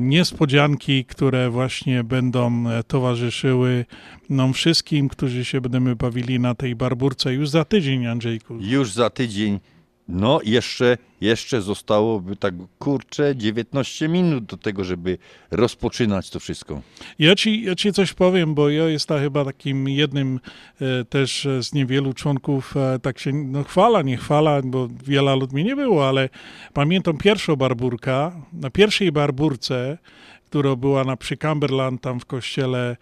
niespodzianki, 0.00 1.04
które 1.04 1.50
właśnie 1.50 2.04
będą 2.04 2.68
e, 2.70 2.82
towarzyszyły 2.82 3.84
nam 4.30 4.52
wszystkim, 4.52 5.08
którzy 5.08 5.44
się 5.44 5.60
będziemy 5.60 5.96
bawili 5.96 6.40
na 6.40 6.54
tej 6.54 6.76
barburce 6.76 7.34
już 7.34 7.48
za 7.48 7.64
tydzień, 7.64 8.06
Andrzejku. 8.06 8.58
Już 8.60 8.92
za 8.92 9.10
tydzień. 9.10 9.60
No, 10.08 10.40
jeszcze, 10.44 10.98
jeszcze 11.20 11.62
zostałoby 11.62 12.36
tak 12.36 12.54
kurczę 12.78 13.36
19 13.36 14.08
minut 14.08 14.44
do 14.44 14.56
tego, 14.56 14.84
żeby 14.84 15.18
rozpoczynać 15.50 16.30
to 16.30 16.40
wszystko. 16.40 16.80
Ja 17.18 17.34
ci, 17.34 17.62
ja 17.62 17.74
ci 17.74 17.92
coś 17.92 18.12
powiem, 18.12 18.54
bo 18.54 18.70
ja 18.70 18.88
jestem 18.88 19.20
chyba 19.20 19.44
takim 19.44 19.88
jednym 19.88 20.40
e, 20.80 21.04
też 21.04 21.48
z 21.60 21.72
niewielu 21.72 22.12
członków, 22.12 22.76
e, 22.76 22.98
tak 22.98 23.18
się 23.18 23.32
no, 23.32 23.64
chwala, 23.64 24.02
nie 24.02 24.16
chwala, 24.16 24.62
bo 24.64 24.88
wiele 25.04 25.36
ludzi 25.36 25.64
nie 25.64 25.76
było, 25.76 26.08
ale 26.08 26.28
pamiętam 26.72 27.18
pierwszą 27.18 27.56
barburka, 27.56 28.32
na 28.52 28.70
pierwszej 28.70 29.12
barburce, 29.12 29.98
która 30.46 30.76
była 30.76 31.04
na 31.04 31.16
przy 31.16 31.36
Cumberland, 31.36 32.00
tam 32.00 32.20
w 32.20 32.26
kościele 32.26 32.96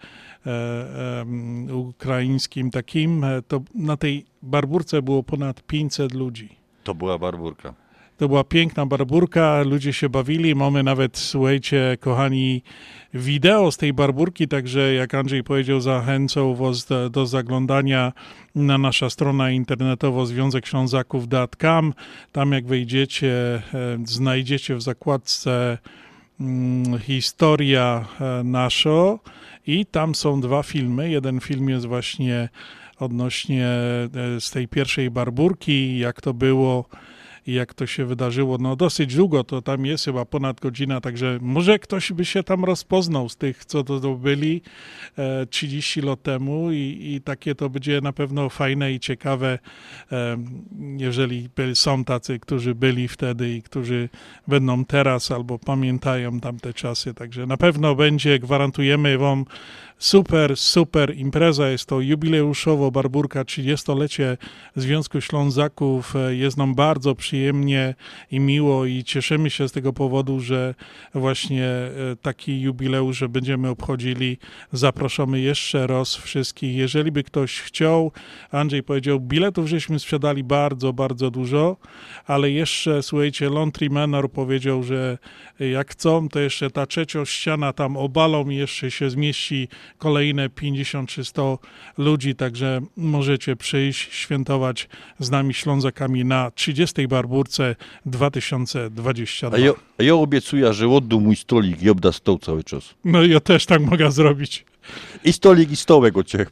e, 0.45 1.21
em, 1.21 1.67
ukraińskim 1.71 2.71
takim, 2.71 3.23
e, 3.23 3.41
to 3.41 3.61
na 3.75 3.97
tej 3.97 4.25
barburce 4.41 5.01
było 5.01 5.23
ponad 5.23 5.63
500 5.63 6.13
ludzi. 6.13 6.64
To 6.85 6.95
była 6.95 7.17
barburka. 7.17 7.73
To 8.17 8.27
była 8.27 8.43
piękna 8.43 8.85
barburka, 8.85 9.63
ludzie 9.63 9.93
się 9.93 10.09
bawili. 10.09 10.55
Mamy 10.55 10.83
nawet, 10.83 11.17
słuchajcie, 11.17 11.97
kochani, 11.99 12.63
wideo 13.13 13.71
z 13.71 13.77
tej 13.77 13.93
barburki, 13.93 14.47
także 14.47 14.93
jak 14.93 15.13
Andrzej 15.13 15.43
powiedział, 15.43 15.79
zachęcał 15.79 16.55
was 16.55 16.85
do, 16.85 17.09
do 17.09 17.25
zaglądania 17.25 18.13
na 18.55 18.77
nasza 18.77 19.09
strona 19.09 19.51
internetowa 19.51 20.25
związekślązaków.com. 20.25 21.93
Tam 22.31 22.51
jak 22.51 22.65
wejdziecie, 22.65 23.61
e, 23.73 23.97
znajdziecie 24.03 24.75
w 24.75 24.81
zakładce 24.81 25.77
mm, 26.39 26.99
historia 26.99 28.05
e, 28.21 28.43
nasza 28.43 29.17
i 29.67 29.85
tam 29.85 30.15
są 30.15 30.41
dwa 30.41 30.63
filmy. 30.63 31.09
Jeden 31.09 31.39
film 31.39 31.69
jest 31.69 31.85
właśnie 31.85 32.49
odnośnie 32.99 33.67
e, 33.67 34.09
z 34.39 34.51
tej 34.51 34.67
pierwszej 34.67 35.11
barburki, 35.11 35.99
jak 35.99 36.21
to 36.21 36.33
było 36.33 36.85
jak 37.47 37.73
to 37.73 37.87
się 37.87 38.05
wydarzyło. 38.05 38.57
No 38.57 38.75
dosyć 38.75 39.15
długo 39.15 39.43
to 39.43 39.61
tam 39.61 39.85
jest, 39.85 40.05
chyba 40.05 40.25
ponad 40.25 40.59
godzina, 40.59 41.01
także 41.01 41.39
może 41.41 41.79
ktoś 41.79 42.13
by 42.13 42.25
się 42.25 42.43
tam 42.43 42.65
rozpoznał 42.65 43.29
z 43.29 43.37
tych, 43.37 43.65
co 43.65 43.83
to, 43.83 43.99
to 43.99 44.15
byli 44.15 44.61
e, 45.17 45.45
30 45.45 46.01
lat 46.01 46.23
temu 46.23 46.71
i, 46.71 46.99
i 47.01 47.21
takie 47.21 47.55
to 47.55 47.69
będzie 47.69 48.01
na 48.01 48.13
pewno 48.13 48.49
fajne 48.49 48.91
i 48.91 48.99
ciekawe, 48.99 49.59
e, 50.11 50.37
jeżeli 50.97 51.49
są 51.73 52.03
tacy, 52.03 52.39
którzy 52.39 52.75
byli 52.75 53.07
wtedy 53.07 53.49
i 53.49 53.61
którzy 53.61 54.09
będą 54.47 54.85
teraz 54.85 55.31
albo 55.31 55.59
pamiętają 55.59 56.39
tamte 56.39 56.73
czasy, 56.73 57.13
także 57.13 57.45
na 57.45 57.57
pewno 57.57 57.95
będzie, 57.95 58.39
gwarantujemy 58.39 59.17
wam 59.17 59.45
super, 59.97 60.57
super 60.57 61.17
impreza. 61.17 61.69
Jest 61.69 61.85
to 61.85 62.01
jubileuszowo 62.01 62.91
Barburka 62.91 63.43
30-lecie 63.43 64.37
Związku 64.75 65.21
Ślązaków. 65.21 66.13
Jest 66.29 66.57
nam 66.57 66.75
bardzo 66.75 67.15
przyjemnie 67.15 67.95
i 68.31 68.39
miło 68.39 68.85
i 68.85 69.03
cieszymy 69.03 69.49
się 69.49 69.67
z 69.67 69.71
tego 69.71 69.93
powodu, 69.93 70.39
że 70.39 70.75
właśnie 71.13 71.65
e, 71.65 71.91
taki 72.21 72.61
jubileusz, 72.61 73.17
że 73.17 73.29
będziemy 73.29 73.69
obchodzili. 73.69 74.37
Zapraszamy 74.71 75.39
jeszcze 75.39 75.87
raz 75.87 76.15
wszystkich. 76.15 76.75
Jeżeli 76.75 77.11
by 77.11 77.23
ktoś 77.23 77.59
chciał, 77.61 78.11
Andrzej 78.51 78.83
powiedział, 78.83 79.19
biletów 79.19 79.67
żeśmy 79.67 79.99
sprzedali 79.99 80.43
bardzo, 80.43 80.93
bardzo 80.93 81.31
dużo, 81.31 81.77
ale 82.25 82.51
jeszcze, 82.51 83.03
słuchajcie, 83.03 83.49
Laundry 83.49 83.89
Manor 83.89 84.31
powiedział, 84.31 84.83
że 84.83 85.17
jak 85.59 85.91
chcą, 85.91 86.29
to 86.29 86.39
jeszcze 86.39 86.71
ta 86.71 86.85
trzecia 86.85 87.25
ściana 87.25 87.73
tam 87.73 87.97
obalą 87.97 88.49
jeszcze 88.49 88.91
się 88.91 89.09
zmieści 89.09 89.67
kolejne 89.97 90.49
50 90.49 91.09
czy 91.09 91.25
100 91.25 91.59
ludzi, 91.97 92.35
także 92.35 92.81
możecie 92.97 93.55
przyjść, 93.55 94.13
świętować 94.13 94.89
z 95.19 95.31
nami 95.31 95.53
Ślązakami 95.53 96.25
na 96.25 96.51
30. 96.51 97.07
Barburce 97.07 97.75
2022. 98.05 99.57
A 99.57 99.57
ja, 99.57 99.71
a 99.99 100.03
ja 100.03 100.15
obiecuję, 100.15 100.73
że 100.73 100.89
oddu 100.89 101.21
mój 101.21 101.35
stolik 101.35 101.83
i 101.83 101.89
obda 101.89 102.11
stoł 102.11 102.39
cały 102.39 102.63
czas. 102.63 102.93
No 103.05 103.23
ja 103.23 103.39
też 103.39 103.65
tak 103.65 103.81
mogę 103.81 104.11
zrobić. 104.11 104.65
I 105.23 105.33
stolik, 105.33 105.71
i 105.71 105.75
stołek 105.75 106.17
od 106.17 106.27
ciebie 106.27 106.45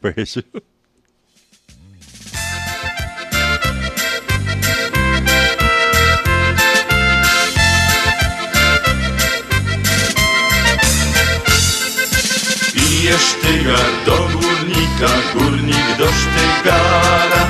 Bije 13.03 13.19
sztygar 13.19 13.91
do 14.05 14.17
górnika, 14.31 15.11
górnik 15.33 15.97
do 15.97 16.07
sztygara. 16.07 17.43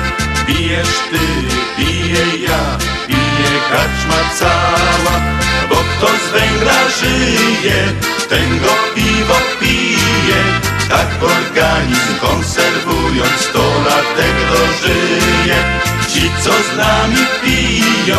Bijesz 0.46 0.96
ty, 1.10 1.24
biję 1.78 2.24
ja, 2.46 2.62
bije 3.08 3.52
karczma 3.70 4.20
cała. 4.38 5.16
Bo 5.70 5.76
kto 5.76 6.06
z 6.06 6.26
węgla 6.32 6.80
żyje, 6.98 7.78
ten 8.28 8.58
go 8.58 8.74
piwo 8.94 9.38
pije. 9.60 10.40
Tak 10.88 11.08
organizm 11.22 12.14
konserwując, 12.20 13.40
sto 13.40 13.64
latek 13.86 14.36
dożyje. 14.50 15.58
Ci, 16.12 16.30
co 16.42 16.52
z 16.52 16.76
nami 16.76 17.22
piją, 17.42 18.18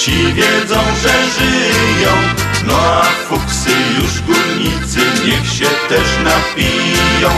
ci 0.00 0.32
wiedzą, 0.32 0.80
że 1.02 1.14
żyją. 1.36 2.53
No 2.66 2.76
a 2.76 3.02
fuksy 3.02 3.70
już 3.96 4.20
górnicy 4.20 5.00
niech 5.26 5.46
się 5.46 5.70
też 5.88 6.08
napiją. 6.24 7.30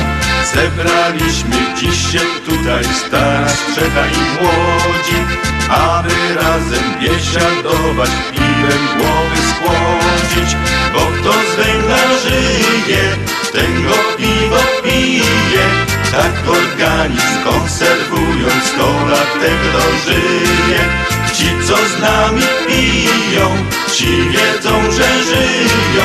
Zebraliśmy 0.54 1.56
dziś 1.76 2.12
się 2.12 2.20
tutaj 2.46 2.84
stara 2.84 3.48
strzega 3.48 4.06
i 4.06 4.42
młodzi 4.42 5.46
Aby 5.68 6.34
razem 6.34 6.84
biesiadować, 7.00 8.10
piwem 8.32 8.86
głowy 8.96 9.36
schłodzić. 9.50 10.56
Bo 10.92 11.00
kto 11.00 11.32
z 11.32 11.56
węgla 11.56 12.18
żyje, 12.22 13.16
ten 13.52 13.84
go 13.84 13.94
piwo 14.16 14.62
pije. 14.84 15.66
Tak 16.12 16.48
organizm 16.48 17.44
konserwując, 17.44 18.64
sto 18.64 19.06
latek 19.10 19.58
dożyje 19.72 21.15
Ci, 21.36 21.44
co 21.68 21.76
z 21.76 22.00
nami 22.00 22.42
piją, 22.66 23.50
ci 23.94 24.06
wiedzą, 24.06 24.82
że 24.90 25.24
żyją. 25.24 26.04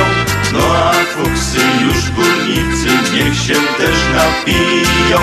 No 0.53 0.77
a 0.77 0.93
fuksy 0.93 1.59
już 1.82 2.09
górnicy 2.09 3.13
niech 3.13 3.36
się 3.36 3.53
też 3.53 3.97
napiją. 4.15 5.19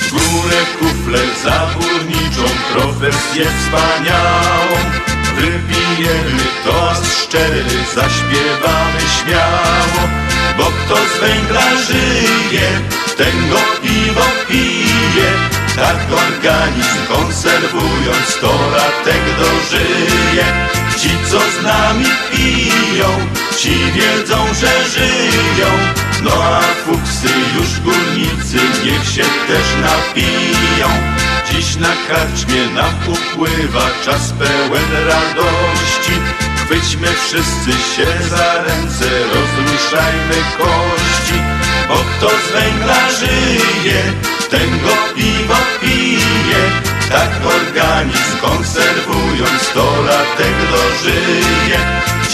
W 0.00 0.10
górę 0.10 0.58
kufle 0.78 1.18
za 1.44 1.68
górniczą, 1.78 2.42
profes 2.72 2.92
audycję 3.12 3.44
wspaniałą 3.44 5.11
Wypijemy 5.42 6.44
toast 6.64 7.22
szczery, 7.22 7.64
zaśpiewamy 7.94 9.00
śmiało 9.16 10.08
Bo 10.58 10.64
kto 10.64 10.96
z 10.96 11.20
węgla 11.20 11.76
żyje, 11.86 12.68
ten 13.16 13.48
go 13.50 13.58
piwo 13.82 14.26
pije. 14.48 15.30
Tak 15.76 15.96
organizm 16.26 17.06
konserwując, 17.08 18.28
sto 18.28 18.52
latek 18.76 19.22
dożyje. 19.38 20.44
Ci 20.98 21.10
co 21.30 21.38
z 21.38 21.64
nami 21.64 22.04
piją, 22.32 23.08
ci 23.58 23.74
wiedzą, 23.92 24.46
że 24.46 24.84
żyją. 24.90 25.70
No 26.22 26.44
a 26.44 26.60
fuksy 26.60 27.34
już 27.56 27.80
górnicy 27.80 28.58
niech 28.84 29.04
się 29.04 29.22
też 29.22 29.66
napiją 29.82 31.11
Dziś 31.52 31.76
na 31.76 31.92
karczmie 32.08 32.66
nam 32.74 32.94
upływa 33.08 33.86
czas 34.04 34.32
pełen 34.38 35.06
radości. 35.06 36.14
Chwyćmy 36.56 37.08
wszyscy 37.08 37.72
się 37.72 38.28
za 38.28 38.62
ręce, 38.62 39.08
rozruszajmy 39.34 40.38
kości. 40.58 41.38
Bo 41.88 41.94
kto 41.94 42.28
z 42.28 42.52
węgla 42.52 43.10
żyje, 43.10 44.02
ten 44.50 44.70
go 44.70 44.94
piwo 45.14 45.56
pije. 45.80 46.62
Tak 47.10 47.30
organizm 47.46 48.38
konserwując, 48.40 49.62
sto 49.62 50.02
latek 50.02 50.56
dożyje. 50.72 51.78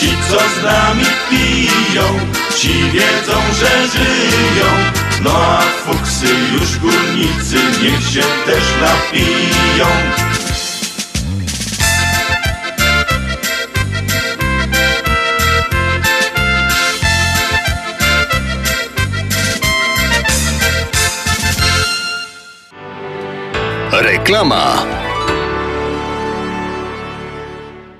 Ci 0.00 0.16
co 0.30 0.38
z 0.38 0.64
nami 0.64 1.04
piją, 1.30 2.20
ci 2.58 2.90
wiedzą, 2.90 3.38
że 3.60 3.88
żyją 3.88 5.07
No 5.22 5.30
a 5.30 5.60
fuksy 5.60 6.26
już 6.52 6.78
górnicy 6.78 7.56
niech 7.82 8.10
się 8.10 8.22
też 8.46 8.64
napiją 8.80 9.86
Reklama. 23.92 24.97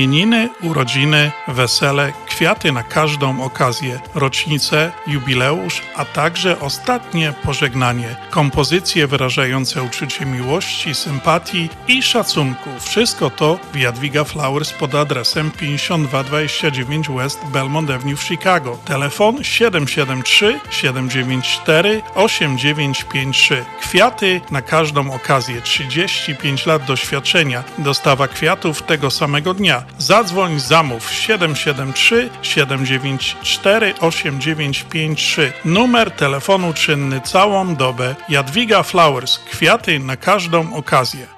Imieniny, 0.00 0.48
urodziny, 0.62 1.30
wesele, 1.48 2.12
kwiaty 2.26 2.72
na 2.72 2.82
każdą 2.82 3.42
okazję, 3.42 4.00
rocznicę, 4.14 4.92
jubileusz, 5.06 5.82
a 5.96 6.04
także 6.04 6.60
ostatnie 6.60 7.32
pożegnanie. 7.42 8.16
Kompozycje 8.30 9.06
wyrażające 9.06 9.82
uczucie 9.82 10.26
miłości, 10.26 10.94
sympatii 10.94 11.68
i 11.88 12.02
szacunku. 12.02 12.70
Wszystko 12.80 13.30
to 13.30 13.58
w 13.72 13.76
Jadwiga 13.76 14.24
Flowers 14.24 14.72
pod 14.72 14.94
adresem 14.94 15.50
5229 15.50 17.08
West 17.08 17.40
Belmont 17.46 17.90
Avenue 17.90 18.16
w 18.16 18.22
Chicago. 18.22 18.78
Telefon 18.84 19.44
773 19.44 20.60
794 20.70 22.02
8953. 22.14 23.64
Kwiaty 23.80 24.40
na 24.50 24.62
każdą 24.62 25.12
okazję. 25.12 25.62
35 25.62 26.66
lat 26.66 26.84
doświadczenia. 26.84 27.64
Dostawa 27.78 28.28
kwiatów 28.28 28.82
tego 28.82 29.10
samego 29.10 29.54
dnia. 29.54 29.87
Zadzwoń, 29.98 30.60
zamów 30.60 31.12
773 31.12 32.30
794 32.42 33.94
8953. 34.00 35.52
Numer 35.64 36.10
telefonu 36.10 36.72
czynny 36.72 37.20
całą 37.20 37.76
dobę. 37.76 38.14
Jadwiga 38.28 38.82
Flowers. 38.82 39.38
Kwiaty 39.38 39.98
na 39.98 40.16
każdą 40.16 40.74
okazję. 40.74 41.37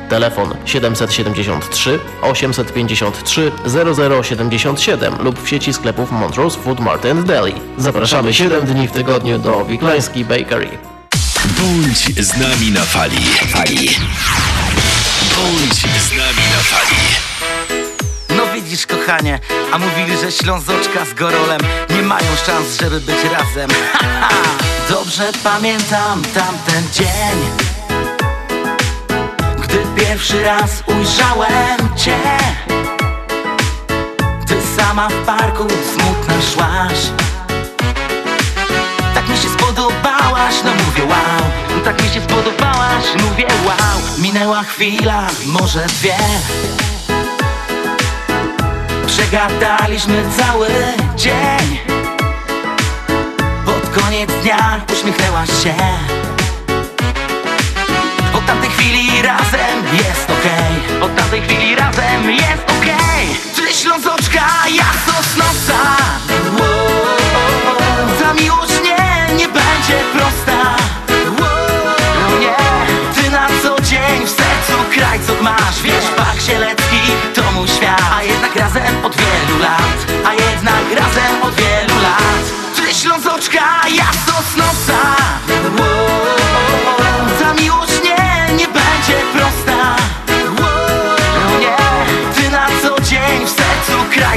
Telefon 0.11 0.53
773 0.65 1.99
853 2.21 3.51
0077 4.23 5.15
lub 5.23 5.43
w 5.43 5.49
sieci 5.49 5.73
sklepów 5.73 6.11
Montrose 6.11 6.59
Food 6.59 6.79
Mart 6.79 7.05
and 7.05 7.25
Deli. 7.25 7.53
Zapraszamy 7.77 8.33
7 8.33 8.65
dni 8.65 8.87
w 8.87 8.91
tygodniu 8.91 9.39
do 9.39 9.65
Wiklański 9.65 10.25
Bakery. 10.25 10.69
Bądź 11.45 12.25
z 12.25 12.37
nami 12.37 12.71
na 12.71 12.81
fali. 12.81 13.23
Fali. 13.47 13.89
Bądź 15.35 15.79
z 15.79 16.09
nami 16.09 16.43
na 16.55 16.61
fali. 16.63 17.01
No 18.37 18.53
widzisz 18.53 18.87
kochanie, 18.87 19.39
a 19.71 19.77
mówili, 19.77 20.17
że 20.21 20.31
Ślązoczka 20.31 21.05
z 21.05 21.13
Gorolem 21.13 21.61
nie 21.89 22.01
mają 22.01 22.35
szans, 22.45 22.79
żeby 22.81 23.01
być 23.01 23.23
razem 23.31 23.69
Haha, 23.93 24.29
Dobrze 24.89 25.31
pamiętam 25.43 26.21
tamten 26.33 26.83
dzień 26.93 27.70
Gdy 29.71 30.01
pierwszy 30.05 30.43
raz 30.43 30.83
ujrzałem 30.87 31.95
Cię 31.95 32.17
Ty 34.47 34.55
sama 34.77 35.09
w 35.09 35.25
parku 35.25 35.67
smutna 35.69 36.33
szłaś. 36.53 36.99
Tak 39.13 39.29
mi 39.29 39.37
się 39.37 39.49
spodobałaś, 39.49 40.55
no 40.65 40.71
mówię 40.71 41.03
wow. 41.03 41.51
Tak 41.83 42.03
mi 42.03 42.09
się 42.09 42.21
spodobałaś, 42.21 43.05
mówię 43.29 43.47
wow. 43.65 44.01
Minęła 44.17 44.63
chwila, 44.63 45.27
może 45.45 45.85
dwie. 45.85 46.17
Przegadaliśmy 49.07 50.23
cały 50.37 50.67
dzień. 51.15 51.79
Pod 53.65 54.01
koniec 54.03 54.31
dnia 54.41 54.81
uśmiechnęłaś 54.93 55.49
się 55.63 55.73
Od 58.33 58.45
tamtej 58.45 58.69
chwili 58.69 59.21
razem 59.21 59.77
jest 59.93 60.29
okej. 60.29 61.01
Od 61.01 61.15
tamtej 61.15 61.41
chwili 61.41 61.75
razem 61.75 62.31
jest 62.31 62.63
okej. 62.79 63.23
Ty 63.55 63.73
Ślązoczka, 63.73 64.45
ja 64.73 64.85
Sosnowca. 65.05 65.79
Ta 68.19 68.33
miłość 68.33 68.73
nie, 68.83 69.35
nie 69.35 69.47
będzie 69.47 69.97
prosta. 70.13 70.75
Nie, 72.39 72.55
ty 73.15 73.29
na 73.29 73.47
co 73.63 73.81
dzień 73.81 74.25
w 74.25 74.29
sercu 74.29 74.73
krajców 74.95 75.41
masz. 75.41 75.81
Wiesz, 75.83 76.05
Bach 76.17 76.41
Sielecki 76.47 77.01
to 77.35 77.51
mój 77.51 77.67
świat. 77.67 78.01
A 78.15 78.23
jednak 78.23 78.55
razem 78.55 79.05
od 79.05 79.15
wielu 79.15 79.59
lat. 79.59 79.97
A 80.25 80.33
jednak 80.33 80.85
razem 80.95 81.41
od 81.41 81.55
wielu 81.55 82.01
lat. 82.01 82.61
Ślązoczka, 83.01 83.81
ja 83.95 84.11
sosnosa 84.25 85.20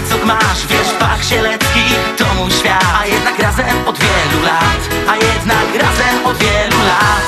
krajcok 0.05 0.25
masz 0.25 0.67
Wiesz, 0.67 0.93
Pach 0.99 1.25
Sielecki 1.25 1.85
to 2.17 2.35
mój 2.35 2.51
świat. 2.51 2.85
A 3.01 3.07
jednak 3.07 3.39
razem 3.39 3.89
od 3.89 3.99
wielu 3.99 4.43
lat 4.45 5.09
A 5.09 5.15
jednak 5.17 5.83
razem 5.83 6.27
od 6.27 6.37
wielu 6.37 6.79
lat. 6.85 7.25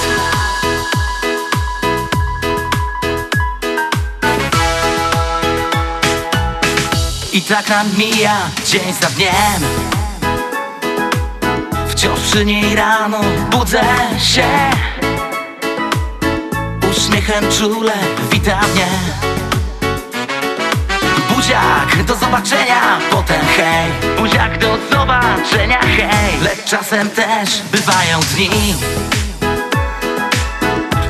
I 7.32 7.42
tak 7.42 7.68
nam 7.68 7.86
mija 7.98 8.36
dzień 8.66 8.94
za 9.00 9.08
dniem. 9.08 9.62
Wciąż 11.88 12.20
przy 12.20 12.44
niej 12.44 12.74
rano 12.74 13.20
budzę 13.50 13.82
się. 14.18 14.48
Uśmiechem 16.90 17.44
czule 17.58 17.92
wita 18.30 18.60
mnie 18.74 18.86
Buziak, 21.36 22.04
do 22.04 22.14
zobaczenia, 22.16 22.98
potem 23.10 23.40
hej. 23.56 24.16
Buziak, 24.18 24.58
do 24.58 24.78
zobaczenia, 24.90 25.80
hej. 25.80 26.40
Lecz 26.42 26.64
czasem 26.64 27.10
też 27.10 27.62
bywają 27.72 28.20
dni 28.20 28.74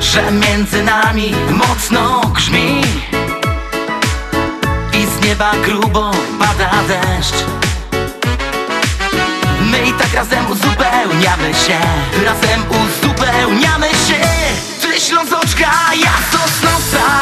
Że 0.01 0.31
między 0.31 0.83
nami 0.83 1.35
mocno 1.49 2.21
grzmi. 2.33 2.81
I 4.93 5.05
z 5.05 5.25
nieba 5.25 5.51
grubo 5.65 6.11
pada 6.39 6.71
deszcz. 6.87 7.45
My 9.61 9.79
i 9.87 9.93
tak 9.93 10.13
razem 10.13 10.51
uzupełniamy 10.51 11.53
się. 11.53 11.79
Razem 12.25 12.63
uzupełniamy 12.69 13.89
się. 13.89 14.27
Ty 14.81 14.99
Ślązoczka, 14.99 15.71
ja 16.03 16.13
Sosnosa 16.31 17.21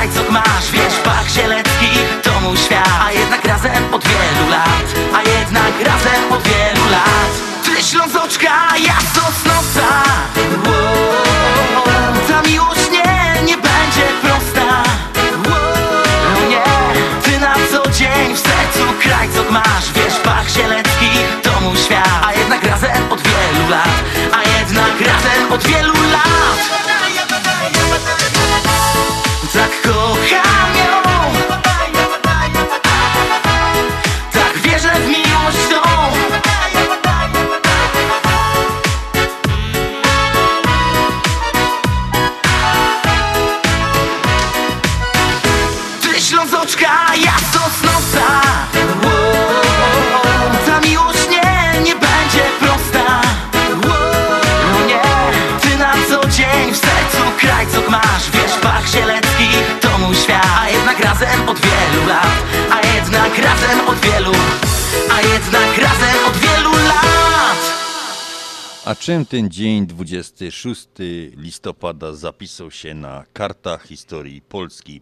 sercu 0.00 0.20
krajcok 0.20 0.30
masz 0.30 0.70
Wiesz, 0.72 0.98
Pach 1.04 1.30
Sielecki 1.30 1.90
to 2.22 2.40
mój 2.40 2.56
świat. 2.56 2.88
A 3.00 3.10
jednak 3.12 3.44
razem 3.44 3.94
od 3.94 4.04
wielu 4.04 4.50
lat 4.50 4.86
A 5.14 5.18
jednak 5.22 5.74
razem 5.86 6.32
od 6.32 6.42
wielu 6.42 6.90
lat. 6.90 7.32
Ty 7.64 7.82
Ślązoczka, 7.82 8.76
ja 8.86 8.96
Sosnosa 9.14 10.02
Ta 12.28 12.48
miłość 12.48 12.90
nie, 12.90 13.42
nie 13.42 13.56
będzie 13.56 14.06
prosta. 14.22 14.82
Nie, 16.48 16.62
ty 17.22 17.40
na 17.40 17.54
co 17.72 17.90
dzień 17.90 18.34
w 18.34 18.38
sercu 18.38 18.84
krajcok 19.02 19.50
masz. 19.50 19.92
Wiesz, 19.94 20.20
Pach 20.24 20.50
Sielecki 20.50 21.10
to 21.42 21.60
mój 21.60 21.76
świat. 21.76 22.24
A 22.26 22.32
jednak 22.32 22.64
razem 22.64 23.12
od 23.12 23.20
wielu 23.20 23.70
lat 23.70 23.98
A 24.32 24.58
jednak 24.58 25.00
razem 25.00 25.52
od 25.52 25.62
wielu 25.66 25.92
lat 26.12 26.79
jednak 65.40 65.78
razem 65.78 66.24
od 66.28 66.36
wielu 66.36 66.72
lat 66.72 67.80
A 68.84 68.94
czym 68.94 69.26
ten 69.26 69.50
dzień 69.50 69.86
26 69.86 70.88
listopada 71.36 72.12
zapisał 72.12 72.70
się 72.70 72.94
na 72.94 73.24
kartach 73.32 73.86
historii 73.86 74.42
Polski? 74.42 75.00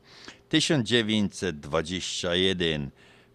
1921. 0.49 2.91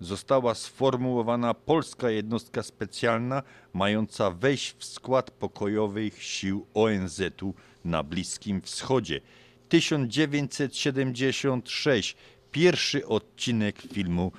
została 0.00 0.54
sformułowana 0.54 1.54
polska 1.54 2.10
jednostka 2.10 2.62
specjalna 2.62 3.42
mająca 3.72 4.30
wejść 4.30 4.74
w 4.78 4.84
skład 4.84 5.30
pokojowych 5.30 6.22
sił 6.22 6.66
ONZ-u 6.74 7.54
na 7.84 8.02
Bliskim 8.02 8.60
Wschodzie. 8.60 9.20
1976 9.68 12.16
pierwszy 12.52 13.06
odcinek 13.06 13.82
filmu 13.92 14.32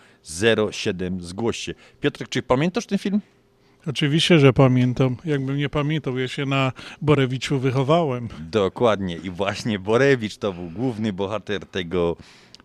07 0.71 1.21
Zgłoś 1.21 1.57
się. 1.57 1.73
Piotrek, 2.01 2.29
czy 2.29 2.43
pamiętasz 2.43 2.85
ten 2.85 2.97
film? 2.97 3.21
Oczywiście, 3.89 4.39
że 4.39 4.53
pamiętam. 4.53 5.15
Jakbym 5.25 5.57
nie 5.57 5.69
pamiętał, 5.69 6.17
ja 6.17 6.27
się 6.27 6.45
na 6.45 6.71
Borewiczu 7.01 7.59
wychowałem. 7.59 8.27
Dokładnie. 8.51 9.17
I 9.17 9.29
właśnie 9.29 9.79
Borewicz 9.79 10.37
to 10.37 10.53
był 10.53 10.69
główny 10.69 11.13
bohater 11.13 11.65
tego, 11.65 12.15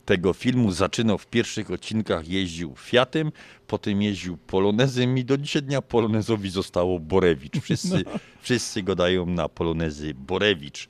tego 0.05 0.33
filmu. 0.33 0.73
Zaczynał 0.73 1.19
w 1.19 1.27
pierwszych 1.27 1.71
odcinkach, 1.71 2.29
jeździł 2.29 2.75
Fiatem, 2.77 3.33
potem 3.67 4.03
jeździł 4.03 4.37
Polonezem 4.37 5.19
i 5.19 5.25
do 5.25 5.39
dzisiaj 5.39 5.63
dnia 5.63 5.83
Polonezowi 5.83 6.51
zostało 6.51 7.01
Borewicz. 7.01 7.61
Wszyscy, 7.61 8.05
No. 8.07 8.11
wszyscy 8.41 8.83
go 8.83 8.95
dają 8.95 9.27
na 9.27 9.49
Polonezy 9.49 10.15
Borewicz. 10.15 10.89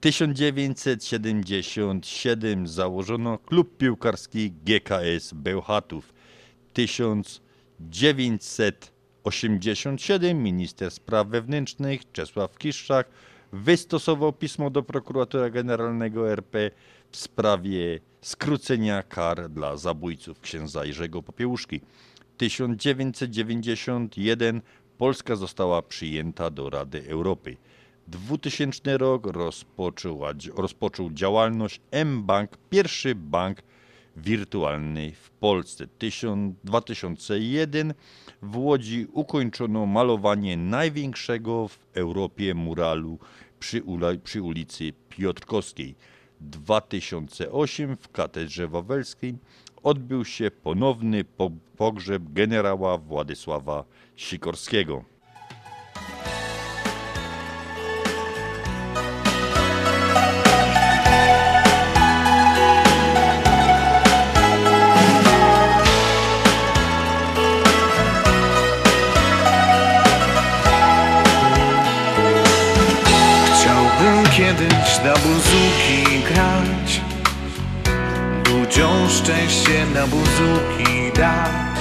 1977 0.00 2.66
założono 2.66 3.38
klub 3.38 3.76
piłkarski 3.78 4.50
GKS 4.50 5.32
Bełchatów. 5.34 6.12
1987 9.30 10.42
minister 10.42 10.90
spraw 10.90 11.28
wewnętrznych 11.28 12.12
Czesław 12.12 12.58
Kiszczak 12.58 13.08
wystosował 13.52 14.32
pismo 14.32 14.70
do 14.70 14.82
prokuratora 14.82 15.50
generalnego 15.50 16.32
RP 16.32 16.70
w 17.10 17.16
sprawie 17.16 18.00
skrócenia 18.20 19.02
kar 19.02 19.50
dla 19.50 19.76
zabójców 19.76 20.40
księdza 20.40 20.84
Jerzego 20.84 21.22
Popiełuszki. 21.22 21.80
1991 22.36 24.62
Polska 24.98 25.36
została 25.36 25.82
przyjęta 25.82 26.50
do 26.50 26.70
Rady 26.70 27.04
Europy. 27.08 27.56
2000 28.08 28.98
rok 28.98 29.26
rozpoczął, 29.26 30.20
rozpoczął 30.54 31.10
działalność 31.10 31.80
mBank, 32.04 32.50
pierwszy 32.70 33.14
bank 33.14 33.62
wirtualny 34.16 35.12
w 35.12 35.30
Polsce. 35.30 35.86
2001 36.64 37.94
w 38.42 38.56
Łodzi 38.56 39.06
ukończono 39.12 39.86
malowanie 39.86 40.56
największego 40.56 41.68
w 41.68 41.78
Europie 41.94 42.54
muralu 42.54 43.18
przy, 43.58 43.82
przy 44.24 44.42
ulicy 44.42 44.92
Piotrkowskiej. 45.08 45.94
2008 46.40 47.96
w 47.96 48.08
Katedrze 48.12 48.68
Wawelskiej 48.68 49.34
odbył 49.82 50.24
się 50.24 50.50
ponowny 50.50 51.24
po- 51.24 51.50
pogrzeb 51.76 52.22
generała 52.32 52.98
Władysława 52.98 53.84
Sikorskiego. 54.16 55.04
da 75.06 75.12
buzuki 75.12 76.22
grać. 76.28 77.00
Ludziom 78.48 79.08
szczęście 79.10 79.86
na 79.94 80.06
buzuki 80.06 81.12
dać. 81.16 81.78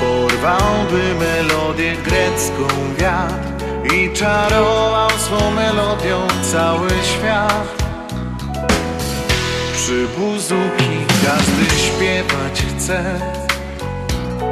Porwałby 0.00 1.02
melodię 1.14 1.96
grecką 1.96 2.66
wiatr 2.98 3.94
I 3.94 4.12
czarował 4.12 5.10
swą 5.10 5.50
melodią 5.50 6.26
cały 6.52 6.88
świat. 6.90 7.84
Przy 9.74 10.06
buzuki 10.18 10.90
każdy 11.26 11.64
śpiewać 11.80 12.62
chce. 12.76 13.20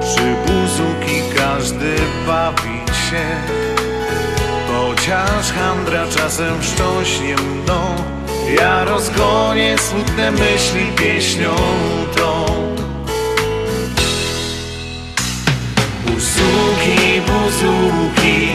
Przy 0.01 0.37
buzuki 0.47 1.23
każdy 1.37 1.97
bawić 2.27 2.97
się. 3.11 3.68
Chociaż 4.79 5.53
handra 5.53 6.07
czasem 6.07 6.63
wstrząśnie 6.63 7.37
mną, 7.37 7.95
ja 8.61 8.85
rozgonię 8.85 9.79
smutne 9.79 10.31
myśli 10.31 10.87
pieśnią 10.97 11.55
tą. 12.17 12.47
Buzuki, 16.07 17.21
buzuki, 17.27 18.49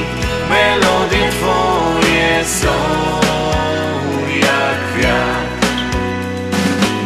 melodie 0.50 1.30
twoje 1.32 2.46
są 2.46 2.74
jak 4.40 5.04
wiatr. 5.04 5.68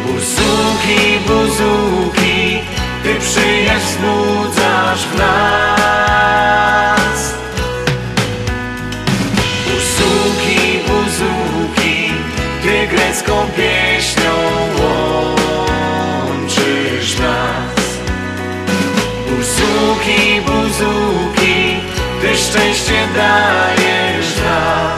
Buzuki, 0.06 1.18
buzuki, 1.26 2.58
ty 3.02 3.14
przyjaźń 3.20 3.86
wzbudzasz 3.86 5.06
w 5.06 5.18
nas. 5.18 5.77
Dajesz 23.14 24.36
nam. 24.36 24.96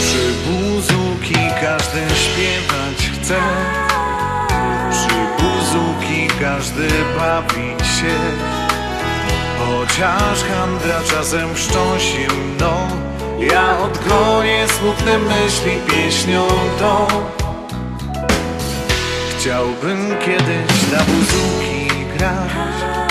Przy 0.00 0.32
buzuki 0.46 1.50
każdy 1.60 2.00
śpiewać 2.14 3.10
chce, 3.12 3.40
przy 4.90 5.42
buzuki 5.42 6.28
każdy 6.40 6.88
bawić 7.18 7.86
się. 7.86 8.16
Chociaż 9.58 10.44
handra 10.44 11.00
czasem 11.10 11.54
wstrząsi 11.54 12.26
mną, 12.28 12.72
ja 13.52 13.78
odgonię 13.78 14.66
smutne 14.68 15.18
myśli 15.18 15.72
pieśnią 15.86 16.46
tą. 16.78 17.06
Chciałbym 19.38 20.16
kiedyś 20.24 20.92
na 20.92 20.98
buzuki 20.98 21.88
grać, 22.16 23.09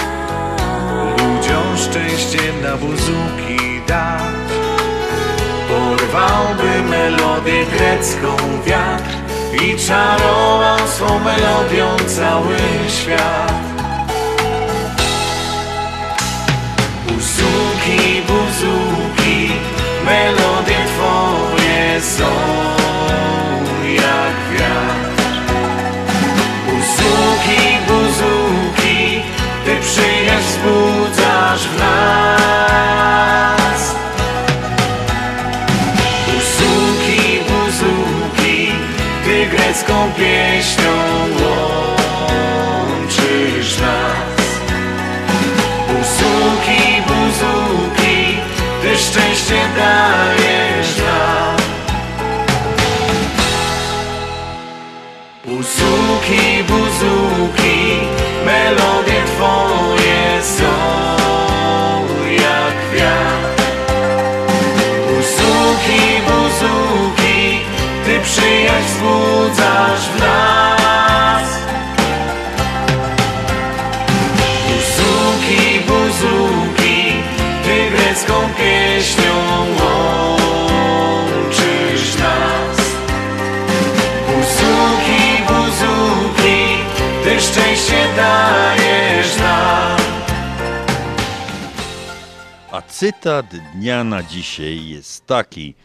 szczęście 1.79 2.53
na 2.63 2.77
buzuki 2.77 3.81
dać. 3.87 4.49
Porwałby 5.69 6.89
melodię 6.89 7.65
grecką 7.65 8.35
wiatr 8.65 9.13
i 9.63 9.77
czarował 9.87 10.87
swą 10.87 11.19
melodią 11.19 11.87
cały 12.07 12.57
świat. 12.87 13.53
Buzuki, 17.07 18.21
buzuki, 18.27 19.51
melodie 20.05 20.77
twoje 20.87 22.01
są 22.01 22.31
jak 23.95 24.59
wiatr. 24.59 25.23
Buzuki, 26.65 27.61
buzuki, 27.87 29.21
ty 29.65 29.77
przyjaźń 29.81 30.59
nas. 31.79 32.18
Cytat 92.99 93.55
dnia 93.73 94.03
na 94.03 94.23
dzisiaj 94.23 94.87
jest 94.87 95.25
taki: 95.25 95.75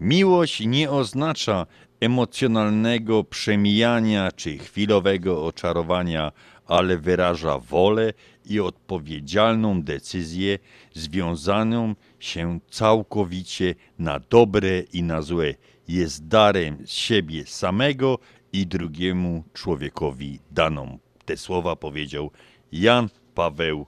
Miłość 0.00 0.60
nie 0.66 0.90
oznacza 0.90 1.66
emocjonalnego 2.00 3.24
przemijania 3.24 4.32
czy 4.32 4.58
chwilowego 4.58 5.46
oczarowania, 5.46 6.32
ale 6.66 6.98
wyraża 6.98 7.58
wolę 7.58 8.12
i 8.44 8.60
odpowiedzialną 8.60 9.82
decyzję 9.82 10.58
związaną 10.94 11.94
się 12.18 12.58
całkowicie 12.70 13.74
na 13.98 14.20
dobre 14.20 14.80
i 14.80 15.02
na 15.02 15.22
złe. 15.22 15.54
Jest 15.88 16.26
darem 16.26 16.78
siebie 16.86 17.46
samego 17.46 18.18
i 18.52 18.66
drugiemu 18.66 19.44
człowiekowi 19.52 20.38
daną. 20.50 20.98
Te 21.24 21.36
słowa 21.36 21.76
powiedział 21.76 22.30
Jan 22.72 23.08
Paweł 23.34 23.86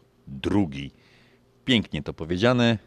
II. 0.50 1.05
Pięknie 1.66 2.02
to 2.02 2.14
powiedziane. 2.14 2.78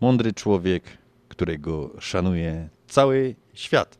Mądry 0.00 0.32
człowiek, 0.32 0.84
którego 1.28 1.90
szanuje 2.00 2.68
cały 2.86 3.34
świat. 3.54 3.98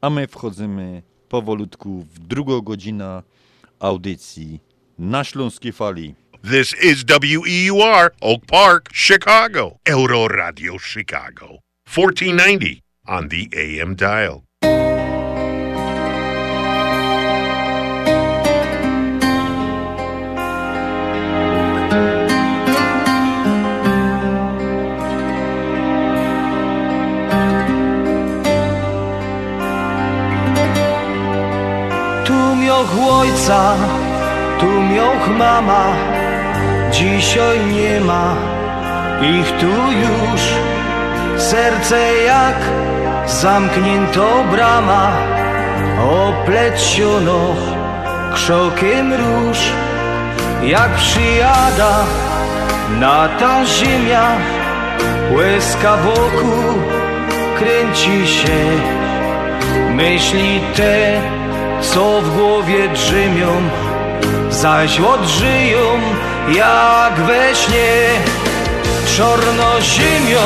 A 0.00 0.10
my 0.10 0.26
wchodzimy 0.26 1.02
powolutku 1.28 2.06
w 2.14 2.18
drugą 2.18 2.60
godzinę 2.60 3.22
audycji 3.78 4.60
na 4.98 5.24
Śląskiej 5.24 5.72
Fali. 5.72 6.14
This 6.50 6.74
is 6.82 7.04
WEUR, 7.04 8.10
Oak 8.20 8.46
Park, 8.46 8.90
Chicago. 8.94 9.76
Euro 9.84 10.28
Radio 10.28 10.78
Chicago. 10.78 11.58
1490 11.84 12.80
on 13.06 13.28
the 13.28 13.46
AM 13.56 13.94
dial. 13.94 14.42
Mioch 32.82 33.18
ojca, 33.20 33.74
tu 34.58 34.66
mioch 34.66 35.28
mama, 35.38 35.84
dzisiaj 36.90 37.58
nie 37.66 38.00
ma 38.00 38.34
ich 39.22 39.50
tu 39.60 39.74
już. 40.04 40.42
Serce 41.36 41.98
jak 42.26 42.58
zamknięto 43.26 44.44
brama, 44.50 45.12
opleciono 46.02 47.54
krzokiem 48.34 49.12
róż. 49.12 49.58
Jak 50.62 50.90
przyjada 50.94 52.04
na 53.00 53.28
ta 53.28 53.64
ziemia, 53.66 54.26
łezka 55.36 55.96
wokół 55.96 56.82
kręci 57.58 58.26
się. 58.26 58.60
Myśli 59.90 60.60
te, 60.76 61.20
co 61.82 62.20
w 62.20 62.36
głowie 62.36 62.88
drzemią, 62.88 63.48
zaś 64.50 65.00
odżyją 65.00 66.00
jak 66.48 67.14
we 67.14 67.54
śnie. 67.54 67.92
Czorno 69.16 69.80
ziemio, 69.80 70.40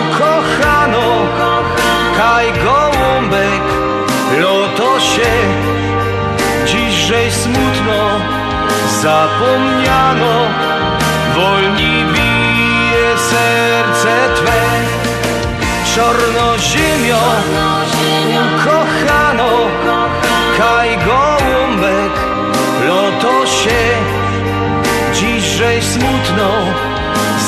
ukochano, 0.00 1.02
kaj 2.16 2.52
gołąbek, 2.64 3.62
loto 4.40 5.00
się 5.00 5.32
Dziś 6.66 7.12
smutno 7.32 8.20
zapomniano 9.02 10.34
Wolni 11.34 12.04
bije 12.12 13.18
serce 13.30 14.34
Twe. 14.36 14.64
Czarno 15.94 16.58
ziemio 16.58 17.18
kochano 18.64 19.33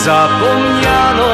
zapomniano 0.06 1.32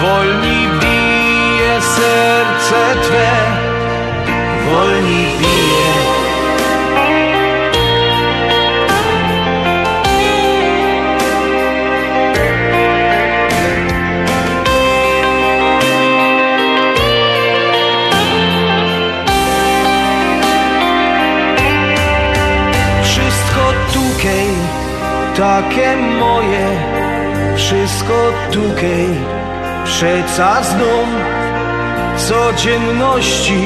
Wolni 0.00 0.68
bije 0.80 1.74
serce 1.94 2.82
Twe. 3.02 3.30
Wolni 4.70 5.24
bije. 5.38 5.90
Wszystko 23.02 23.62
tukej, 23.92 24.50
takie 25.36 25.96
moje 25.96 26.93
Wszystko 27.64 28.32
tukej, 28.52 29.08
przeca 29.84 30.62
znów 30.62 31.08
Codzienności 32.16 33.64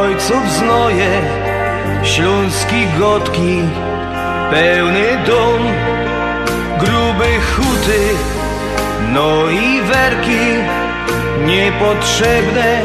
ojców 0.00 0.50
znoje 0.58 1.20
Śląski 2.02 2.86
gotki, 2.98 3.60
pełny 4.50 5.24
dom 5.26 5.62
Gruby 6.78 7.40
huty, 7.56 8.00
no 9.12 9.50
i 9.50 9.82
werki 9.82 10.46
Niepotrzebne 11.46 12.80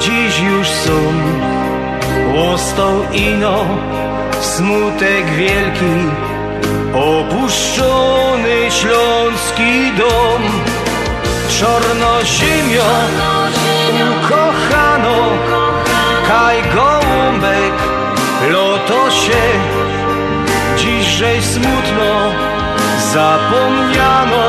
dziś 0.00 0.40
już 0.40 0.68
są. 0.68 0.92
Łostą 2.34 3.02
ino, 3.12 3.64
smutek 4.40 5.26
wielki 5.36 6.23
Opuszczony 6.94 8.70
śląski 8.70 9.92
dom 9.98 10.42
Czarno 11.48 12.24
ziemio 12.24 12.84
ukochano. 14.10 15.16
Kaj 16.28 16.62
gołąbek 16.74 17.74
lotosie 18.50 19.42
Dziś 20.76 21.44
smutno 21.44 22.32
zapomniano. 23.12 24.44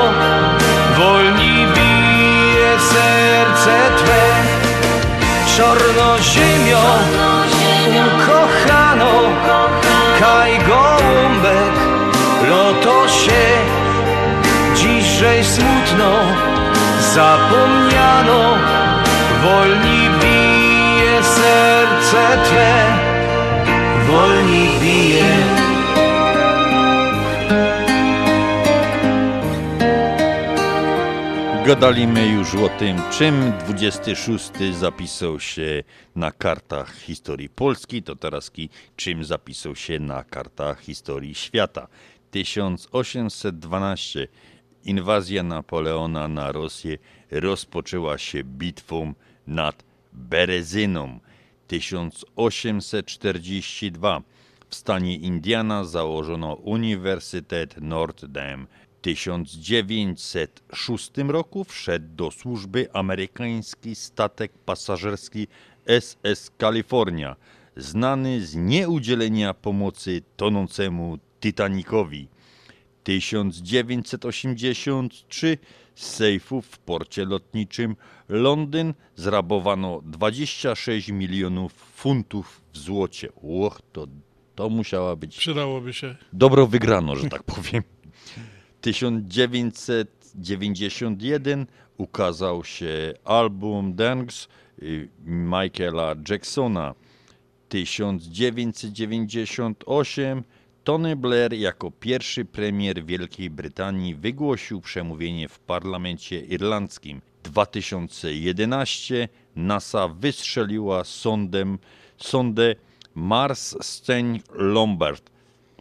Wolni 0.97 1.67
bije 1.75 2.79
serce 2.79 3.77
Twe 3.97 4.25
Czarno 5.57 6.17
ziemio 6.21 6.81
ukochano 8.07 8.34
Dziś 15.25 15.47
smutno 15.47 16.11
zapomniano 17.13 18.57
Wolni 19.43 20.09
bije 20.21 21.23
serce 21.23 22.37
Twe 22.43 22.85
Wolni 24.07 24.69
bije 24.81 25.25
Gadaliśmy 31.65 32.27
już 32.27 32.55
o 32.55 32.69
tym, 32.69 33.01
czym 33.11 33.53
26 33.67 34.51
zapisał 34.79 35.39
się 35.39 35.83
na 36.15 36.31
kartach 36.31 36.95
historii 36.95 37.49
Polski, 37.49 38.03
to 38.03 38.15
teraz 38.15 38.51
czym 38.95 39.23
zapisał 39.23 39.75
się 39.75 39.99
na 39.99 40.23
kartach 40.23 40.81
historii 40.81 41.35
świata. 41.35 41.87
1812 42.31 44.27
inwazja 44.85 45.43
Napoleona 45.43 46.27
na 46.27 46.51
Rosję 46.51 46.97
rozpoczęła 47.31 48.17
się 48.17 48.43
bitwą 48.43 49.13
nad 49.47 49.83
Berezyną. 50.13 51.19
1842 51.67 54.21
w 54.69 54.75
stanie 54.75 55.15
Indiana 55.15 55.83
założono 55.83 56.53
Uniwersytet 56.53 57.75
Notre. 57.81 58.57
W 58.57 58.67
1906 59.01 61.11
roku 61.27 61.63
wszedł 61.63 62.15
do 62.15 62.31
służby 62.31 62.87
amerykański 62.93 63.95
statek 63.95 64.51
pasażerski 64.65 65.47
SS 65.99 66.51
California, 66.61 67.35
znany 67.77 68.45
z 68.45 68.55
nieudzielenia 68.55 69.53
pomocy 69.53 70.21
tonącemu 70.37 71.17
Titanicowi. 71.39 72.27
1983 73.05 75.57
z 75.95 76.05
sejfów 76.05 76.65
w 76.65 76.77
porcie 76.77 77.25
lotniczym 77.25 77.95
Londyn 78.29 78.93
zrabowano 79.15 80.01
26 80.05 81.09
milionów 81.09 81.73
funtów 81.73 82.61
w 82.73 82.77
złocie. 82.77 83.29
Łoch, 83.41 83.81
to, 83.93 84.07
to 84.55 84.69
musiała 84.69 85.15
być 85.15 85.37
Przydałoby 85.37 85.93
się. 85.93 86.15
dobro 86.33 86.67
wygrano, 86.67 87.15
że 87.15 87.29
tak 87.29 87.43
powiem. 87.43 87.83
1991 88.81 91.65
ukazał 91.97 92.63
się 92.63 93.13
album 93.25 93.95
Dance 93.95 94.47
y, 94.81 95.09
Michaela 95.25 96.15
Jacksona. 96.29 96.93
1998 97.69 100.43
Tony 100.85 101.15
Blair 101.15 101.53
jako 101.53 101.91
pierwszy 101.91 102.45
premier 102.45 103.05
Wielkiej 103.05 103.49
Brytanii 103.49 104.15
wygłosił 104.15 104.81
przemówienie 104.81 105.49
w 105.49 105.59
parlamencie 105.59 106.39
irlandzkim. 106.39 107.21
2011 107.43 109.29
NASA 109.55 110.07
wystrzeliła 110.07 111.03
sondem, 111.03 111.79
sondę 112.17 112.75
Mars 113.15 113.75
Sceń 113.81 114.41
Lombard. 114.53 115.29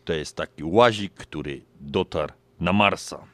To 0.05 0.13
jest 0.13 0.37
taki 0.37 0.65
łazik, 0.65 1.15
który 1.15 1.61
dotarł 1.81 2.33
na 2.61 2.73
Marsa. 2.73 3.27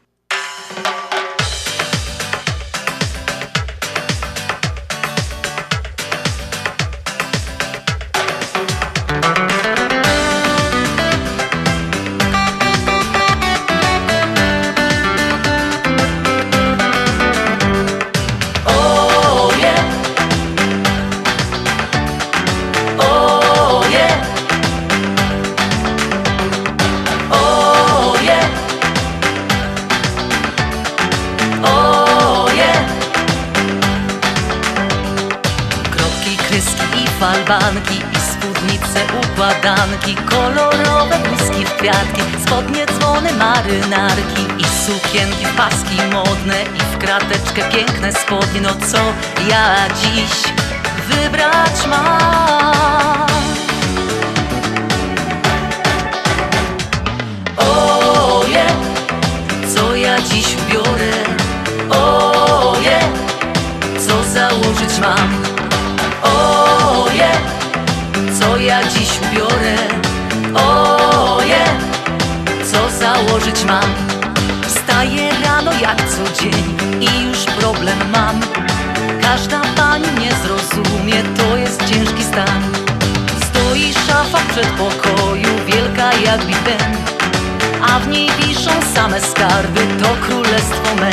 Sukienki 44.90 45.46
paski 45.56 45.96
modne 46.12 46.62
I 46.62 46.80
w 46.94 46.98
krateczkę 46.98 47.62
piękne 47.70 48.12
spodnie 48.12 48.60
No 48.60 48.68
co 48.68 48.98
ja 49.48 49.88
dziś 49.88 50.52
wybrać 51.08 51.86
mam? 51.86 53.29
Dzień 76.40 76.76
i 77.00 77.28
już 77.28 77.44
problem 77.44 77.98
mam. 78.12 78.40
Każda 79.22 79.60
pani 79.76 80.08
mnie 80.12 80.30
zrozumie, 80.42 81.22
to 81.36 81.56
jest 81.56 81.84
ciężki 81.84 82.24
stan. 82.24 82.80
przedpokoju 84.50 85.48
wielka 85.66 86.14
jak 86.14 86.44
Big 86.46 86.58
Ben 86.58 86.96
A 87.82 87.98
w 87.98 88.08
niej 88.08 88.30
wiszą 88.38 88.70
same 88.94 89.20
skarby, 89.20 89.80
to 90.02 90.08
królestwo 90.26 90.94
me 91.00 91.10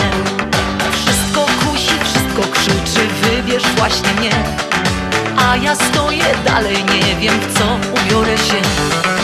Wszystko 0.91 1.45
kusi, 1.45 1.99
wszystko 2.03 2.41
krzyczy, 2.51 3.07
wybierz 3.21 3.63
właśnie 3.77 4.13
mnie 4.19 4.31
A 5.37 5.57
ja 5.57 5.75
stoję 5.75 6.25
dalej, 6.45 6.75
nie 6.75 7.15
wiem 7.15 7.39
w 7.39 7.57
co 7.59 7.65
ubiorę 8.01 8.37
się 8.37 9.16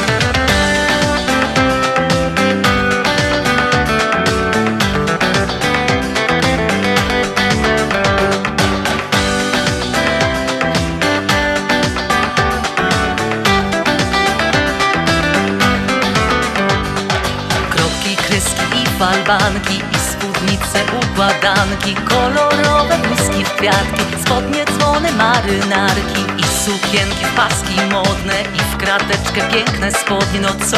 falbanki 19.23 19.75
I 19.75 19.99
spódnice, 20.11 20.79
układanki 21.01 21.95
Kolorowe 21.95 22.97
bluzki 22.97 23.45
w 23.45 23.51
kwiatki 23.51 24.21
Spodnie, 24.25 24.65
dzwony, 24.65 25.11
marynarki 25.11 26.21
I 26.37 26.43
sukienki 26.43 27.25
w 27.25 27.35
paski 27.35 27.81
modne 27.91 28.41
I 28.55 28.59
w 28.59 28.77
krateczkę 28.77 29.41
piękne 29.53 29.91
spodnie. 29.91 30.39
No 30.41 30.49
co 30.49 30.77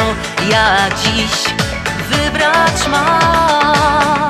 ja 0.49 0.89
dziś 0.89 1.53
wybrać 2.09 2.87
mam? 2.91 4.29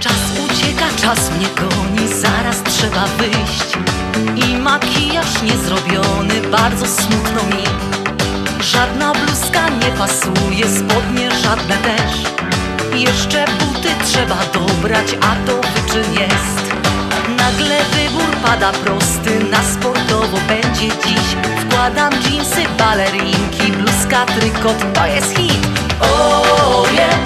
Czas 0.00 0.14
ucieka, 0.44 0.84
czas 1.02 1.30
mnie 1.30 1.46
goni 1.46 2.08
Zaraz 2.08 2.62
trzeba 2.62 3.06
wyjść. 3.06 3.72
I 4.46 4.56
makijaż 4.56 5.42
niezrobiony 5.42 6.40
Bardzo 6.50 6.86
smutno 6.86 7.42
mi. 7.56 7.64
Żadna 8.60 9.10
nie 9.60 9.92
pasuje, 9.98 10.64
spodnie 10.78 11.30
żadne 11.30 11.76
też. 11.76 12.12
Jeszcze 13.00 13.44
buty 13.44 13.88
trzeba 14.04 14.38
dobrać, 14.52 15.06
a 15.20 15.46
to 15.46 15.56
wyczyn 15.56 16.12
jest. 16.12 16.72
Nagle 17.36 17.76
wybór 17.84 18.36
pada 18.42 18.72
prosty, 18.72 19.44
na 19.50 19.62
sportowo 19.62 20.38
będzie 20.48 20.88
dziś. 20.88 21.36
Wkładam 21.60 22.12
dżinsy, 22.22 22.62
balerinki, 22.78 23.72
bluzka, 23.72 24.26
trykot, 24.26 24.94
to 24.94 25.06
jest 25.06 25.36
hit. 25.36 25.66
O 26.00 26.84
yeah, 26.92 27.18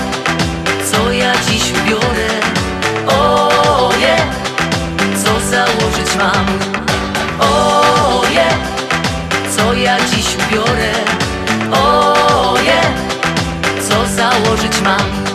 co 0.92 1.12
ja 1.12 1.32
dziś 1.48 1.72
ubiorę 1.82 2.28
O 3.08 3.90
yeah, 4.00 4.26
co 5.24 5.40
założyć 5.50 6.16
mam? 6.18 6.46
O 7.40 8.22
yeah, 8.30 8.54
co 9.56 9.74
ja 9.74 9.96
dziś 10.00 10.26
ubiorę 10.48 10.92
O 11.72 12.15
co 13.88 14.06
założyć 14.06 14.80
mam 14.80 15.25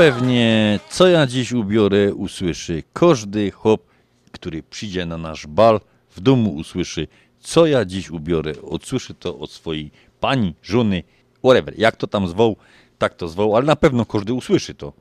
pewnie, 0.00 0.80
co 0.90 1.08
ja 1.08 1.26
dziś 1.26 1.52
ubiorę, 1.52 2.14
usłyszy 2.14 2.82
każdy 2.92 3.50
chłop, 3.50 3.82
który 4.32 4.62
przyjdzie 4.62 5.06
na 5.06 5.18
nasz 5.18 5.46
bal, 5.46 5.80
w 6.10 6.20
domu 6.20 6.50
usłyszy, 6.54 7.08
co 7.40 7.66
ja 7.66 7.84
dziś 7.84 8.10
ubiorę. 8.10 8.52
Odsłyszy 8.62 9.14
to 9.14 9.38
od 9.38 9.50
swojej 9.50 9.90
pani, 10.20 10.54
żony, 10.62 11.02
whatever. 11.38 11.78
Jak 11.78 11.96
to 11.96 12.06
tam 12.06 12.28
zwoł, 12.28 12.56
tak 12.98 13.14
to 13.14 13.28
zwoł, 13.28 13.56
ale 13.56 13.66
na 13.66 13.76
pewno 13.76 14.06
każdy 14.06 14.32
usłyszy 14.32 14.74
to. 14.74 14.92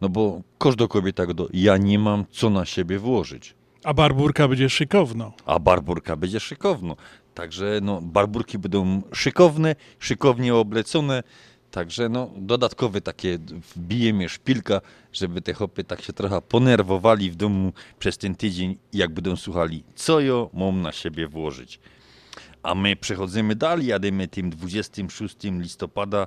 No 0.00 0.08
bo 0.08 0.40
każda 0.58 0.86
kobieta 0.86 1.26
go, 1.26 1.48
ja 1.52 1.76
nie 1.76 1.98
mam 1.98 2.24
co 2.30 2.50
na 2.50 2.64
siebie 2.64 2.98
włożyć. 2.98 3.54
A 3.84 3.94
barburka 3.94 4.48
będzie 4.48 4.70
szykowno. 4.70 5.32
A 5.46 5.58
barburka 5.58 6.16
będzie 6.16 6.40
szykowno. 6.40 6.96
Także 7.34 7.78
no, 7.82 8.00
barburki 8.02 8.58
będą 8.58 9.02
szykowne, 9.12 9.76
szykownie 9.98 10.54
oblecone. 10.54 11.22
Także 11.70 12.08
no, 12.08 12.30
dodatkowe 12.36 13.00
takie 13.00 13.38
wbije 13.76 14.12
mnie 14.12 14.28
szpilka, 14.28 14.80
żeby 15.12 15.40
te 15.40 15.52
chopy 15.54 15.84
tak 15.84 16.02
się 16.02 16.12
trochę 16.12 16.42
ponerwowali 16.42 17.30
w 17.30 17.36
domu 17.36 17.72
przez 17.98 18.18
ten 18.18 18.34
tydzień, 18.34 18.78
jak 18.92 19.14
będą 19.14 19.36
słuchali, 19.36 19.84
co 19.94 20.20
ja 20.20 20.46
mam 20.52 20.82
na 20.82 20.92
siebie 20.92 21.28
włożyć. 21.28 21.80
A 22.62 22.74
my 22.74 22.96
przechodzimy 22.96 23.56
dalej, 23.56 23.86
jademy 23.86 24.28
tym 24.28 24.50
26 24.50 25.36
listopada. 25.42 26.26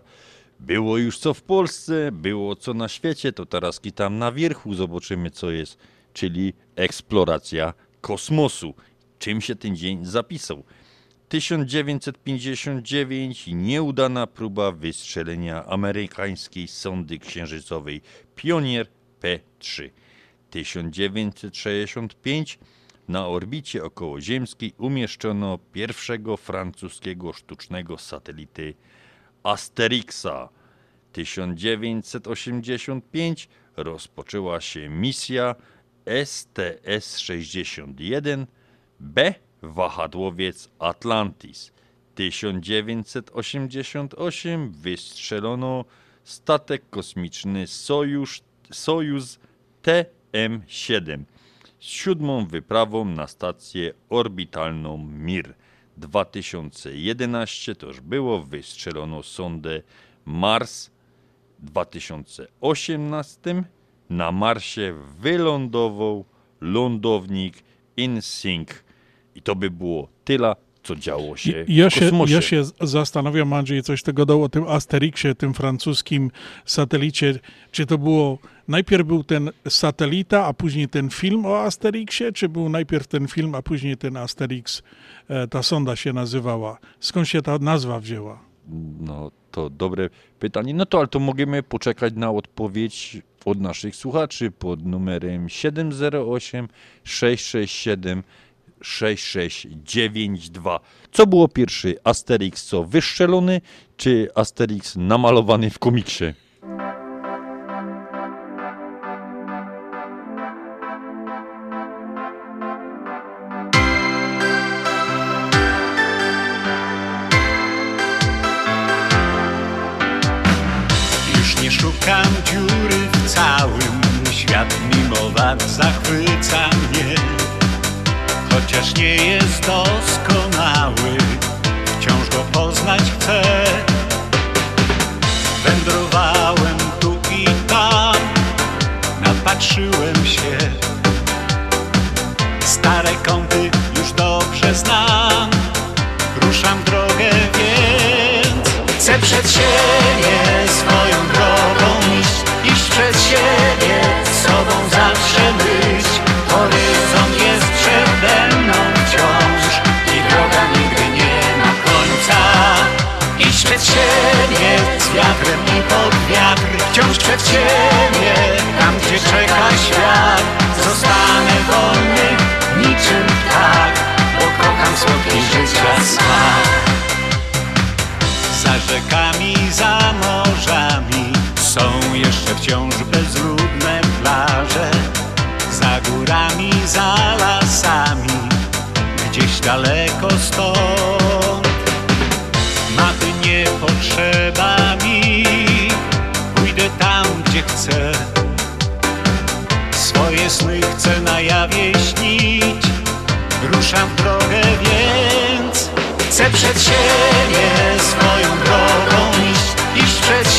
Było 0.59 0.97
już 0.97 1.17
co 1.17 1.33
w 1.33 1.41
Polsce, 1.41 2.11
było 2.11 2.55
co 2.55 2.73
na 2.73 2.87
świecie, 2.87 3.33
to 3.33 3.45
teraz 3.45 3.81
tam 3.95 4.17
na 4.17 4.31
wierchu 4.31 4.73
zobaczymy 4.73 5.31
co 5.31 5.51
jest, 5.51 5.77
czyli 6.13 6.53
eksploracja 6.75 7.73
kosmosu. 8.01 8.73
Czym 9.19 9.41
się 9.41 9.55
ten 9.55 9.75
dzień 9.75 10.05
zapisał? 10.05 10.63
1959 11.31 13.47
nieudana 13.47 14.27
próba 14.27 14.71
wystrzelenia 14.71 15.65
amerykańskiej 15.65 16.67
sondy 16.67 17.19
księżycowej 17.19 18.01
Pionier 18.35 18.87
P3. 19.21 19.89
1965 20.49 22.59
na 23.07 23.27
orbicie 23.27 23.83
okołoziemskiej 23.83 24.73
umieszczono 24.77 25.59
pierwszego 25.73 26.37
francuskiego 26.37 27.33
sztucznego 27.33 27.97
satelity 27.97 28.73
Asterixa. 29.43 30.49
1985 31.13 33.49
rozpoczęła 33.77 34.61
się 34.61 34.89
misja 34.89 35.55
STS-61 36.05 38.45
B 38.99 39.33
wahadłowiec 39.61 40.69
Atlantis. 40.79 41.71
1988 42.15 44.71
wystrzelono 44.71 45.85
statek 46.23 46.89
kosmiczny 46.89 47.67
Sojusz, 47.67 48.41
Sojuz 48.71 49.39
TM-7 49.83 51.23
z 51.81 51.85
siódmą 51.85 52.45
wyprawą 52.45 53.05
na 53.05 53.27
stację 53.27 53.93
orbitalną 54.09 54.97
Mir. 54.97 55.53
2011 55.97 57.75
to 57.75 57.87
już 57.87 58.01
było, 58.01 58.41
wystrzelono 58.41 59.23
sondę 59.23 59.81
Mars. 60.25 60.89
W 61.59 61.65
2018 61.65 63.63
na 64.09 64.31
Marsie 64.31 64.95
wylądował 65.19 66.25
lądownik 66.61 67.63
InSync. 67.97 68.69
I 69.35 69.41
to 69.41 69.55
by 69.55 69.69
było 69.69 70.07
tyle, 70.23 70.55
co 70.83 70.95
działo 70.95 71.37
się 71.37 71.65
Ja 71.67 71.89
w 71.89 71.93
się, 71.93 71.99
kosmosie. 71.99 72.33
ja 72.33 72.41
się 72.41 72.63
zastanawiam, 72.81 73.53
Andrzej, 73.53 73.83
coś 73.83 74.03
tego 74.03 74.25
dał 74.25 74.43
o 74.43 74.49
tym 74.49 74.67
Asterixie, 74.67 75.35
tym 75.35 75.53
francuskim 75.53 76.31
satelicie. 76.65 77.39
Czy 77.71 77.85
to 77.85 77.97
było, 77.97 78.37
najpierw 78.67 79.07
był 79.07 79.23
ten 79.23 79.49
satelita, 79.69 80.45
a 80.45 80.53
później 80.53 80.87
ten 80.87 81.09
film 81.09 81.45
o 81.45 81.59
Asterixie, 81.59 82.31
czy 82.31 82.49
był 82.49 82.69
najpierw 82.69 83.07
ten 83.07 83.27
film, 83.27 83.55
a 83.55 83.61
później 83.61 83.97
ten 83.97 84.17
Asterix, 84.17 84.83
e, 85.29 85.47
ta 85.47 85.63
sonda 85.63 85.95
się 85.95 86.13
nazywała? 86.13 86.77
Skąd 86.99 87.27
się 87.27 87.41
ta 87.41 87.57
nazwa 87.57 87.99
wzięła? 87.99 88.39
No 88.99 89.31
to 89.51 89.69
dobre 89.69 90.09
pytanie. 90.39 90.73
No 90.73 90.85
to 90.85 90.97
ale 90.99 91.07
to 91.07 91.19
możemy 91.19 91.63
poczekać 91.63 92.13
na 92.15 92.31
odpowiedź 92.31 93.17
od 93.45 93.61
naszych 93.61 93.95
słuchaczy 93.95 94.51
pod 94.51 94.85
numerem 94.85 95.49
708 95.49 96.67
667 97.03 98.23
6692. 98.81 100.79
Co 101.11 101.27
było 101.27 101.47
pierwszy? 101.47 101.95
Asterix 102.03 102.65
co 102.65 102.83
wyszczelony, 102.83 103.61
czy 103.97 104.29
Asterix 104.35 104.95
namalowany 104.95 105.69
w 105.69 105.79
komiksie? 105.79 106.33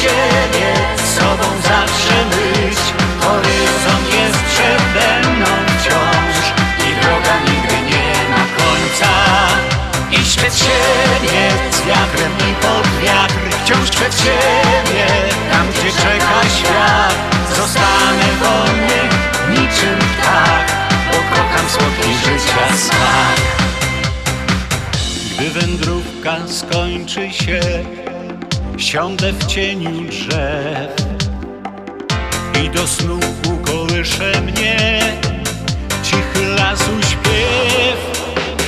Siebie, 0.03 0.71
sobą 1.17 1.49
zawsze 1.71 2.17
być 2.35 2.79
Horyzont 3.21 4.07
jest 4.19 4.39
przede 4.53 5.31
mną 5.31 5.47
wciąż 5.67 6.37
I 6.87 6.89
droga 7.01 7.35
nigdy 7.49 7.77
nie 7.91 8.13
ma 8.33 8.45
końca. 8.59 9.13
Iść 10.11 10.37
przed 10.37 10.59
siebie 10.59 11.41
z 11.71 11.81
wiatrem 11.87 12.33
i 12.51 12.55
pod 12.63 12.87
wiatr 13.05 13.35
Wciąż 13.65 13.91
przed 13.91 14.15
siebie, 14.21 15.07
tam 15.53 15.67
gdzie 15.71 15.91
czeka 16.03 16.41
świat. 16.57 17.15
Zostanę 17.57 18.29
wolny 18.43 19.01
niczym 19.51 19.99
ptak 19.99 20.67
Bo 21.13 21.37
kocham 21.37 21.69
słodki 21.69 22.15
życia 22.25 22.77
smak. 22.77 23.41
Gdy 25.35 25.51
wędrówka 25.51 26.37
skończy 26.49 27.33
się 27.33 27.61
Siądę 28.77 29.33
w 29.33 29.47
cieniu 29.47 30.09
drzew 30.09 30.91
I 32.65 32.71
do 32.71 32.87
snu 32.87 33.21
ukołysze 33.53 34.41
mnie. 34.41 35.01
Cichy 36.03 36.47
lasu 36.47 37.03
śpiew. 37.03 38.13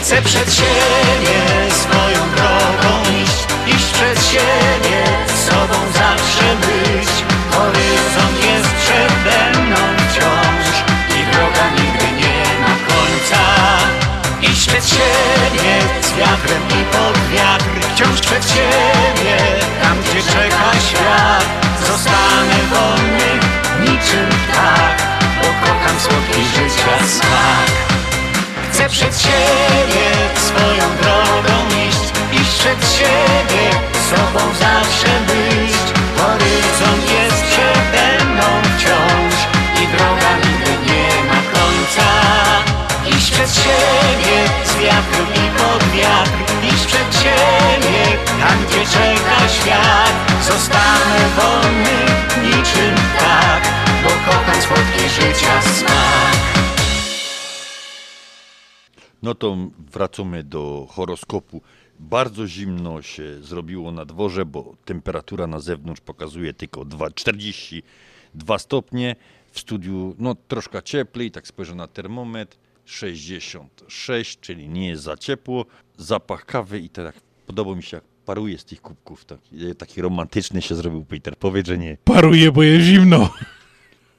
Chcę 0.03 0.23
przed 0.23 0.55
siebie 0.55 1.71
swoją 1.71 2.31
drogą 2.37 3.21
iść 3.23 3.45
Iść 3.67 3.85
przed 3.93 4.27
siebie, 4.27 5.05
sobą 5.47 5.75
zawsze 5.93 6.57
być 6.57 6.84
Iść 14.51 14.67
przed 14.67 14.89
siebie 14.89 15.73
z 16.03 16.13
wiatrem 16.13 16.63
i 16.69 16.85
pod 16.85 17.19
wiatr 17.33 17.65
Wciąż 17.95 18.21
przed 18.21 18.45
siebie, 18.51 19.37
tam 19.83 19.97
gdzie 20.03 20.23
czeka 20.33 20.71
świat 20.89 21.47
Zostanę 21.87 22.59
wolny 22.71 23.31
niczym 23.81 24.29
ptak 24.29 24.97
Bo 25.43 25.67
kocham 25.67 26.01
słodki 26.01 26.45
życia 26.45 27.07
smak. 27.07 27.71
Chcę 28.71 28.89
przed 28.89 29.21
siebie 29.23 30.07
swoją 30.37 30.97
drogą 31.03 31.57
iść 31.89 32.05
Iść 32.43 32.59
przed 32.59 32.93
siebie, 32.99 33.71
sobą 34.11 34.55
zawsze 34.55 35.13
być. 35.27 35.77
Horyzont 36.17 37.11
jest 37.11 37.45
przede 37.45 38.25
mną 38.25 38.45
wciąż 38.77 39.35
I 39.83 39.87
droga 39.97 40.37
nigdy 40.37 40.54
przed 43.45 43.57
siebie, 43.57 44.49
z 44.65 44.77
wiatrem 44.77 45.27
i 45.27 45.59
pod 45.59 45.85
wiatr 45.85 46.31
Iść 46.75 46.87
przed 46.87 47.15
siebie, 47.15 48.19
tam 48.27 48.67
gdzie 48.67 48.85
czeka 48.85 49.49
świat 49.49 50.45
Zostanę 50.47 51.29
wolny 51.37 51.99
niczym 52.43 52.95
tak 53.19 53.63
Bo 54.03 54.09
kocham 54.09 54.63
słodki 54.63 55.09
życia 55.09 55.63
smak 55.63 56.35
No 59.23 59.35
to 59.35 59.57
wracamy 59.93 60.43
do 60.43 60.87
horoskopu. 60.91 61.61
Bardzo 61.99 62.47
zimno 62.47 63.03
się 63.03 63.43
zrobiło 63.43 63.93
na 63.93 64.05
dworze, 64.05 64.45
bo 64.45 64.77
temperatura 64.85 65.47
na 65.47 65.61
zewnątrz 65.61 66.01
pokazuje 66.01 66.55
tylko 66.55 66.85
2, 66.85 67.11
42 67.11 68.59
stopnie. 68.59 69.17
W 69.51 69.61
studiu 69.61 70.15
no 70.19 70.35
troszkę 70.49 70.83
cieplej, 70.83 71.31
tak 71.31 71.47
spojrzę 71.47 71.75
na 71.75 71.87
termometr, 71.87 72.57
66, 72.85 74.41
czyli 74.41 74.69
nie 74.69 74.89
jest 74.89 75.03
za 75.03 75.17
ciepło. 75.17 75.67
Zapach 75.97 76.47
kawy 76.47 76.79
i 76.79 76.89
tak 76.89 77.15
podoba 77.47 77.75
mi 77.75 77.83
się 77.83 77.97
jak 77.97 78.05
paruje 78.05 78.59
z 78.59 78.65
tych 78.65 78.83
kubków. 78.83 79.25
Taki, 79.25 79.77
taki 79.79 80.03
romantyczny 80.03 80.63
się 80.63 80.75
zrobił 80.75 81.05
Peter. 81.05 81.37
Powiedz, 81.37 81.67
że 81.67 81.79
nie. 81.79 81.97
Paruje, 82.05 82.53
bo 82.53 82.63
jest 82.63 82.87
zimno. 82.87 83.31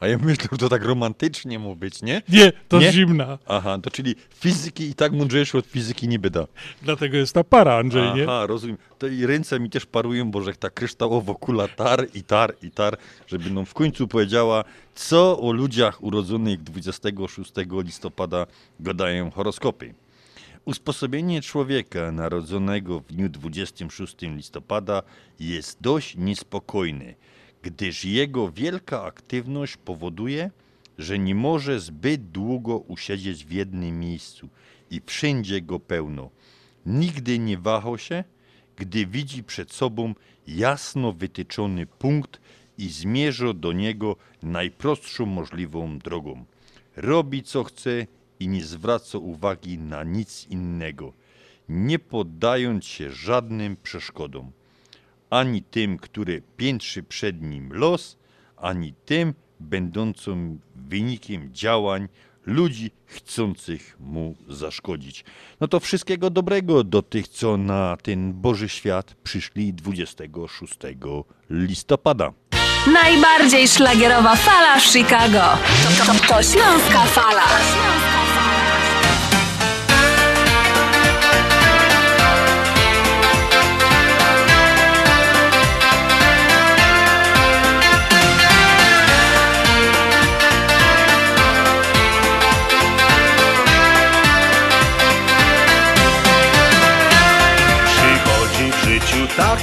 A 0.06 0.07
ja 0.07 0.18
myślę, 0.18 0.48
że 0.52 0.57
to 0.57 0.69
tak 0.69 0.84
romantycznie 0.84 1.60
ma 1.60 1.76
być, 1.76 2.02
nie? 2.02 2.22
Nie, 2.30 2.52
to 2.68 2.82
zimna. 2.82 3.38
Aha, 3.48 3.77
to 3.84 3.91
czyli 3.91 4.15
fizyki 4.34 4.84
i 4.90 4.94
tak 4.94 5.11
mądrzejszy 5.11 5.57
od 5.57 5.65
fizyki 5.65 6.07
nie 6.07 6.19
byda. 6.19 6.48
Dlatego 6.82 7.18
jest 7.18 7.34
ta 7.34 7.44
para, 7.44 7.76
Andrzej, 7.76 8.14
nie? 8.14 8.23
Aha, 8.23 8.45
rozumiem. 8.45 8.77
To 8.99 9.07
i 9.07 9.26
ręce 9.26 9.60
mi 9.60 9.69
też 9.69 9.86
parują, 9.86 10.32
bo 10.32 10.41
że 10.41 10.53
ta 10.53 10.69
kryształowo 10.69 11.36
kula 11.36 11.68
tar 11.68 12.07
i 12.14 12.23
tar 12.23 12.56
i 12.61 12.72
tar, 12.72 12.98
żeby 13.27 13.49
nam 13.49 13.65
w 13.65 13.73
końcu 13.73 14.07
powiedziała, 14.07 14.64
co 14.95 15.40
o 15.40 15.52
ludziach 15.52 16.03
urodzonych 16.03 16.64
26 16.64 17.53
listopada 17.84 18.48
gadają 18.80 19.32
horoskopy. 19.32 19.94
Usposobienie 20.65 21.41
człowieka 21.41 22.11
narodzonego 22.11 22.99
w 22.99 23.06
dniu 23.06 23.30
26 23.30 24.15
listopada 24.22 25.02
jest 25.40 25.82
dość 25.82 26.15
niespokojne, 26.18 27.14
gdyż 27.65 28.05
jego 28.05 28.51
wielka 28.51 29.03
aktywność 29.03 29.77
powoduje, 29.77 30.51
że 30.97 31.19
nie 31.19 31.35
może 31.35 31.79
zbyt 31.79 32.31
długo 32.31 32.77
usiedzieć 32.77 33.45
w 33.45 33.51
jednym 33.51 33.99
miejscu 33.99 34.49
i 34.91 35.01
wszędzie 35.05 35.61
go 35.61 35.79
pełno. 35.79 36.29
Nigdy 36.85 37.39
nie 37.39 37.57
wahał 37.57 37.97
się, 37.97 38.23
gdy 38.77 39.05
widzi 39.05 39.43
przed 39.43 39.73
sobą 39.73 40.13
jasno 40.47 41.13
wytyczony 41.13 41.85
punkt 41.85 42.41
i 42.77 42.89
zmierza 42.89 43.53
do 43.53 43.71
niego 43.71 44.15
najprostszą 44.43 45.25
możliwą 45.25 45.99
drogą. 45.99 46.45
Robi 46.95 47.43
co 47.43 47.63
chce 47.63 48.07
i 48.39 48.47
nie 48.47 48.63
zwraca 48.63 49.17
uwagi 49.17 49.77
na 49.77 50.03
nic 50.03 50.47
innego, 50.49 51.13
nie 51.69 51.99
poddając 51.99 52.85
się 52.85 53.11
żadnym 53.11 53.77
przeszkodom, 53.83 54.51
ani 55.36 55.64
tym, 55.64 55.98
które 55.98 56.34
piętrzy 56.57 57.03
przed 57.03 57.41
nim 57.41 57.74
los, 57.74 58.18
ani 58.57 58.94
tym, 59.06 59.34
będącym 59.60 60.60
wynikiem 60.76 61.53
działań 61.53 62.07
ludzi 62.45 62.91
chcących 63.06 63.98
mu 63.99 64.36
zaszkodzić. 64.48 65.26
No 65.60 65.68
to 65.68 65.80
wszystkiego 65.80 66.30
dobrego 66.30 66.84
do 66.84 67.02
tych, 67.02 67.28
co 67.28 67.57
na 67.57 67.98
ten 68.02 68.34
Boży 68.34 68.70
świat 68.70 69.16
przyszli 69.24 69.74
26 69.74 70.74
listopada. 71.49 72.34
Najbardziej 72.94 73.68
szlagierowa 73.68 74.36
fala 74.36 74.80
w 74.80 74.84
Chicago. 74.84 75.57
To, 75.98 76.06
to, 76.06 76.28
to 76.28 76.44
Śląska 76.44 77.06
Fala. 77.06 77.45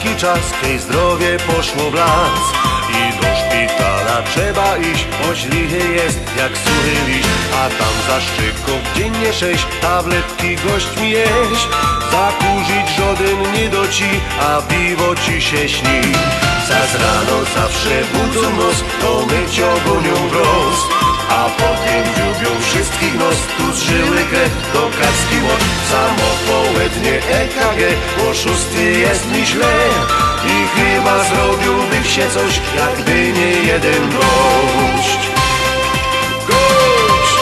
Taki 0.02 0.16
czas, 0.16 0.40
kiedy 0.62 0.78
zdrowie 0.78 1.36
poszło 1.38 1.90
w 1.90 1.94
las. 1.94 2.40
I 2.90 3.20
do 3.20 3.28
szpitala 3.36 4.22
trzeba 4.22 4.76
iść, 4.76 5.06
choć 5.22 5.44
lichy 5.44 5.92
jest 5.94 6.18
jak 6.38 6.52
suchy 6.58 7.10
liść. 7.12 7.28
A 7.54 7.68
tam 7.68 7.94
za 8.08 8.20
szczyków 8.20 8.80
dziennie 8.96 9.32
sześć 9.32 9.66
tabletki 9.80 10.56
gośćmi 10.56 11.10
jeść. 11.10 11.68
Zakurzyć 12.12 12.96
żaden 12.98 13.52
nie 13.52 13.68
doci, 13.68 14.10
a 14.40 14.62
piwo 14.62 15.14
ci 15.14 15.42
się 15.42 15.68
śni. 15.68 16.00
Zaz 16.68 16.94
rano 16.94 17.44
zawsze 17.56 18.02
budzą 18.12 18.56
nos, 18.56 18.84
to 19.00 19.26
myć 19.26 19.60
ogonią 19.60 20.28
wroz 20.28 21.11
A 21.32 21.48
potem 21.48 22.04
dziubią 22.16 22.60
wszystkich 22.60 23.14
nos, 23.14 23.36
tu 23.58 23.72
z 23.72 23.82
żyły 23.82 24.16
krew 24.30 24.72
do 24.72 24.80
karski 24.80 25.36
moc 25.46 25.62
Samo 25.90 26.28
połednie 26.48 27.14
EKG, 27.16 27.80
o 28.30 28.34
szósty 28.34 28.84
jest 28.92 29.26
mi 29.32 29.46
źle 29.46 29.74
I 30.46 30.54
chyba 30.76 31.24
zrobiłby 31.24 32.08
się 32.08 32.30
coś, 32.30 32.60
jakby 32.76 33.32
nie 33.38 33.50
jeden 33.50 34.10
gość. 34.10 35.20
Gość! 36.48 37.38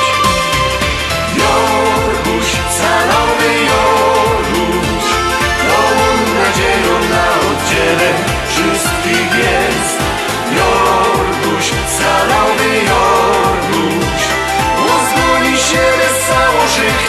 Jorguś, 1.40 2.48
salowy 2.78 3.50
Jorguś 3.70 5.06
Nową 5.68 6.10
nadzieją 6.40 6.94
na 7.14 7.26
oddziele. 7.48 8.10
Wszystkich 8.48 9.34
jest. 9.38 9.98
Jorguś, 10.56 11.66
salowy 11.98 12.49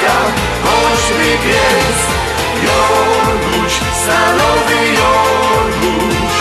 życha, 0.01 0.17
choćby 0.63 1.37
pies 1.43 1.99
Jorguś, 2.63 3.73
salowy 4.05 4.79
Jorguś. 4.99 6.35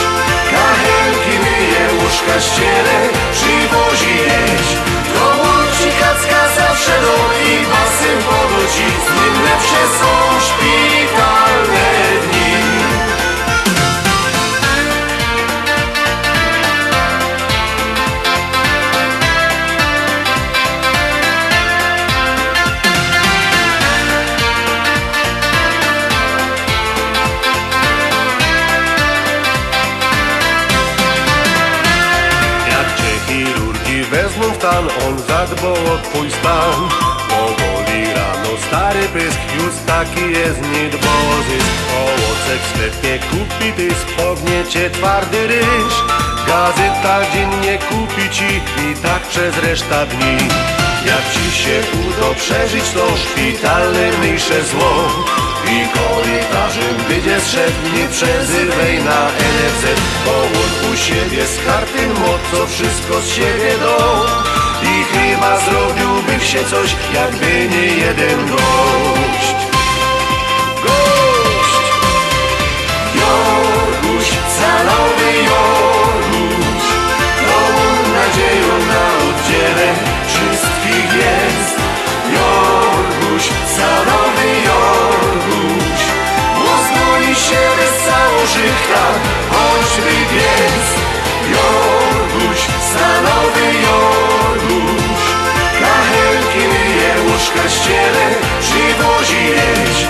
Kachelki 0.51 1.39
myje, 1.39 2.03
łóżka 2.03 2.41
ściele, 2.41 3.09
przywozi 3.33 4.17
jeść. 4.17 4.77
Do 5.15 5.27
łączy 5.27 5.89
kacka 6.01 6.49
zawsze 6.57 7.01
do 7.01 7.15
i 7.51 7.67
basem 7.67 8.19
powróci 8.19 8.85
Z 9.05 9.09
nim 9.15 9.45
lepsze 9.45 9.83
są 9.99 10.41
szpitalne 10.41 10.90
wezmą 34.71 34.91
w 34.91 34.91
tan, 34.91 35.09
on 35.09 35.19
zadbał 35.19 35.73
o 35.73 35.99
twój 36.03 36.31
stan. 36.31 36.89
Powoli 37.29 38.05
rano 38.15 38.51
stary 38.67 39.09
pysk, 39.09 39.39
już 39.57 39.75
taki 39.87 40.33
jest 40.33 40.61
niedbozysk 40.73 41.71
Owoce 42.03 42.59
w 42.63 42.69
sklepie 42.69 43.19
kupi 43.19 43.73
ty, 43.73 43.89
spogniecie 43.95 44.91
twardy 44.91 45.47
ryż. 45.47 45.95
Gazeta 46.47 47.21
dziennie 47.33 47.79
kupi 47.79 48.31
ci 48.31 48.61
i 48.91 48.95
tak 49.03 49.23
przez 49.23 49.59
reszta 49.59 50.07
dni. 50.07 50.37
Jak 51.07 51.25
ci 51.33 51.59
się 51.63 51.81
uda 52.01 52.35
przeżyć 52.35 52.91
to 52.91 53.07
szpitalne 53.17 54.11
mniejsze 54.19 54.65
zło? 54.65 55.09
I 55.67 55.89
korytarzem 55.99 56.97
będzie 57.09 57.41
szedł, 57.41 57.97
nie 57.97 58.09
przezywaj 58.09 59.05
na 59.05 59.27
NFZ 59.27 59.85
on 60.27 60.93
u 60.93 60.97
siebie 60.97 61.47
z 61.47 61.67
karty 61.67 62.07
moc, 62.07 62.41
co 62.53 62.67
wszystko 62.67 63.21
z 63.21 63.29
siebie 63.29 63.79
do 63.79 64.27
chyba 65.13 65.61
zrobiłby 65.61 66.45
się 66.47 66.65
coś, 66.65 66.97
jakby 67.15 67.69
nie 67.69 67.87
jeden 67.87 68.47
gość. 68.47 69.55
Gość! 70.83 71.41
Jorguś, 73.21 74.29
salowy 74.59 75.31
Jorguś 75.51 76.87
Nową 77.47 77.87
nadzieją 78.19 78.73
na 78.93 79.05
oddziele 79.29 79.89
wszystkich 80.27 81.15
jest. 81.15 81.77
Jorguś, 82.35 83.45
salowy 83.77 84.49
Jorguś 84.69 86.01
Uzdoli 86.65 87.35
się 87.35 87.63
wesoło 87.77 88.47
życha, 88.47 89.05
choćby 89.51 90.15
pies. 90.31 90.87
Jorguś, 91.51 92.61
salowy 92.93 93.67
Jorguś 93.83 94.50
myje, 97.41 97.53
łóżka 97.53 97.69
ściele, 97.69 98.35
przywozi 98.61 99.45
jeść 99.45 100.07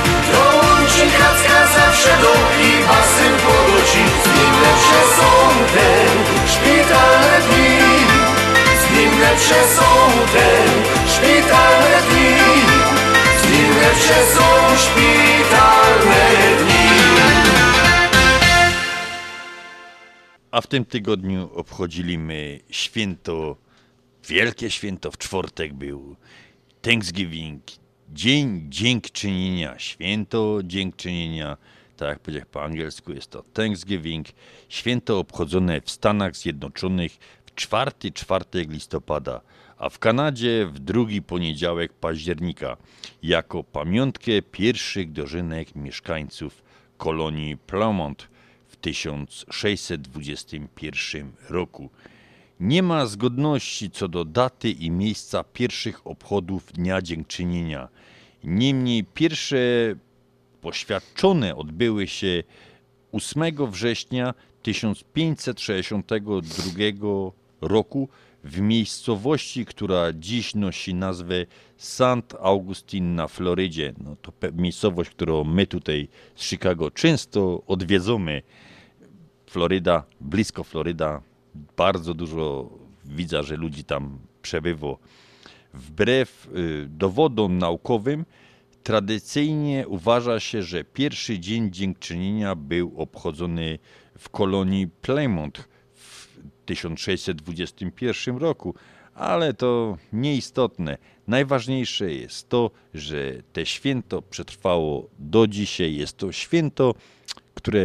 zawsze 1.74 2.22
do 2.22 2.32
Z 4.22 4.26
nim 4.26 4.54
lepsze 4.62 5.00
są 5.16 5.30
te 5.74 6.06
szpitalne 6.52 7.40
dni. 7.46 7.78
Z 8.80 8.96
nim 8.96 9.20
lepsze 9.20 9.54
są 9.76 9.90
te 10.32 10.48
szpitalne 11.14 12.02
dni. 12.10 12.36
Z 13.40 13.50
nim 13.52 13.76
lepsze 13.80 14.26
są 14.34 14.76
szpitalne 14.76 16.30
dni. 16.58 16.90
A 20.50 20.60
w 20.60 20.66
tym 20.66 20.84
tygodniu 20.84 21.50
obchodziliśmy 21.54 22.60
święto, 22.70 23.56
wielkie 24.28 24.70
święto, 24.70 25.10
w 25.10 25.18
czwartek 25.18 25.74
był 25.74 26.16
Thanksgiving, 26.82 27.62
Dzień 28.08 28.66
Dziękczynienia, 28.68 29.78
święto 29.78 30.60
Dziękczynienia, 30.64 31.56
tak 31.96 32.08
jak 32.08 32.18
powiedział 32.18 32.46
po 32.50 32.64
angielsku 32.64 33.12
jest 33.12 33.30
to 33.30 33.42
Thanksgiving, 33.42 34.26
święto 34.68 35.18
obchodzone 35.18 35.80
w 35.80 35.90
Stanach 35.90 36.36
Zjednoczonych 36.36 37.18
w 37.46 37.54
czwarty 37.54 38.12
czwartek 38.12 38.70
listopada, 38.70 39.40
a 39.78 39.88
w 39.88 39.98
Kanadzie 39.98 40.66
w 40.66 40.78
drugi 40.78 41.22
poniedziałek 41.22 41.92
października, 41.92 42.76
jako 43.22 43.64
pamiątkę 43.64 44.42
pierwszych 44.42 45.12
dożynek 45.12 45.74
mieszkańców 45.74 46.62
kolonii 46.96 47.56
Plymouth 47.56 48.28
w 48.68 48.76
1621 48.76 51.32
roku. 51.48 51.90
Nie 52.60 52.82
ma 52.82 53.06
zgodności 53.06 53.90
co 53.90 54.08
do 54.08 54.24
daty 54.24 54.70
i 54.70 54.90
miejsca 54.90 55.44
pierwszych 55.44 56.06
obchodów 56.06 56.72
Dnia 56.72 57.02
Dziękczynienia. 57.02 57.88
Niemniej 58.44 59.04
pierwsze 59.04 59.56
poświadczone 60.60 61.56
odbyły 61.56 62.06
się 62.06 62.42
8 63.12 63.70
września 63.70 64.34
1562 64.62 66.72
roku 67.60 68.08
w 68.44 68.60
miejscowości, 68.60 69.66
która 69.66 70.12
dziś 70.12 70.54
nosi 70.54 70.94
nazwę 70.94 71.46
St. 71.76 72.36
Augustine 72.40 73.14
na 73.14 73.28
Florydzie. 73.28 73.92
No 74.04 74.16
to 74.22 74.32
miejscowość, 74.52 75.10
którą 75.10 75.44
my 75.44 75.66
tutaj 75.66 76.08
z 76.34 76.44
Chicago 76.44 76.90
często 76.90 77.62
odwiedzamy. 77.66 78.42
Floryda, 79.46 80.04
blisko 80.20 80.64
Floryda, 80.64 81.22
bardzo 81.76 82.14
dużo 82.14 82.70
widzę, 83.04 83.42
że 83.42 83.56
ludzi 83.56 83.84
tam 83.84 84.18
przebywa. 84.42 84.96
Wbrew 85.74 86.48
y, 86.56 86.86
dowodom 86.88 87.58
naukowym, 87.58 88.24
tradycyjnie 88.82 89.88
uważa 89.88 90.40
się, 90.40 90.62
że 90.62 90.84
pierwszy 90.84 91.38
dzień 91.38 91.72
dziękczynienia 91.72 92.54
był 92.54 92.92
obchodzony 92.96 93.78
w 94.18 94.28
kolonii 94.28 94.88
Plymouth 94.88 95.68
w 95.94 96.28
1621 96.66 98.36
roku, 98.36 98.74
ale 99.14 99.54
to 99.54 99.96
nieistotne. 100.12 100.98
Najważniejsze 101.26 102.12
jest 102.12 102.48
to, 102.48 102.70
że 102.94 103.42
te 103.52 103.66
święto 103.66 104.22
przetrwało 104.22 105.08
do 105.18 105.46
dzisiaj. 105.46 105.94
Jest 105.94 106.16
to 106.16 106.32
święto, 106.32 106.94
które 107.54 107.84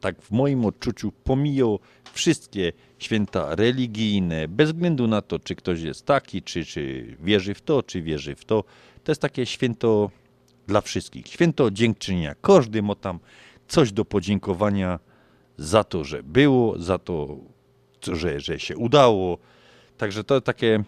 tak 0.00 0.22
w 0.22 0.30
moim 0.30 0.64
odczuciu 0.64 1.12
pomiją 1.12 1.78
wszystkie 2.12 2.72
święta 2.98 3.54
religijne, 3.54 4.48
bez 4.48 4.70
względu 4.70 5.06
na 5.06 5.22
to, 5.22 5.38
czy 5.38 5.54
ktoś 5.54 5.80
jest 5.80 6.06
taki, 6.06 6.42
czy, 6.42 6.64
czy 6.64 7.16
wierzy 7.20 7.54
w 7.54 7.62
to, 7.62 7.82
czy 7.82 8.02
wierzy 8.02 8.34
w 8.34 8.44
to. 8.44 8.64
To 9.04 9.12
jest 9.12 9.20
takie 9.20 9.46
święto 9.46 10.10
dla 10.66 10.80
wszystkich. 10.80 11.26
Święto 11.26 11.70
dziękczynienia. 11.70 12.34
Każdy 12.42 12.82
ma 12.82 12.94
tam 12.94 13.18
coś 13.68 13.92
do 13.92 14.04
podziękowania 14.04 14.98
za 15.56 15.84
to, 15.84 16.04
że 16.04 16.22
było, 16.22 16.78
za 16.78 16.98
to, 16.98 17.36
że, 18.12 18.40
że 18.40 18.60
się 18.60 18.76
udało. 18.76 19.38
Także 19.98 20.24
to 20.24 20.40
takie 20.40 20.84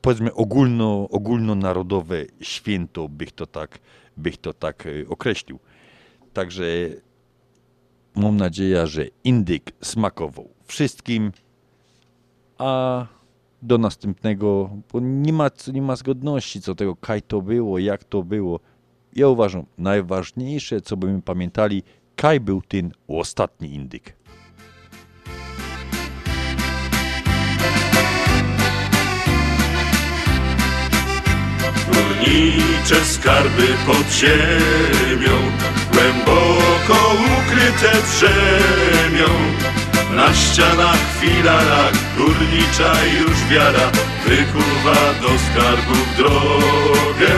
powiedzmy 0.00 0.34
ogólno, 0.34 1.08
ogólnonarodowe 1.10 2.24
święto, 2.40 3.08
bych 3.08 3.32
to 3.32 3.46
tak, 3.46 3.78
bych 4.16 4.36
to 4.36 4.52
tak 4.52 4.86
e, 4.86 5.08
określił. 5.08 5.58
Także 6.32 6.64
mam 8.18 8.36
nadzieję, 8.36 8.86
że 8.86 9.06
indyk 9.24 9.72
smakował 9.82 10.48
wszystkim, 10.66 11.32
a 12.58 13.06
do 13.62 13.78
następnego, 13.78 14.70
bo 14.92 15.00
nie 15.00 15.32
ma, 15.32 15.50
nie 15.72 15.82
ma 15.82 15.96
zgodności 15.96 16.60
co 16.60 16.74
tego, 16.74 16.96
kaj 16.96 17.22
to 17.22 17.42
było, 17.42 17.78
jak 17.78 18.04
to 18.04 18.22
było. 18.22 18.60
Ja 19.16 19.28
uważam, 19.28 19.66
najważniejsze, 19.78 20.80
co 20.80 20.96
byśmy 20.96 21.22
pamiętali, 21.22 21.82
kaj 22.16 22.40
był 22.40 22.62
ten 22.62 22.92
ostatni 23.08 23.74
indyk. 23.74 24.16
Górnicze 31.86 33.04
skarby 33.04 33.66
pod 33.86 34.12
ziemią, 34.12 35.36
głęboko 35.98 37.14
ukryte 37.14 37.92
brzemią. 38.06 39.28
Na 40.16 40.34
ścianach, 40.34 41.02
filarach 41.20 41.92
górnicza 42.16 42.92
już 43.20 43.44
wiara 43.50 43.90
wykuwa 44.26 45.00
do 45.22 45.28
skarbów 45.46 46.16
drogę. 46.16 47.34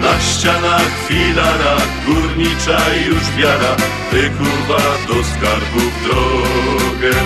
Na 0.00 0.20
ścianach, 0.20 0.90
filarach 1.08 1.88
górnicza 2.06 2.80
już 3.06 3.30
wiara 3.38 3.76
wykuwa 4.12 4.82
do 5.08 5.14
skarbów 5.24 5.92
drogę. 6.04 7.16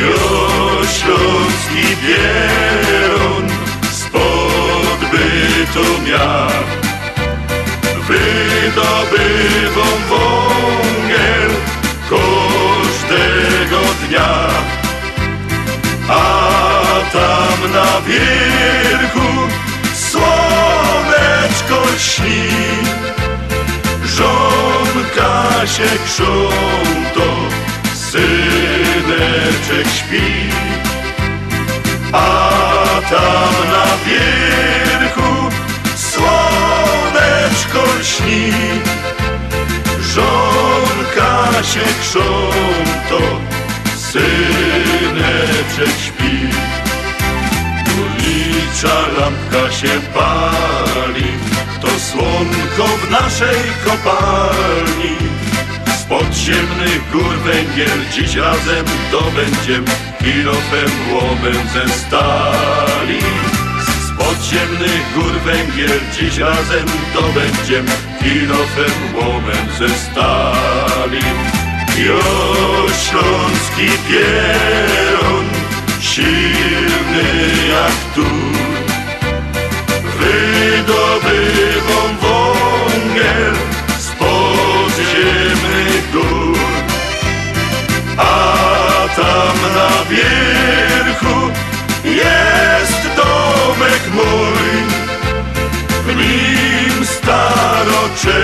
Jo 0.00 0.82
śląski 0.82 1.96
pieron 2.02 3.48
spod 3.92 5.00
Bytomia 5.12 6.48
wydobywą 8.08 9.86
wągiel 10.08 11.50
każdego 12.10 13.80
dnia. 14.08 14.32
A 16.08 16.20
tam 17.12 17.72
na 17.72 18.00
wierchu 18.06 19.28
słoneczko 19.94 21.78
śni, 21.98 22.48
żonka 24.04 25.66
się 25.66 25.90
krząto, 26.06 27.28
syneczek 27.94 29.88
śpi. 29.94 30.28
A 32.12 32.24
tam 33.10 33.52
na 33.70 33.86
wierchu 34.06 34.85
słoneczko 37.46 38.02
śni, 38.02 38.52
żonka 40.00 41.62
się 41.62 41.80
krząto, 42.00 43.40
syneczek 43.96 45.96
śpi. 46.06 46.48
Górnicza 47.86 48.96
lampka 49.18 49.72
się 49.72 50.00
pali, 50.14 51.26
to 51.80 51.88
słonko 51.88 52.96
w 52.96 53.10
naszej 53.10 53.62
kopalni. 53.84 55.16
Z 56.00 56.02
podziemnych 56.02 57.10
gór 57.12 57.38
węgiel 57.38 57.98
dziś 58.14 58.34
razem 58.34 58.84
dobędziem 59.12 59.84
kilofem 60.18 60.90
łomem 61.12 61.68
ze 61.74 61.94
stali. 61.94 63.45
Podziemnych 64.18 65.14
gór 65.14 65.32
węgiel 65.44 66.00
dziś 66.12 66.38
razem 66.38 66.86
dobędziem 67.14 67.86
kilofem 68.22 69.14
łomem 69.14 69.66
ze 69.78 69.88
stali. 69.88 71.22
Jo 72.06 72.20
śląski 73.04 73.88
pieron, 74.08 75.44
silny 76.00 77.28
jak 77.68 78.14
tu, 78.14 78.24
wydobywą 80.18 81.98
wągiel 82.20 83.54
z 83.98 84.08
podziemnych 84.08 86.12
gór. 86.12 86.58
A 88.18 88.22
tam 89.16 89.56
na 89.74 89.90
wierchu 90.10 91.50
jest 92.04 92.75
domek 93.86 94.04
mój, 94.14 94.66
nim 96.16 96.96
staroczeko, 97.06 98.40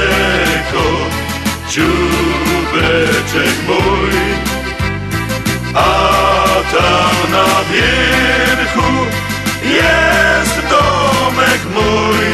dziubeczek 1.71 3.57
mój. 3.69 4.15
A 5.75 5.87
tam 6.73 7.17
na 7.33 7.49
wierchu 7.73 8.91
jest 9.65 10.57
domek 10.71 11.63
mój, 11.75 12.27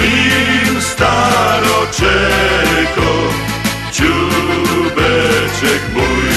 nim 0.00 0.74
staroczeko, 0.82 1.90
dziubeczek 3.92 5.82
mój. 5.94 6.30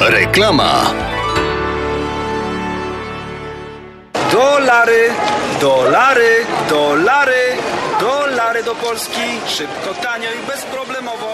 Reklama. 0.00 1.03
Dolary, 5.64 6.44
dolary, 6.68 7.56
dolary 7.98 8.62
do 8.62 8.74
Polski. 8.74 9.28
Szybko, 9.48 9.94
tanio 10.02 10.30
i 10.30 10.46
bezproblemowo. 10.48 11.33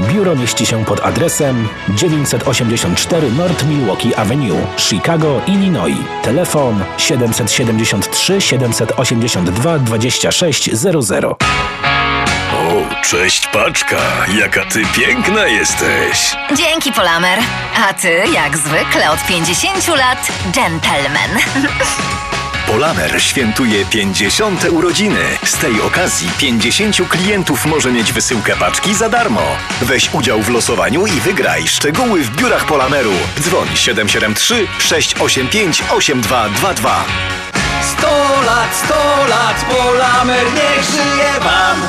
Biuro 0.00 0.36
mieści 0.36 0.66
się 0.66 0.84
pod 0.84 1.00
adresem 1.00 1.68
984 1.88 3.30
North 3.30 3.64
Milwaukee 3.64 4.14
Avenue, 4.14 4.66
Chicago, 4.76 5.40
Illinois. 5.46 5.96
Telefon 6.22 6.84
773 6.98 8.40
782 8.40 9.78
2600. 9.78 11.24
O, 11.24 11.36
cześć 13.04 13.46
paczka, 13.46 13.96
jaka 14.40 14.64
ty 14.64 14.82
piękna 14.96 15.46
jesteś. 15.46 16.36
Dzięki, 16.56 16.92
Polamer. 16.92 17.38
A 17.88 17.94
ty, 17.94 18.22
jak 18.34 18.56
zwykle, 18.56 19.10
od 19.10 19.26
50 19.26 19.88
lat 19.88 20.32
gentleman. 20.54 21.30
Polamer 22.72 23.22
świętuje 23.22 23.84
50. 23.86 24.64
urodziny. 24.70 25.38
Z 25.44 25.52
tej 25.52 25.80
okazji 25.80 26.30
50 26.38 27.08
klientów 27.08 27.66
może 27.66 27.92
mieć 27.92 28.12
wysyłkę 28.12 28.56
paczki 28.56 28.94
za 28.94 29.08
darmo. 29.08 29.42
Weź 29.82 30.14
udział 30.14 30.42
w 30.42 30.48
losowaniu 30.48 31.06
i 31.06 31.10
wygraj. 31.10 31.68
Szczegóły 31.68 32.22
w 32.22 32.36
biurach 32.36 32.66
Polameru. 32.66 33.12
Dzwoń 33.40 33.68
773 33.74 34.66
685 34.78 35.82
8222. 35.90 37.04
100 37.98 38.06
lat, 38.46 38.76
100 38.84 38.94
lat, 39.28 39.64
Polamer 39.70 40.46
niech 40.54 40.84
żyje 40.90 41.40
wam! 41.40 41.82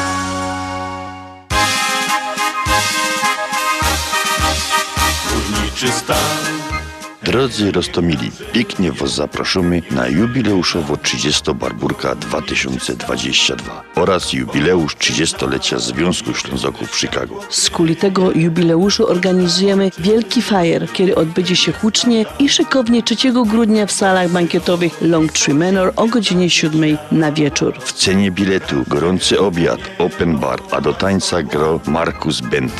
Górniczy 5.30 5.91
stan 5.91 6.72
Drodzy 7.23 7.71
Rostomili, 7.71 8.31
pięknie 8.53 8.91
Was 8.91 9.15
zapraszamy 9.15 9.81
na 9.91 10.07
jubileuszowo 10.07 10.97
30 10.97 11.53
Barburka 11.53 12.15
2022 12.15 13.83
oraz 13.95 14.33
jubileusz 14.33 14.95
30-lecia 14.95 15.79
Związku 15.79 16.33
Ślązoków 16.33 16.91
w 16.91 16.99
Chicago. 16.99 17.39
Z 17.49 17.69
kuli 17.69 17.95
tego 17.95 18.31
jubileuszu 18.31 19.07
organizujemy 19.07 19.91
wielki 19.99 20.41
fajer, 20.41 20.87
który 20.87 21.15
odbędzie 21.15 21.55
się 21.55 21.71
hucznie 21.71 22.25
i 22.39 22.49
szykownie 22.49 23.03
3 23.03 23.15
grudnia 23.45 23.85
w 23.85 23.91
salach 23.91 24.29
bankietowych 24.29 25.01
Long 25.01 25.31
Tree 25.31 25.53
Manor 25.53 25.93
o 25.95 26.07
godzinie 26.07 26.49
7 26.49 26.97
na 27.11 27.31
wieczór. 27.31 27.73
W 27.79 27.93
cenie 27.93 28.31
biletu 28.31 28.83
gorący 28.87 29.39
obiad, 29.39 29.79
open 29.97 30.37
bar, 30.37 30.59
a 30.71 30.81
do 30.81 30.93
tańca 30.93 31.43
gro 31.43 31.79
Markus 31.87 32.41
Bent. 32.41 32.73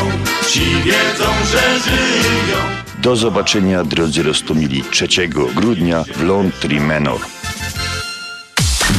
ci 0.49 0.64
wiedzą, 0.85 1.25
że 1.53 1.81
żyją. 1.81 2.57
Do 2.99 3.17
zobaczenia, 3.17 3.85
drodzy 3.85 4.23
Rostomili, 4.23 4.85
3 4.91 5.29
grudnia 5.29 6.05
w 6.17 6.23
Long 6.23 6.55
Tree 6.55 6.81
Manor. 6.81 7.21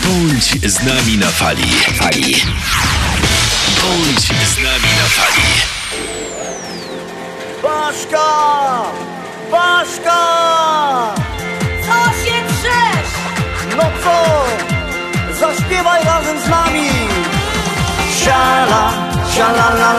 Bądź 0.04 0.72
z 0.72 0.84
nami 0.84 1.18
na 1.18 1.28
fali. 1.28 1.70
Fali. 2.00 2.36
Bądź 3.82 4.26
z 4.26 4.58
nami 4.58 4.92
na 5.02 5.08
fali. 5.10 5.48
Baszka! 7.64 8.30
Baszka! 9.52 10.22
Co 11.86 11.96
się 12.22 12.38
drzesz? 12.48 13.12
No 13.78 13.84
co? 14.04 14.46
Zaśpiewaj 15.40 16.04
razem 16.04 16.40
z 16.42 16.50
nami! 16.50 16.90
Siala, 18.24 18.94
siala 19.36 19.70
la 19.70 19.70
la 19.70 19.92
la 19.94 19.95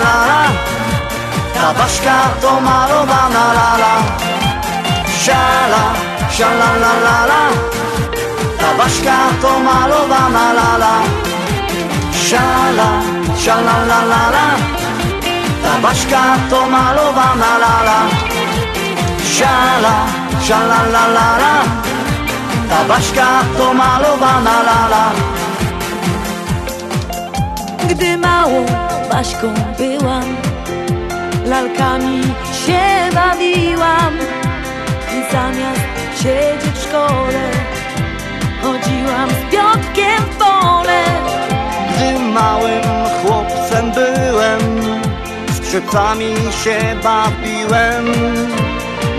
Ta 1.67 1.75
Baszka 1.75 2.17
to 2.41 2.53
malowana 2.67 3.45
lala 3.59 3.93
Siala, 5.23 5.83
siala 6.31 6.71
la 6.83 6.93
la 7.07 7.17
la. 7.31 7.43
Ta 8.61 8.71
Baszka 8.79 9.17
to 9.43 9.53
malowana 9.67 10.45
lala 10.59 10.93
Siala, 12.27 12.89
siala 13.43 13.77
la 13.91 13.99
la 14.11 14.23
la. 14.35 14.47
Ta 15.63 15.73
Baszka 15.83 16.23
to 16.51 16.61
malowana 16.71 17.53
lala 17.63 17.99
Siala, 19.35 19.95
siala 20.47 20.81
la 20.95 21.05
la 21.17 21.29
la. 21.43 21.55
Ta 22.71 22.79
Baszka 22.89 23.29
to 23.59 23.67
malowana 23.75 24.57
lala 24.69 25.05
Gdy 27.91 28.19
małą 28.19 28.67
Baśką 29.11 29.55
byłam 29.79 30.56
Lalkami 31.47 32.23
się 32.67 33.15
bawiłam. 33.15 34.19
I 35.13 35.33
zamiast 35.33 35.81
siedzieć 36.23 36.75
w 36.75 36.83
szkole 36.83 37.51
Chodziłam 38.63 39.31
z 39.31 39.53
Piotkiem 39.53 40.23
w 40.31 40.37
pole. 40.37 41.05
Gdy 41.97 42.19
małym 42.19 42.83
chłopcem 43.23 43.93
byłem 43.93 44.61
Skrzypcami 45.57 46.35
się 46.65 46.79
bawiłem. 47.03 48.05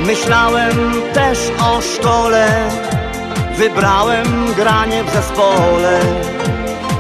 Myślałem 0.06 0.94
też 1.14 1.40
o 1.64 1.82
szkole 1.82 2.48
Wybrałem 3.58 4.54
granie 4.56 5.04
w 5.04 5.10
zespole. 5.14 6.00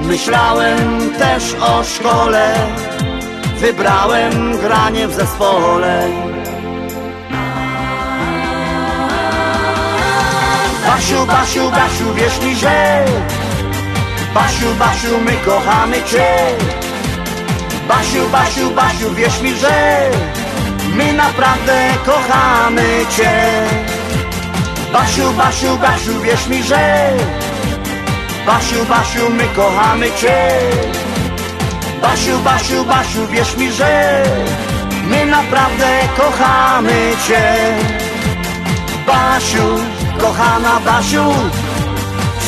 Myślałem 0.02 1.12
też 1.20 1.54
o 1.54 1.84
szkole 1.84 2.54
Wybrałem 3.60 4.58
granie 4.58 5.08
w 5.08 5.14
zespole. 5.14 6.08
Basiu, 10.86 11.26
Basiu, 11.26 11.72
Basiu, 11.72 12.14
wierz 12.14 12.42
mi, 12.42 12.56
że 12.56 13.06
Basiu, 14.34 14.74
Basiu, 14.80 15.18
my 15.26 15.32
kochamy 15.46 16.04
Cię. 16.04 16.28
Basiu, 17.88 18.30
Basiu, 18.32 18.72
Basiu, 18.72 19.14
wierz 19.14 19.42
mi, 19.42 19.56
że 19.56 20.10
My 20.96 21.14
naprawdę 21.14 21.94
kochamy 22.06 23.06
Cię. 23.18 23.32
Basiu, 24.94 25.34
Basiu, 25.34 25.78
Basiu, 25.78 26.22
wierz 26.22 26.48
mi, 26.48 26.64
że 26.64 27.14
Basiu, 28.46 28.86
Basiu, 28.86 29.30
my 29.30 29.44
kochamy 29.56 30.12
Cię 30.12 31.07
Basiu, 32.02 32.40
Basiu, 32.40 32.86
Basiu, 32.86 33.28
wierz 33.28 33.57
mi, 33.57 33.72
że 33.72 34.24
My 35.10 35.26
naprawdę 35.26 35.88
kochamy 36.18 37.14
Cię. 37.28 37.44
Basiu, 39.07 39.68
kochana 40.22 40.80
Basiu 40.86 41.34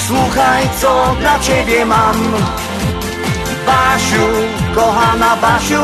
Słuchaj, 0.08 0.70
co 0.82 1.16
dla 1.20 1.40
Ciebie 1.40 1.86
mam. 1.86 2.34
Basiu, 3.66 4.26
kochana 4.76 5.36
Basiu 5.36 5.84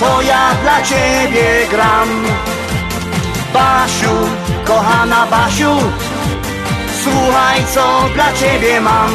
To 0.00 0.22
ja 0.22 0.54
dla 0.62 0.82
Ciebie 0.82 1.66
gram. 1.70 2.08
Basiu, 3.54 4.14
kochana 4.64 5.26
Basiu 5.26 5.76
Słuchaj, 7.02 7.64
co 7.74 8.08
dla 8.14 8.32
Ciebie 8.32 8.80
mam. 8.80 9.10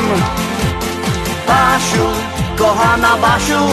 Basiu, 1.48 2.08
kochana 2.58 3.18
Basiu 3.18 3.64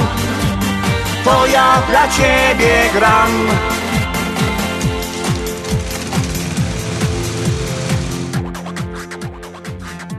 To 1.25 1.47
ja 1.47 1.83
dla 1.89 2.09
Ciebie 2.09 2.91
gram 2.93 3.33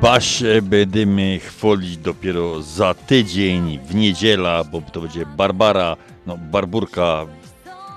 Basie 0.02 0.62
będziemy 0.62 1.40
chwalić 1.40 1.98
dopiero 1.98 2.62
za 2.62 2.94
tydzień 2.94 3.80
w 3.80 3.96
niedziela, 3.96 4.64
bo 4.64 4.82
to 4.82 5.02
będzie 5.02 5.26
Barbara, 5.26 5.98
no 6.26 6.38
Barburka, 6.38 7.26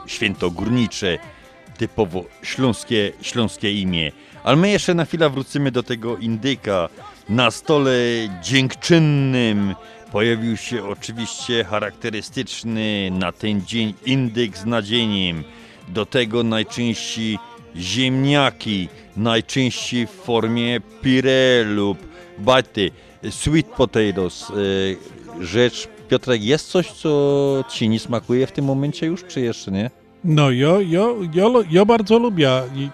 święto 0.07 0.51
górnicze, 0.51 1.19
typowo 1.79 2.25
śląskie, 2.43 3.13
śląskie 3.23 3.73
imię. 3.73 4.13
Ale 4.45 4.57
my 4.57 4.71
jeszcze 4.71 4.95
na 4.95 5.05
chwilę 5.05 5.31
wrócimy 5.31 5.71
do 5.71 5.83
tego 5.83 6.17
indyka. 6.17 6.89
Na 7.29 7.51
stole 7.51 7.93
dziękczynnym 8.43 9.75
pojawił 10.13 10.57
się 10.57 10.85
oczywiście 10.85 11.65
charakterystyczny 11.65 13.11
na 13.11 13.33
ten 13.33 13.67
dzień 13.67 13.95
indyk 14.07 14.57
z 14.57 14.67
nadzieniem. 14.67 15.45
Do 15.89 16.07
tego 16.07 16.43
najczęściej 16.43 17.39
ziemniaki, 17.77 18.89
najczęściej 19.17 20.07
w 20.07 20.11
formie 20.11 20.81
pire 21.03 21.65
lub 21.65 21.99
baty, 22.39 22.91
sweet 23.31 23.67
potatoes. 23.67 24.51
E, 24.51 25.45
Rzecz, 25.45 25.89
Piotrek, 26.09 26.43
jest 26.43 26.69
coś, 26.69 26.93
co 26.93 27.65
ci 27.71 27.89
nie 27.89 28.01
smakuje 28.01 28.47
w 28.47 28.53
tym 28.53 28.65
momencie 28.65 29.07
już, 29.07 29.25
czy 29.25 29.41
jeszcze 29.41 29.71
nie? 29.71 29.91
No, 30.25 30.51
ja, 30.51 30.69
ja, 30.89 31.05
ja, 31.35 31.45
ja 31.71 31.85
bardzo 31.85 32.19
lubię 32.19 32.51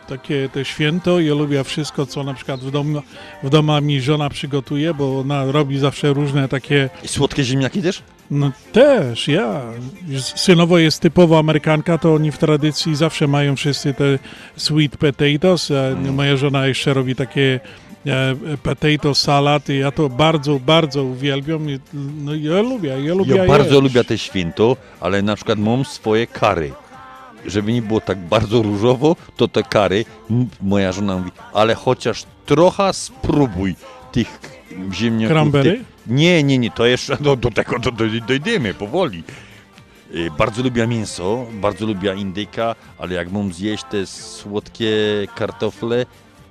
takie 0.09 0.49
te 0.49 0.65
święto, 0.65 1.21
ja 1.21 1.35
lubię 1.35 1.65
wszystko, 1.65 2.07
co 2.07 2.23
na 2.25 2.35
przykład 2.35 2.61
w 2.61 2.71
domu, 2.71 3.03
w 3.43 3.51
domu 3.51 3.81
mi 3.81 4.01
żona 4.01 4.31
przygotuje, 4.31 4.95
bo 4.95 5.19
ona 5.21 5.45
robi 5.53 5.79
zawsze 5.79 6.13
różne 6.13 6.49
takie... 6.49 6.91
I 7.05 7.09
słodkie 7.09 7.45
ziemniaki 7.45 7.83
też? 7.83 8.03
No 8.31 8.53
też, 8.73 9.29
ja. 9.29 9.61
Synowo 10.21 10.79
jest 10.79 11.01
typowo 11.01 11.39
Amerykanka, 11.39 11.99
to 11.99 12.15
oni 12.15 12.33
w 12.33 12.39
tradycji 12.39 12.97
zawsze 12.97 13.27
mają 13.29 13.57
wszyscy 13.57 13.95
te 13.95 14.19
sweet 14.57 14.97
potatoes, 14.97 15.71
Mm. 15.71 16.15
moja 16.15 16.37
żona 16.37 16.67
jeszcze 16.67 16.95
robi 16.95 17.15
takie 17.15 17.61
e, 18.07 18.35
potato 18.63 19.15
salad 19.15 19.69
ja 19.69 19.91
to 19.91 20.09
bardzo, 20.09 20.61
bardzo 20.61 21.05
uwielbiam. 21.05 21.67
No 22.25 22.35
ja 22.35 22.61
lubię, 22.63 22.89
ja 23.05 23.15
lubię 23.15 23.37
Ja 23.37 23.47
bardzo 23.47 23.71
jeść. 23.71 23.83
lubię 23.83 24.05
te 24.05 24.19
święto, 24.19 24.77
ale 25.01 25.23
na 25.23 25.37
przykład 25.37 25.59
mam 25.59 25.85
swoje 25.85 26.27
kary. 26.27 26.73
Żeby 27.47 27.73
nie 27.73 27.83
było 27.83 28.01
tak 28.01 28.19
bardzo 28.19 28.63
różowo, 28.63 29.17
to 29.37 29.49
te 29.49 29.63
kary, 29.63 30.05
moja 30.63 30.93
żona 30.93 31.17
mówi, 31.17 31.31
ale 31.53 31.75
chociaż 31.75 32.25
trochę 32.47 32.93
spróbuj 32.93 33.77
tych 34.13 34.41
ziemniaków. 34.93 35.53
Tych, 35.63 35.81
nie, 36.07 36.43
nie, 36.43 36.59
nie, 36.59 36.71
to 36.71 36.87
jeszcze 36.87 37.17
no, 37.21 37.37
do 37.37 37.51
tego 37.51 37.79
do, 37.79 37.93
do, 37.93 38.05
dojdziemy 38.27 38.75
powoli. 38.75 39.23
Y, 40.15 40.31
Bardzo 40.39 40.63
lubię 40.63 40.87
mięso, 40.87 41.47
bardzo 41.53 41.87
lubię 41.87 42.15
indyka, 42.15 42.75
ale 42.99 43.15
jak 43.15 43.33
mam 43.33 43.53
zjeść 43.53 43.85
te 43.91 44.07
słodkie 44.07 44.89
kartofle, 45.35 46.07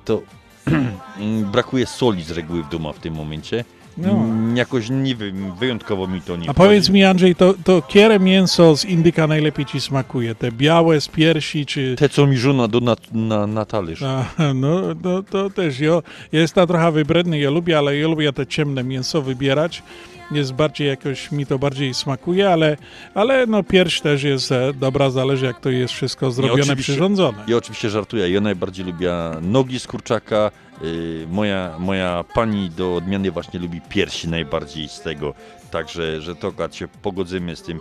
to 0.05 0.21
mm, 1.17 1.51
brakuje 1.51 1.85
soli 1.85 2.23
z 2.23 2.31
reguły 2.31 2.63
w 2.63 2.69
domu 2.69 2.93
w 2.93 2.99
tym 2.99 3.13
momencie. 3.13 3.65
No. 3.97 4.09
Mm, 4.09 4.57
Jakoś 4.57 4.89
nie 4.89 5.15
wiem, 5.15 5.55
wyjątkowo 5.59 6.07
mi 6.07 6.21
to 6.21 6.37
nie 6.37 6.49
A 6.49 6.53
powiedz 6.53 6.89
mi 6.89 7.03
Andrzej, 7.03 7.35
to, 7.35 7.53
to 7.63 7.81
kiere 7.81 8.19
mięso 8.19 8.77
z 8.77 8.85
indyka 8.85 9.27
najlepiej 9.27 9.65
ci 9.65 9.81
smakuje? 9.81 10.35
Te 10.35 10.51
białe 10.51 11.01
z 11.01 11.07
piersi, 11.07 11.65
czy... 11.65 11.95
Te, 11.95 12.09
co 12.09 12.27
mi 12.27 12.37
żona 12.37 12.67
do 12.67 12.79
na, 12.79 12.95
na, 13.11 13.47
na 13.47 13.65
talerz. 13.65 14.03
A, 14.03 14.25
no, 14.53 14.81
no 15.03 15.23
to 15.23 15.49
też 15.49 15.79
ja, 15.79 16.01
ja 16.31 16.39
jestem 16.39 16.67
trochę 16.67 16.91
wybredny, 16.91 17.39
ja 17.39 17.49
lubię, 17.49 17.77
ale 17.77 17.97
ja 17.97 18.07
lubię 18.07 18.33
te 18.33 18.47
ciemne 18.47 18.83
mięso 18.83 19.21
wybierać. 19.21 19.83
Jest 20.31 20.53
bardziej 20.53 20.87
jakoś, 20.87 21.31
mi 21.31 21.45
to 21.45 21.59
bardziej 21.59 21.93
smakuje, 21.93 22.49
ale, 22.49 22.77
ale 23.13 23.47
no 23.47 23.63
pierś 23.63 24.01
też 24.01 24.23
jest 24.23 24.51
e, 24.51 24.73
dobra, 24.73 25.09
zależy 25.09 25.45
jak 25.45 25.59
to 25.59 25.69
jest 25.69 25.93
wszystko 25.93 26.31
zrobione, 26.31 26.75
przyrządzone. 26.75 27.43
Ja 27.47 27.57
oczywiście 27.57 27.89
żartuję. 27.89 28.29
Ja 28.29 28.41
najbardziej 28.41 28.85
lubię 28.85 29.11
nogi 29.41 29.79
z 29.79 29.87
kurczaka. 29.87 30.51
Yy, 30.81 31.27
moja, 31.31 31.75
moja 31.79 32.23
pani 32.33 32.69
do 32.69 32.95
odmiany 32.95 33.31
właśnie 33.31 33.59
lubi 33.59 33.81
piersi 33.81 34.27
najbardziej 34.29 34.89
z 34.89 35.01
tego. 35.01 35.33
Także, 35.71 36.21
że 36.21 36.35
to 36.35 36.47
akurat 36.47 36.75
się 36.75 36.87
pogodzimy 36.87 37.55
z 37.55 37.61
tym. 37.61 37.79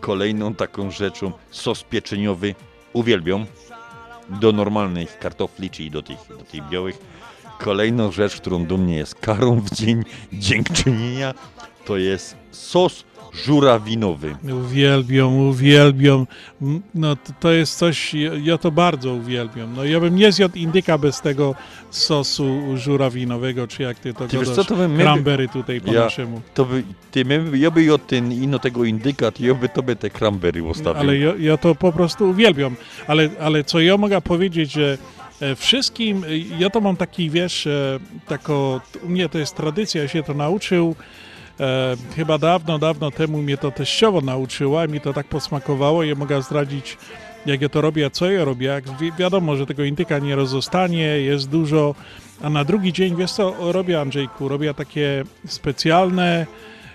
Kolejną 0.00 0.54
taką 0.54 0.90
rzeczą, 0.90 1.32
sos 1.50 1.82
pieczeniowy. 1.82 2.54
Uwielbiam. 2.92 3.46
Do 4.28 4.52
normalnych 4.52 5.18
kartofli, 5.18 5.70
czyli 5.70 5.90
do 5.90 6.02
tych, 6.02 6.18
do 6.28 6.44
tych 6.44 6.68
białych. 6.68 6.98
Kolejną 7.58 8.12
rzecz, 8.12 8.36
którą 8.36 8.66
do 8.66 8.76
mnie 8.76 8.96
jest 8.96 9.14
karą 9.14 9.60
w 9.60 9.70
dzień 9.70 10.04
dziękczynienia, 10.32 11.34
to 11.90 11.96
jest 11.96 12.36
sos 12.50 13.04
żurawinowy. 13.32 14.36
Uwielbiam, 14.64 15.38
uwielbiam. 15.38 16.26
M, 16.62 16.82
No 16.94 17.16
to, 17.16 17.32
to 17.40 17.50
jest 17.50 17.78
coś, 17.78 18.14
ja, 18.42 18.58
to 18.58 18.70
bardzo 18.70 19.14
uwielbiam. 19.14 19.74
No 19.76 19.84
ja 19.84 20.00
bym 20.00 20.16
nie 20.16 20.32
zjadł 20.32 20.56
indyka 20.56 20.98
bez 20.98 21.20
tego 21.20 21.54
sosu 21.90 22.60
żurawinowego, 22.76 23.66
czy 23.68 23.82
jak 23.82 23.98
ty 23.98 24.14
to 24.14 24.28
Ty 24.28 24.36
godasz, 24.36 24.54
co, 24.54 24.64
to 24.64 24.76
by 24.76 24.88
my... 24.88 25.02
cranberry 25.02 25.48
tutaj 25.48 25.80
po 25.80 25.92
ja, 25.92 26.00
naszemu. 26.00 26.40
To 26.54 26.64
by, 26.64 26.82
ty, 27.10 27.24
my, 27.24 27.58
ja 27.58 27.70
by 27.70 27.94
od 27.94 28.06
ten, 28.06 28.32
ino 28.32 28.58
tego 28.58 28.84
indyka, 28.84 29.30
to 29.30 29.44
ja 29.44 29.54
by 29.54 29.68
tobie 29.68 29.96
te 29.96 30.10
cranberry 30.10 30.62
ustawił. 30.62 31.00
Ale 31.00 31.18
ja, 31.18 31.32
ja 31.38 31.56
to 31.56 31.74
po 31.74 31.92
prostu 31.92 32.30
uwielbiam. 32.30 32.76
Ale, 33.06 33.30
ale 33.40 33.64
co 33.64 33.80
ja 33.80 33.96
mogę 33.96 34.20
powiedzieć, 34.20 34.72
że 34.72 34.98
e, 35.40 35.56
wszystkim, 35.56 36.24
e, 36.24 36.38
ja 36.58 36.70
to 36.70 36.80
mam 36.80 36.96
taki, 36.96 37.30
wiesz, 37.30 37.66
e, 37.66 37.98
tako, 38.26 38.80
u 39.02 39.08
mnie 39.08 39.28
to 39.28 39.38
jest 39.38 39.56
tradycja, 39.56 40.02
ja 40.02 40.08
się 40.08 40.22
to 40.22 40.34
nauczył, 40.34 40.96
e, 41.60 41.96
chyba 42.16 42.38
dawno, 42.38 42.78
dawno 42.78 43.10
temu 43.10 43.42
mnie 43.42 43.56
to 43.56 43.70
teściowo 43.70 44.20
nauczyła 44.20 44.84
i 44.84 44.88
mi 44.88 45.00
to 45.00 45.12
tak 45.12 45.26
posmakowało, 45.26 46.02
ja 46.04 46.14
mogę 46.14 46.42
zdradzić, 46.42 46.98
jak 47.46 47.60
ja 47.60 47.68
to 47.68 47.80
robię, 47.80 48.06
a 48.06 48.10
co 48.10 48.30
ja 48.30 48.44
robię, 48.44 48.66
jak 48.66 48.98
wi- 48.98 49.12
wiadomo, 49.18 49.56
że 49.56 49.66
tego 49.66 49.84
indyka 49.84 50.18
nie 50.18 50.36
rozostanie, 50.36 51.02
jest 51.04 51.48
dużo, 51.48 51.94
a 52.42 52.50
na 52.50 52.64
drugi 52.64 52.92
dzień, 52.92 53.16
wiesz 53.16 53.32
co 53.32 53.72
robię, 53.72 54.00
Andrzejku, 54.00 54.48
robię 54.48 54.74
takie 54.74 55.24
specjalne 55.46 56.46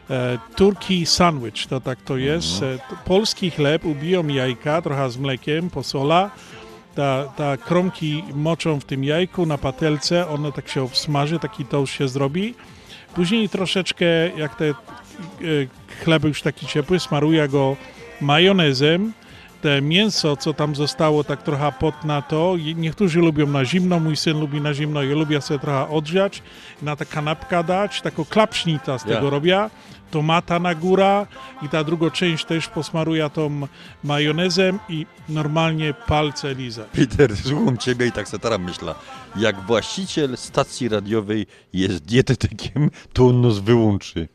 e, 0.10 0.38
turkey 0.56 1.06
sandwich, 1.06 1.68
to 1.68 1.82
tak 1.82 2.02
to 2.02 2.18
jest. 2.18 2.64
E, 2.64 2.78
to 2.90 2.96
polski 3.06 3.52
chleb, 3.52 3.86
ubiją 3.86 4.28
jajka, 4.28 4.82
trochę 4.82 5.10
z 5.12 5.18
mlekiem, 5.18 5.70
posola, 5.70 6.32
ta, 6.96 7.24
ta 7.38 7.58
kromki 7.58 8.24
moczą 8.34 8.80
w 8.80 8.86
tym 8.86 9.04
jajku 9.04 9.46
na 9.46 9.58
patelce, 9.58 10.28
ono 10.28 10.52
tak 10.52 10.68
się 10.70 10.84
obsmaży, 10.84 11.40
taki 11.40 11.66
toast 11.66 11.94
się 11.94 12.08
zrobi. 12.08 12.54
Później 13.16 13.50
troszeczkę, 13.50 14.06
jak 14.38 14.56
te 14.56 14.66
e, 14.70 14.74
chleb 16.04 16.24
już 16.24 16.42
taki 16.42 16.66
ciepły, 16.68 17.00
smaruję 17.00 17.48
go 17.48 17.76
majonezem. 18.22 19.14
Te 19.62 19.82
mięso, 19.82 20.38
co 20.38 20.54
tam 20.54 20.76
zostało, 20.76 21.24
tak 21.24 21.44
trochę 21.44 21.72
pot 21.80 22.06
na 22.06 22.22
to. 22.22 22.56
Niektórzy 22.76 23.20
lubią 23.20 23.48
na 23.48 23.66
zimno, 23.66 24.00
mój 24.00 24.16
syn 24.16 24.40
lubi 24.40 24.62
na 24.62 24.74
zimno, 24.74 25.04
ja 25.04 25.16
lubię 25.16 25.42
sobie 25.42 25.60
trochę 25.60 25.90
odgrzać, 25.90 26.44
na 26.82 26.96
ta 26.96 27.06
kanapka 27.06 27.64
dać, 27.64 28.02
taką 28.02 28.26
klapsznita 28.26 28.98
z 28.98 29.04
tego 29.04 29.30
robię. 29.30 29.70
Tomata 30.20 30.60
na 30.60 30.76
góra 30.76 31.28
i 31.62 31.70
ta 31.70 31.84
druga 31.84 32.10
część 32.12 32.46
też 32.46 32.68
posmaruję 32.68 33.30
tą 33.30 33.68
majonezem 34.04 34.80
i 34.90 35.06
normalnie 35.30 35.94
palce 36.08 36.54
lizać. 36.56 36.88
Peter, 36.92 37.38
słucham 37.38 37.78
ciebie 37.78 38.08
i 38.08 38.12
tak 38.12 38.28
se 38.28 38.40
teraz 38.40 38.60
myślę. 38.60 38.96
Jak 39.38 39.62
właściciel 39.62 40.38
stacji 40.38 40.90
radiowej 40.90 41.46
jest 41.74 42.06
dietetykiem, 42.06 42.90
to 43.14 43.28
on 43.28 43.42
nas 43.42 43.60
wyłączy. 43.60 44.28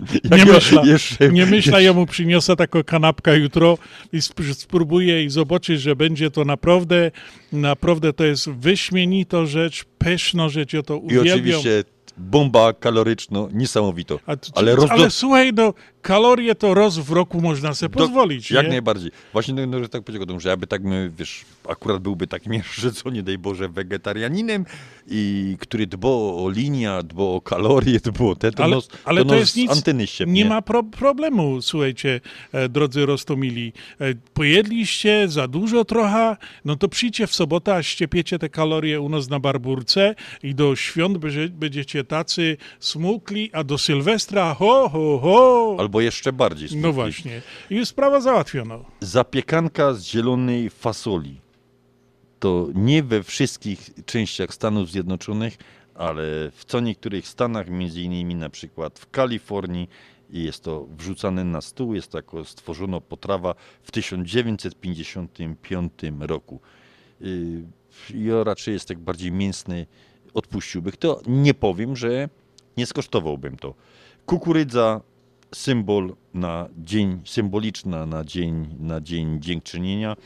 Nie 0.00 0.38
Jak 0.38 0.46
ja 0.48 0.54
myślę, 0.54 0.82
jeszcze- 0.86 1.28
nie 1.28 1.42
myślę, 1.46 1.56
jeszcze- 1.56 1.82
ja 1.82 1.92
mu 1.92 2.06
przyniosę 2.06 2.56
taką 2.56 2.84
kanapkę 2.84 3.38
jutro 3.38 3.78
i 4.12 4.16
sp- 4.28 4.54
spróbuję 4.54 5.24
i 5.24 5.30
zobaczysz, 5.30 5.80
że 5.80 5.96
będzie 5.96 6.30
to 6.30 6.44
naprawdę, 6.44 7.10
naprawdę 7.52 8.12
to 8.12 8.24
jest 8.24 8.50
wyśmienita 8.50 9.46
rzecz, 9.46 9.84
pyszna 9.98 10.48
rzecz, 10.48 10.72
ja 10.72 10.82
to 10.82 10.94
I 10.94 10.98
uwielbiam. 10.98 11.34
oczywiście 11.38 11.84
bomba 12.18 12.72
kaloryczna, 12.72 13.40
niesamowito. 13.52 14.20
A 14.26 14.32
ale 14.32 14.36
ale, 14.54 14.76
rozdo... 14.76 15.10
słuchaj, 15.10 15.52
no 15.52 15.74
kalorie 16.06 16.54
to 16.54 16.74
raz 16.74 16.98
w 16.98 17.10
roku 17.12 17.40
można 17.40 17.74
sobie 17.74 17.94
Do- 17.94 18.00
pozwolić, 18.00 18.50
Jak 18.50 18.64
nie? 18.64 18.70
najbardziej. 18.70 19.10
Właśnie, 19.32 19.66
no, 19.66 19.78
że 19.78 19.88
tak 19.88 20.02
powiedział, 20.02 20.40
że 20.40 20.48
jakby 20.48 20.66
tak, 20.66 20.82
my, 20.82 21.10
wiesz, 21.18 21.44
akurat 21.68 22.02
byłby 22.02 22.26
takim 22.26 22.52
jeszcze, 22.52 22.92
co 22.92 23.10
nie 23.10 23.22
daj 23.22 23.38
Boże, 23.38 23.68
wegetarianinem, 23.68 24.66
i 25.08 25.56
który 25.60 25.86
dba 25.86 26.08
o 26.08 26.50
linię, 26.54 26.90
dba 27.04 27.22
o 27.22 27.40
kalorie, 27.40 28.00
dba 28.00 28.24
o 28.24 28.34
te, 28.36 28.52
to 28.52 28.64
ale, 28.64 28.74
nos, 28.74 28.88
ale 29.04 29.24
to, 29.24 29.30
nos 29.30 29.38
jest 29.40 29.56
nic, 29.56 29.70
anteny 29.70 30.06
ściepnie. 30.06 30.34
nie 30.34 30.44
ma 30.44 30.62
pro, 30.62 30.82
problemu, 30.82 31.62
słuchajcie, 31.62 32.20
e, 32.52 32.68
drodzy 32.68 33.06
Rostomili. 33.06 33.72
E, 34.00 34.14
pojedliście 34.34 35.28
za 35.28 35.48
dużo 35.48 35.84
trochę, 35.84 36.36
no 36.64 36.76
to 36.76 36.88
przyjdźcie 36.88 37.26
w 37.26 37.34
sobotę, 37.34 37.74
a 37.74 37.82
ściepiecie 37.82 38.38
te 38.38 38.48
kalorie 38.48 39.00
u 39.00 39.08
nas 39.08 39.28
na 39.28 39.40
barburce 39.40 40.14
i 40.42 40.54
do 40.54 40.76
świąt 40.76 41.18
będzie, 41.18 41.48
będziecie 41.48 42.04
tacy 42.04 42.56
smukli, 42.80 43.50
a 43.52 43.64
do 43.64 43.78
Sylwestra 43.78 44.54
ho, 44.54 44.88
ho, 44.88 45.18
ho. 45.18 45.76
Albo 45.78 45.95
jeszcze 46.00 46.32
bardziej. 46.32 46.80
No 46.80 46.92
właśnie. 46.92 47.42
I 47.70 47.86
sprawa 47.86 48.20
załatwiona. 48.20 48.78
Zapiekanka 49.00 49.94
z 49.94 50.04
zielonej 50.04 50.70
fasoli. 50.70 51.40
To 52.38 52.68
nie 52.74 53.02
we 53.02 53.22
wszystkich 53.22 53.90
częściach 54.06 54.54
Stanów 54.54 54.90
Zjednoczonych, 54.90 55.56
ale 55.94 56.22
w 56.50 56.64
co 56.64 56.80
niektórych 56.80 57.28
stanach, 57.28 57.70
między 57.70 58.02
innymi 58.02 58.34
na 58.34 58.50
przykład 58.50 58.98
w 58.98 59.10
Kalifornii, 59.10 59.88
jest 60.30 60.64
to 60.64 60.86
wrzucane 60.98 61.44
na 61.44 61.60
stół, 61.60 61.94
jest 61.94 62.10
to 62.10 62.18
jako 62.18 62.44
stworzono 62.44 63.00
potrawa 63.00 63.54
w 63.82 63.90
1955 63.90 65.92
roku. 66.20 66.60
Yy, 67.20 67.62
Ja 68.14 68.44
raczej 68.44 68.74
jest 68.74 68.88
tak 68.88 68.98
bardziej 68.98 69.32
mięsny, 69.32 69.86
odpuściłbym 70.34 70.92
to. 70.92 71.20
Nie 71.26 71.54
powiem, 71.54 71.96
że 71.96 72.28
nie 72.76 72.86
skosztowałbym 72.86 73.56
to. 73.56 73.74
Kukurydza, 74.26 75.00
symbol 75.54 76.16
na 76.34 76.68
dzień, 76.78 77.20
symboliczna 77.24 78.06
na 78.06 78.24
dzień, 78.24 78.76
na 78.78 79.00
dzień 79.00 79.40
dziękczynienia. 79.40 80.16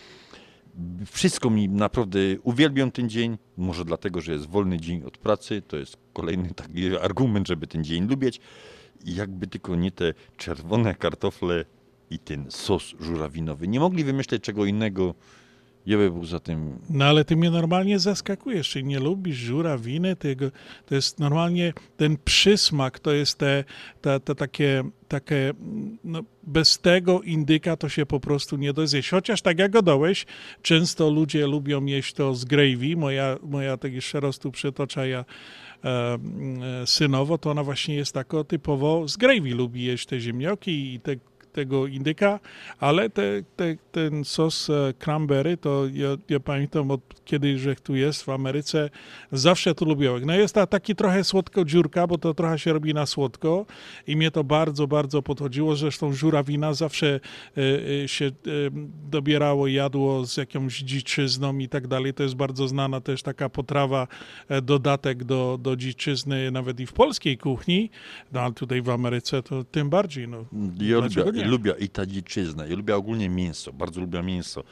Wszystko 1.07 1.51
mi 1.51 1.69
naprawdę 1.69 2.19
uwielbiam 2.43 2.91
ten 2.91 3.09
dzień, 3.09 3.39
może 3.57 3.85
dlatego, 3.85 4.21
że 4.21 4.33
jest 4.33 4.47
wolny 4.47 4.81
dzień 4.81 5.03
od 5.03 5.19
pracy, 5.19 5.63
to 5.63 5.77
jest 5.77 5.97
kolejny 6.13 6.55
taki 6.55 6.97
argument, 6.97 7.49
żeby 7.49 7.67
ten 7.67 7.85
dzień 7.85 8.09
lubić. 8.09 8.41
Jakby 9.05 9.47
tylko 9.47 9.77
nie 9.77 9.91
te 9.91 10.15
czerwone 10.37 10.95
kartofle 10.95 11.65
i 12.11 12.19
ten 12.19 12.51
sos 12.51 12.95
żurawinowy. 13.01 13.69
Nie 13.69 13.81
mogli 13.81 14.05
wymyśleć 14.05 14.43
czego 14.43 14.65
innego. 14.65 15.15
Ja 15.87 15.99
bym 15.99 16.13
był 16.13 16.25
za 16.25 16.41
tym 16.41 16.79
No 16.91 17.05
ale 17.05 17.25
ty 17.25 17.37
mnie 17.37 17.51
normalnie 17.51 17.99
zaskakujesz, 17.99 18.69
czy 18.69 18.83
nie 18.83 19.01
lubisz 19.01 19.37
żurawiny, 19.37 20.17
tego, 20.17 20.51
to 20.87 20.95
jest 20.95 21.19
normalnie 21.19 21.73
ten 21.97 22.17
przysmak, 22.25 22.99
to 22.99 23.13
jest 23.13 23.39
te, 23.39 23.65
te, 24.01 24.21
te 24.21 24.35
takie, 24.35 24.85
takie, 25.09 25.53
no 26.05 26.21
bez 26.43 26.79
tego 26.79 27.23
indyka 27.23 27.77
to 27.77 27.89
się 27.89 28.07
po 28.07 28.21
prostu 28.21 28.57
nie 28.57 28.73
da 28.73 28.87
zjeść. 28.87 29.11
Chociaż 29.11 29.43
tak 29.43 29.59
jak 29.59 29.73
gadałeś, 29.73 30.27
często 30.63 31.11
ludzie 31.11 31.47
lubią 31.47 31.85
jeść 31.85 32.15
to 32.15 32.35
z 32.35 32.45
gravy, 32.45 32.97
moja, 32.97 33.37
moja 33.43 33.77
tak 33.77 33.93
jeszcze 33.93 34.21
raz 34.21 34.39
tu 34.39 34.51
przytocza 34.51 35.07
ja 35.07 35.25
e, 35.85 35.89
e, 35.89 36.19
synowo, 36.87 37.39
to 37.39 37.51
ona 37.51 37.65
właśnie 37.65 37.95
jest 37.95 38.15
tako 38.15 38.45
typowo 38.45 39.09
z 39.09 39.17
gravy 39.17 39.55
lubi 39.55 39.85
jeść 39.85 40.07
te 40.07 40.21
ziemnioki 40.21 40.95
i 40.95 41.01
te 41.01 41.17
tego 41.53 41.87
indyka, 41.87 42.41
ale 42.81 43.11
te, 43.11 43.43
te, 43.57 43.77
ten 43.93 44.25
sos 44.25 44.71
e, 44.71 44.95
cranberry, 44.99 45.57
to 45.57 45.87
ja, 45.93 46.09
ja 46.29 46.41
pamiętam 46.41 46.91
od 46.91 47.25
kiedyś, 47.25 47.61
że 47.61 47.77
tu 47.77 47.95
jest 47.95 48.23
w 48.23 48.29
Ameryce, 48.29 48.91
zawsze 49.33 49.75
to 49.75 49.85
lubiłem. 49.85 50.25
No 50.25 50.35
jest 50.35 50.55
ta, 50.55 50.67
taki 50.67 50.95
trochę 50.95 51.25
słodko 51.25 51.65
dziurka, 51.65 52.07
bo 52.07 52.19
to 52.19 52.35
trochę 52.35 52.59
się 52.59 52.73
robi 52.73 52.95
na 52.95 53.07
słodko 53.07 53.67
i 54.07 54.17
mnie 54.17 54.31
to 54.31 54.45
bardzo, 54.45 54.87
bardzo 54.87 55.23
podchodziło. 55.23 55.77
Zresztą 55.77 56.13
żurawina 56.13 56.75
zawsze 56.75 57.21
e, 57.57 58.03
e, 58.05 58.09
się 58.09 58.27
e, 58.27 58.31
dobierało, 59.11 59.67
jadło 59.67 60.27
z 60.27 60.37
jakąś 60.37 60.79
dziczyzną 60.79 61.59
i 61.59 61.69
tak 61.69 61.87
dalej. 61.87 62.15
To 62.15 62.23
jest 62.23 62.35
bardzo 62.35 62.69
znana 62.69 63.01
też 63.01 63.23
taka 63.23 63.49
potrawa, 63.49 64.07
dodatek 64.63 65.25
do, 65.25 65.59
do 65.63 65.77
dziczyzny, 65.77 66.51
nawet 66.51 66.81
i 66.81 66.87
w 66.87 66.93
polskiej 66.93 67.39
kuchni, 67.39 67.91
no 68.33 68.41
ale 68.41 68.53
tutaj 68.53 68.83
w 68.83 68.91
Ameryce 68.91 69.43
to 69.43 69.65
tym 69.65 69.91
bardziej. 69.91 70.29
No. 70.29 70.45
Ja 70.81 70.97
lubię, 70.97 71.40
nie? 71.43 71.49
lubię 71.49 71.75
i 71.79 71.89
ta 71.89 72.07
dziczyzna, 72.07 72.67
ja 72.67 72.77
lubię 72.77 72.97
ogólnie 72.97 73.29
mięso, 73.29 73.73
bardzo 73.73 74.01
lubię 74.01 74.23
mięso, 74.23 74.65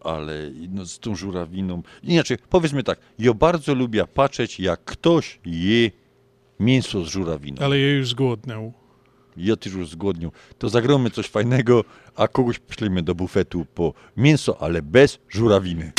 ale 0.00 0.50
no, 0.68 0.86
z 0.86 0.98
tą 0.98 1.16
żurawiną, 1.16 1.82
inaczej, 2.02 2.36
powiedzmy 2.50 2.82
tak, 2.82 2.98
ja 3.18 3.34
bardzo 3.34 3.74
lubię 3.74 4.06
patrzeć, 4.06 4.60
jak 4.60 4.84
ktoś 4.84 5.40
je 5.44 5.90
mięso 6.60 7.04
z 7.04 7.08
żurawiną. 7.08 7.62
Ale 7.62 7.78
ja 7.78 7.92
już 7.92 8.08
zgłodniał. 8.08 8.72
Ja 9.36 9.56
też 9.56 9.72
już 9.72 9.88
zgłodnił. 9.88 10.32
To 10.58 10.68
zagramy 10.68 11.10
coś 11.10 11.26
fajnego, 11.26 11.84
a 12.16 12.28
kogoś 12.28 12.58
poślemy 12.58 13.02
do 13.02 13.14
bufetu 13.14 13.66
po 13.74 13.94
mięso, 14.16 14.62
ale 14.62 14.82
bez 14.82 15.18
żurawiny. 15.28 15.92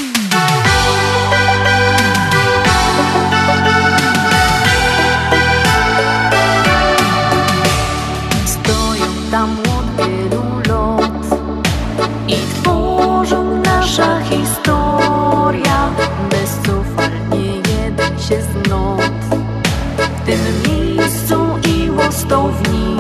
Łostą 22.30 22.52
w 22.52 22.72
nim. 22.72 22.98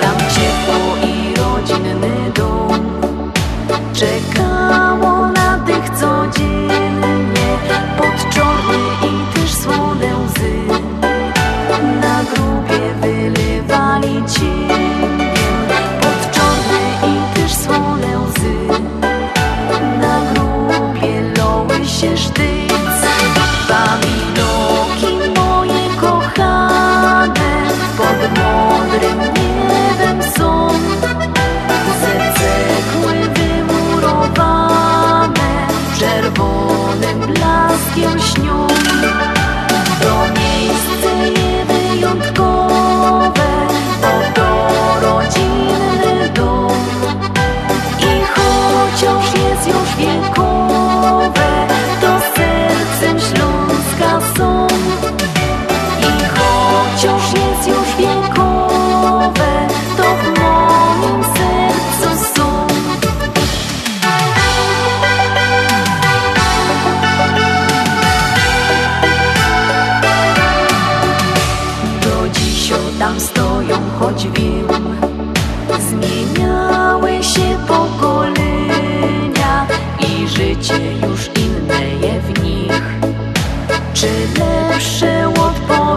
Tam 0.00 0.16
ciepło 0.34 0.96
i 1.08 1.36
rodzinny 1.36 2.32
dom. 2.34 3.00
Czekało 3.94 4.39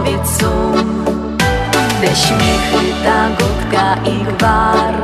odpowiedź 0.04 0.28
są 0.28 0.72
te 2.00 2.16
śmiechy, 2.16 2.94
ta 3.04 3.28
gotka 3.28 4.10
i 4.10 4.24
gwar? 4.24 4.94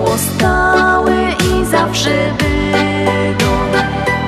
Łostały 0.00 1.14
i 1.44 1.64
zawsze 1.64 2.10
będą 2.38 3.78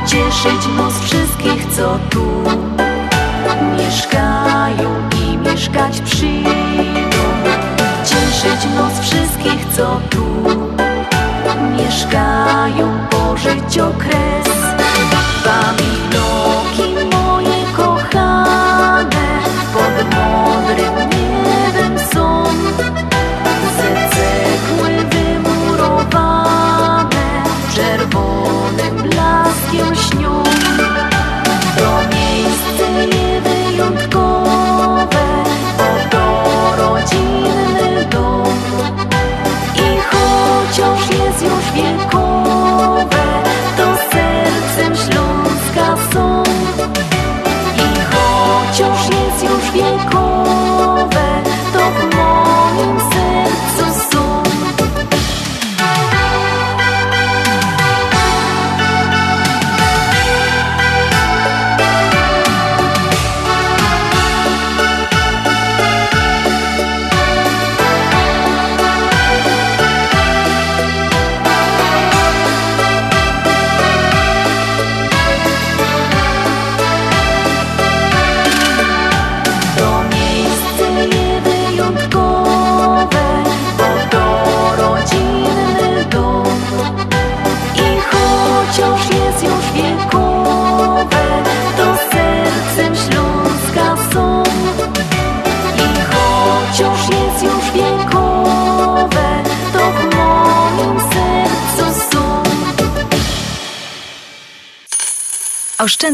cieszyć 0.07 0.69
nos 0.77 0.99
wszystkich, 1.01 1.67
co 1.77 1.99
tu 2.11 2.27
mieszkają 3.77 5.09
i 5.23 5.39
mieszkać 5.39 6.01
przyjdą. 6.01 7.23
Cieszyć 8.05 8.71
nos 8.75 9.09
wszystkich, 9.09 9.67
co 9.77 10.01
tu 10.11 10.27
mieszkają, 11.77 12.99
pożyć 13.11 13.79
okres. 13.79 14.47
Paminoki 15.45 15.96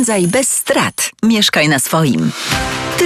Oszczędzaj 0.02 0.26
bez 0.26 0.50
strat. 0.50 1.10
Mieszkaj 1.22 1.68
na 1.68 1.78
swoim. 1.78 2.32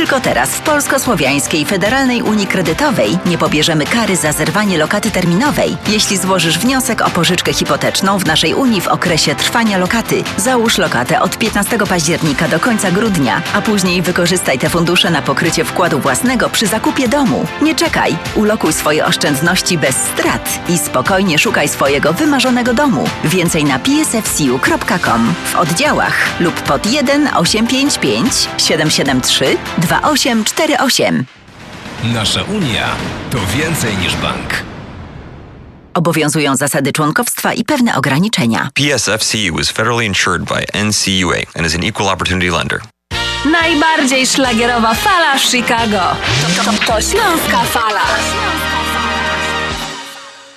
Tylko 0.06 0.20
teraz 0.20 0.50
w 0.50 0.60
Polsko-Słowiańskiej 0.60 1.64
Federalnej 1.64 2.22
Unii 2.22 2.46
Kredytowej 2.46 3.18
nie 3.26 3.38
pobierzemy 3.38 3.86
kary 3.86 4.16
za 4.16 4.32
zerwanie 4.32 4.78
lokaty 4.78 5.10
terminowej. 5.10 5.76
Jeśli 5.88 6.16
złożysz 6.16 6.58
wniosek 6.58 7.00
o 7.00 7.10
pożyczkę 7.10 7.52
hipoteczną 7.52 8.18
w 8.18 8.26
naszej 8.26 8.54
Unii 8.54 8.80
w 8.80 8.88
okresie 8.88 9.34
trwania 9.34 9.78
lokaty, 9.78 10.22
załóż 10.36 10.78
lokatę 10.78 11.20
od 11.20 11.38
15 11.38 11.78
października 11.78 12.48
do 12.48 12.60
końca 12.60 12.90
grudnia, 12.90 13.42
a 13.54 13.62
później 13.62 14.02
wykorzystaj 14.02 14.58
te 14.58 14.68
fundusze 14.68 15.10
na 15.10 15.22
pokrycie 15.22 15.64
wkładu 15.64 15.98
własnego 15.98 16.48
przy 16.50 16.66
zakupie 16.66 17.08
domu. 17.08 17.46
Nie 17.62 17.74
czekaj, 17.74 18.16
ulokuj 18.34 18.72
swoje 18.72 19.06
oszczędności 19.06 19.78
bez 19.78 19.96
strat 19.96 20.60
i 20.68 20.78
spokojnie 20.78 21.38
szukaj 21.38 21.68
swojego 21.68 22.12
wymarzonego 22.12 22.74
domu. 22.74 23.04
Więcej 23.24 23.64
na 23.64 23.78
psfcu.com 23.78 25.34
w 25.44 25.56
oddziałach 25.56 26.40
lub 26.40 26.54
pod 26.62 26.92
1 26.92 27.28
855 27.34 28.48
773 28.58 29.56
2848. 30.00 31.24
Nasza 32.04 32.42
Unia 32.42 32.88
to 33.30 33.38
więcej 33.58 33.96
niż 33.96 34.16
bank. 34.16 34.62
Obowiązują 35.94 36.56
zasady 36.56 36.92
członkowstwa 36.92 37.52
i 37.54 37.64
pewne 37.64 37.96
ograniczenia. 37.96 38.70
PSFCU 38.74 39.60
is 39.60 39.70
federally 39.70 40.06
insured 40.06 40.44
by 40.44 40.82
NCUA 40.84 41.36
and 41.54 41.66
is 41.66 41.74
an 41.74 41.84
equal 41.84 42.08
opportunity 42.08 42.50
lender. 42.50 42.80
Najbardziej 43.50 44.26
szlagierowa 44.26 44.94
fala 44.94 45.38
w 45.38 45.42
Chicago. 45.42 46.00
To, 46.56 46.64
to, 46.64 46.86
to 46.86 47.00
Śląska 47.00 47.62
Fala. 47.64 48.00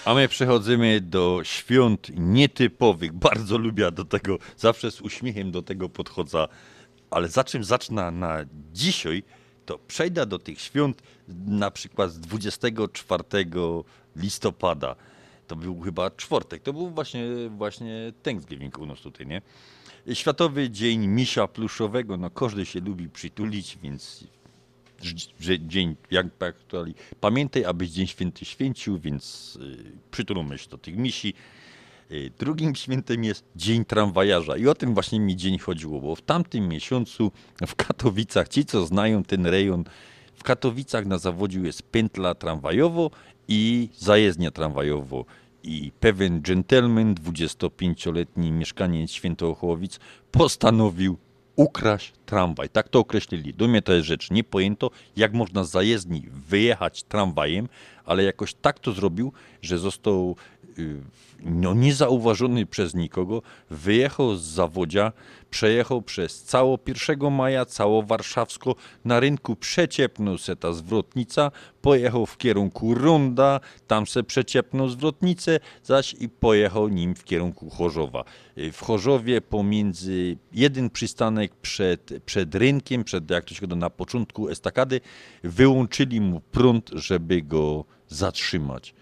A 0.06 0.14
my 0.14 0.28
przechodzimy 0.28 1.02
do 1.02 1.40
świąt 1.44 2.08
nietypowych. 2.16 3.14
Bardzo 3.14 3.58
lubię 3.58 3.92
do 3.92 4.06
tego, 4.06 4.38
zawsze 4.58 4.92
z 4.92 5.02
uśmiechem 5.02 5.52
do 5.52 5.62
tego 5.62 5.90
podchodzę. 5.90 6.48
Ale 7.12 7.28
za 7.28 7.44
czym 7.44 7.64
zacznę 7.64 8.12
na 8.12 8.38
dzisiaj, 8.74 9.24
to 9.66 9.78
przejdę 9.78 10.26
do 10.26 10.40
tych 10.40 10.62
świąt 10.62 11.02
na 11.48 11.72
przykład 11.72 12.12
z 12.12 12.20
24 12.20 13.24
listopada. 14.16 14.96
To 15.48 15.56
był 15.56 15.80
chyba 15.80 16.12
czwartek, 16.12 16.64
to 16.64 16.74
był 16.74 16.90
właśnie, 16.90 17.26
właśnie 17.50 18.14
Thanksgiving 18.24 18.80
u 18.80 18.86
nas 18.86 19.00
tutaj, 19.00 19.28
nie? 19.28 19.42
Światowy 20.14 20.70
Dzień 20.70 21.08
Misia 21.08 21.48
Pluszowego. 21.48 22.18
No 22.18 22.30
każdy 22.30 22.66
się 22.66 22.80
lubi 22.80 23.10
przytulić, 23.10 23.78
więc 23.84 24.24
że 25.40 25.60
dzień, 25.60 25.96
jak 26.12 26.26
aktualnie, 26.40 26.94
pamiętaj, 27.22 27.66
abyś 27.66 27.90
Dzień 27.90 28.08
Święty 28.08 28.46
święcił, 28.46 29.00
więc 29.00 29.56
y, 29.62 29.92
przytulmy 30.12 30.58
się 30.58 30.70
do 30.70 30.78
tych 30.78 30.98
misi. 30.98 31.34
Y, 32.12 32.32
Drugim 32.40 32.76
świętem 32.76 33.24
jest 33.24 33.46
Dzień 33.56 33.86
Tramwajarza 33.86 34.58
i 34.58 34.68
o 34.68 34.76
tym 34.76 34.94
właśnie 34.94 35.20
mi 35.20 35.36
dzień 35.36 35.58
chodziło, 35.58 36.02
bo 36.02 36.16
w 36.16 36.22
tamtym 36.22 36.68
miesiącu 36.68 37.32
w 37.68 37.76
Katowicach, 37.76 38.48
ci 38.48 38.66
co 38.66 38.86
znają 38.86 39.24
ten 39.24 39.46
rejon, 39.46 39.84
w 40.36 40.44
Katowicach 40.44 41.06
na 41.06 41.18
zawodziu 41.18 41.64
jest 41.64 41.84
pętla 41.84 42.36
tramwajowo 42.36 43.12
i 43.48 43.90
zajezdnia 43.98 44.52
tramwajowo. 44.52 45.26
I 45.64 45.92
pewien 46.00 46.42
gentleman, 46.42 47.16
25-letni 47.16 48.52
mieszkaniec 48.52 49.12
Świętochołowic, 49.12 50.00
postanowił 50.32 51.18
ukraść 51.56 52.14
tramwaj. 52.26 52.70
Tak 52.70 52.90
to 52.90 53.00
określili. 53.00 53.54
Do 53.54 53.68
mnie 53.68 53.82
to 53.82 53.94
jest 53.94 54.08
rzecz 54.08 54.32
niepojęto, 54.32 54.92
jak 55.16 55.34
można 55.34 55.64
z 55.64 55.72
zajezdni 55.72 56.26
wyjechać 56.50 57.04
tramwajem, 57.04 57.68
ale 58.06 58.24
jakoś 58.24 58.54
tak 58.54 58.80
to 58.80 58.92
zrobił, 58.92 59.34
że 59.62 59.78
został 59.78 60.36
no, 61.44 61.74
niezauważony 61.74 62.66
przez 62.66 62.94
nikogo, 62.94 63.42
wyjechał 63.70 64.36
z 64.36 64.42
zawodzia, 64.42 65.12
przejechał 65.50 66.02
przez 66.02 66.44
cało 66.44 66.80
1 66.88 67.34
maja, 67.34 67.66
cało 67.66 68.04
warszawsko, 68.04 68.76
na 69.06 69.20
rynku 69.20 69.56
przeciepnął 69.56 70.38
se 70.38 70.56
ta 70.56 70.74
zwrotnica, 70.74 71.52
pojechał 71.82 72.26
w 72.26 72.38
kierunku 72.38 72.94
Ronda, 72.94 73.60
tam 73.88 74.08
se 74.08 74.24
przeciepnął 74.24 74.90
zwrotnicę, 74.90 75.60
zaś 75.84 76.16
i 76.20 76.30
pojechał 76.30 76.88
nim 76.88 77.16
w 77.16 77.24
kierunku 77.24 77.70
Chorzowa. 77.70 78.24
Y, 78.58 78.72
W 78.72 78.82
Chorzowie 78.82 79.42
pomiędzy 79.42 80.38
jeden 80.54 80.90
przystanek 80.90 81.56
przed, 81.56 82.14
przed 82.26 82.56
rynkiem, 82.56 83.04
przed 83.04 83.32
jak 83.32 83.46
to 83.46 83.56
się 83.56 83.68
na 83.68 83.90
początku 83.90 84.50
estakady, 84.50 85.02
wyłączyli 85.44 86.22
mu 86.22 86.42
prąd, 86.42 86.90
żeby 86.94 87.42
go 87.42 87.86
zatrzymać. 88.08 88.94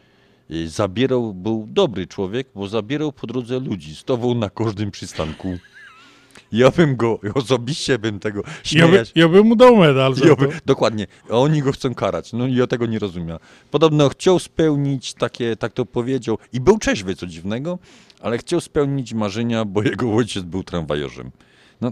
Y, 0.52 0.70
Zabierał, 0.70 1.34
był 1.34 1.68
dobry 1.70 2.08
człowiek, 2.08 2.48
bo 2.56 2.68
zabierał 2.68 3.12
po 3.12 3.28
drodze 3.28 3.60
ludzi, 3.60 3.96
stował 3.96 4.36
na 4.36 4.50
każdym 4.50 4.92
przystanku. 4.92 5.58
Ja 6.52 6.72
bym 6.72 6.96
go, 6.96 7.20
osobiście 7.36 8.00
bym 8.00 8.20
tego 8.20 8.42
Ja, 8.46 8.52
by, 8.88 8.88
śmiejać. 8.88 9.12
ja 9.16 9.28
bym 9.30 9.48
mu 9.48 9.56
dał 9.56 9.76
medal 9.76 10.14
Ja 10.26 10.36
by, 10.36 10.48
dokładnie. 10.66 11.08
A 11.30 11.34
oni 11.34 11.62
go 11.62 11.72
chcą 11.72 11.96
karać. 11.96 12.34
No 12.34 12.48
i 12.48 12.56
ja 12.56 12.68
tego 12.68 12.86
nie 12.86 13.00
rozumiem. 13.00 13.38
Podobno 13.72 14.10
chciał 14.10 14.40
spełnić 14.40 15.14
takie, 15.14 15.56
tak 15.56 15.74
to 15.74 15.86
powiedział. 15.86 16.38
I 16.54 16.60
był 16.60 16.78
trzeźwy, 16.80 17.16
co 17.16 17.28
dziwnego, 17.28 17.80
ale 18.22 18.38
chciał 18.38 18.62
spełnić 18.62 19.14
marzenia, 19.14 19.66
bo 19.66 19.84
jego 19.84 20.14
ojciec 20.16 20.44
był 20.44 20.64
tramwajorzem. 20.64 21.32
No, 21.82 21.92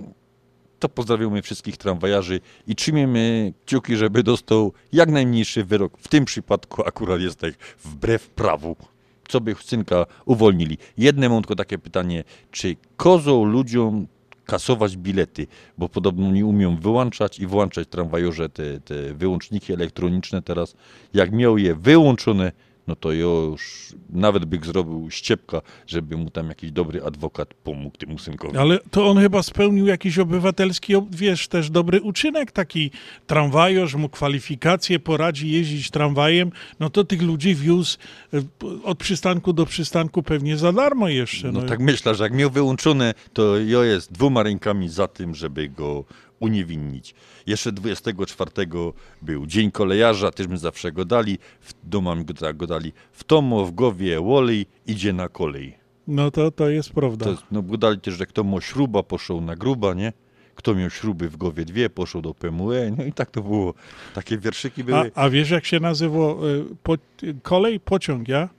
to 0.79 0.89
pozdrawiamy 0.89 1.41
wszystkich 1.41 1.77
tramwajarzy 1.77 2.39
i 2.67 2.75
trzymiemy 2.75 3.53
kciuki, 3.65 3.95
żeby 3.95 4.23
dostał 4.23 4.73
jak 4.93 5.09
najmniejszy 5.09 5.63
wyrok. 5.63 5.97
W 5.97 6.07
tym 6.07 6.25
przypadku 6.25 6.87
akurat 6.87 7.21
jest 7.21 7.39
tak 7.39 7.53
wbrew 7.83 8.29
prawu. 8.29 8.75
Co 9.27 9.41
by 9.41 9.55
synka 9.63 10.05
uwolnili. 10.25 10.77
Jedne 10.97 11.29
mam 11.29 11.41
tylko 11.41 11.55
takie 11.55 11.77
pytanie, 11.77 12.23
czy 12.51 12.75
kozą 12.97 13.45
ludziom 13.45 14.07
kasować 14.45 14.97
bilety, 14.97 15.47
bo 15.77 15.89
podobno 15.89 16.31
nie 16.31 16.45
umią 16.45 16.77
wyłączać 16.77 17.39
i 17.39 17.47
włączać 17.47 17.87
tramwajorze 17.87 18.49
te, 18.49 18.79
te 18.79 19.13
wyłączniki 19.13 19.73
elektroniczne 19.73 20.41
teraz. 20.41 20.75
Jak 21.13 21.31
miał 21.31 21.57
je 21.57 21.75
wyłączone, 21.75 22.51
no 22.87 22.95
to 22.95 23.11
już 23.11 23.93
nawet 24.09 24.45
bych 24.45 24.65
zrobił 24.65 25.07
ściepka, 25.11 25.61
żeby 25.87 26.17
mu 26.17 26.29
tam 26.29 26.49
jakiś 26.49 26.71
dobry 26.71 27.03
adwokat 27.03 27.53
pomógł 27.53 27.97
temu 27.97 28.17
synkowi. 28.19 28.57
Ale 28.57 28.79
to 28.91 29.07
on 29.07 29.17
chyba 29.17 29.43
spełnił 29.43 29.87
jakiś 29.87 30.19
obywatelski, 30.19 30.95
ob- 30.95 31.15
wiesz, 31.15 31.47
też 31.47 31.69
dobry 31.69 32.01
uczynek, 32.01 32.51
taki 32.51 32.91
tramwajarz, 33.27 33.95
mu 33.95 34.09
kwalifikacje, 34.09 34.99
poradzi 34.99 35.51
jeździć 35.51 35.89
tramwajem, 35.91 36.51
no 36.79 36.89
to 36.89 37.03
tych 37.03 37.21
ludzi 37.21 37.55
wiózł 37.55 37.97
e, 38.33 38.41
od 38.83 38.97
przystanku 38.97 39.53
do 39.53 39.65
przystanku 39.65 40.23
pewnie 40.23 40.57
za 40.57 40.73
darmo 40.73 41.09
jeszcze. 41.09 41.51
No 41.51 41.61
tak 41.61 41.79
myślę, 41.79 42.15
że 42.15 42.23
jak 42.23 42.33
miał 42.33 42.49
wyłączone, 42.49 43.13
to 43.33 43.59
ja 43.59 43.83
jest 43.85 44.11
dwoma 44.11 44.43
rękami 44.43 44.89
za 44.89 45.07
tym, 45.07 45.35
żeby 45.35 45.69
go 45.69 46.03
uniewinnić. 46.39 47.15
Jeszcze 47.45 47.71
24 47.71 48.51
był 49.21 49.45
Dzień 49.45 49.71
Kolejarza, 49.71 50.31
też 50.31 50.47
my 50.47 50.57
zawsze 50.57 50.91
go 50.91 51.05
dali, 51.05 51.37
w 51.61 51.73
domam 51.83 52.25
go, 52.25 52.33
tak 52.33 52.57
go 52.57 52.67
dali. 52.67 52.93
W 53.11 53.23
Tomo, 53.23 53.65
w 53.65 53.73
Gowie, 53.75 54.21
Woli 54.21 54.65
idzie 54.87 55.13
na 55.13 55.29
kolej. 55.29 55.77
No 56.07 56.31
to, 56.31 56.51
to 56.51 56.69
jest 56.69 56.89
prawda. 56.93 57.25
To, 57.25 57.37
no 57.51 57.61
bo 57.61 57.77
dali 57.77 57.99
też, 57.99 58.13
że 58.13 58.25
kto 58.25 58.43
ma 58.43 58.61
śruba, 58.61 59.03
poszł 59.03 59.41
na 59.41 59.55
gruba, 59.55 59.93
nie? 59.93 60.13
Kto 60.55 60.75
miał 60.75 60.89
śruby 60.89 61.29
w 61.29 61.37
Gowie 61.37 61.65
dwie, 61.65 61.89
poszł 61.89 62.21
do 62.21 62.33
PMUE, 62.33 62.91
no 62.97 63.03
i 63.03 63.13
tak 63.13 63.31
to 63.31 63.41
było. 63.41 63.73
Takie 64.13 64.37
wierszyki 64.37 64.81
A, 64.81 64.85
były. 64.85 65.11
a 65.15 65.29
wiesz, 65.29 65.49
jak 65.49 65.65
się 65.65 65.79
nazywa 65.79 66.17
y, 66.17 66.75
po, 66.83 66.95
kolej, 67.43 67.79
pociąg, 67.79 68.27
ja? 68.27 68.49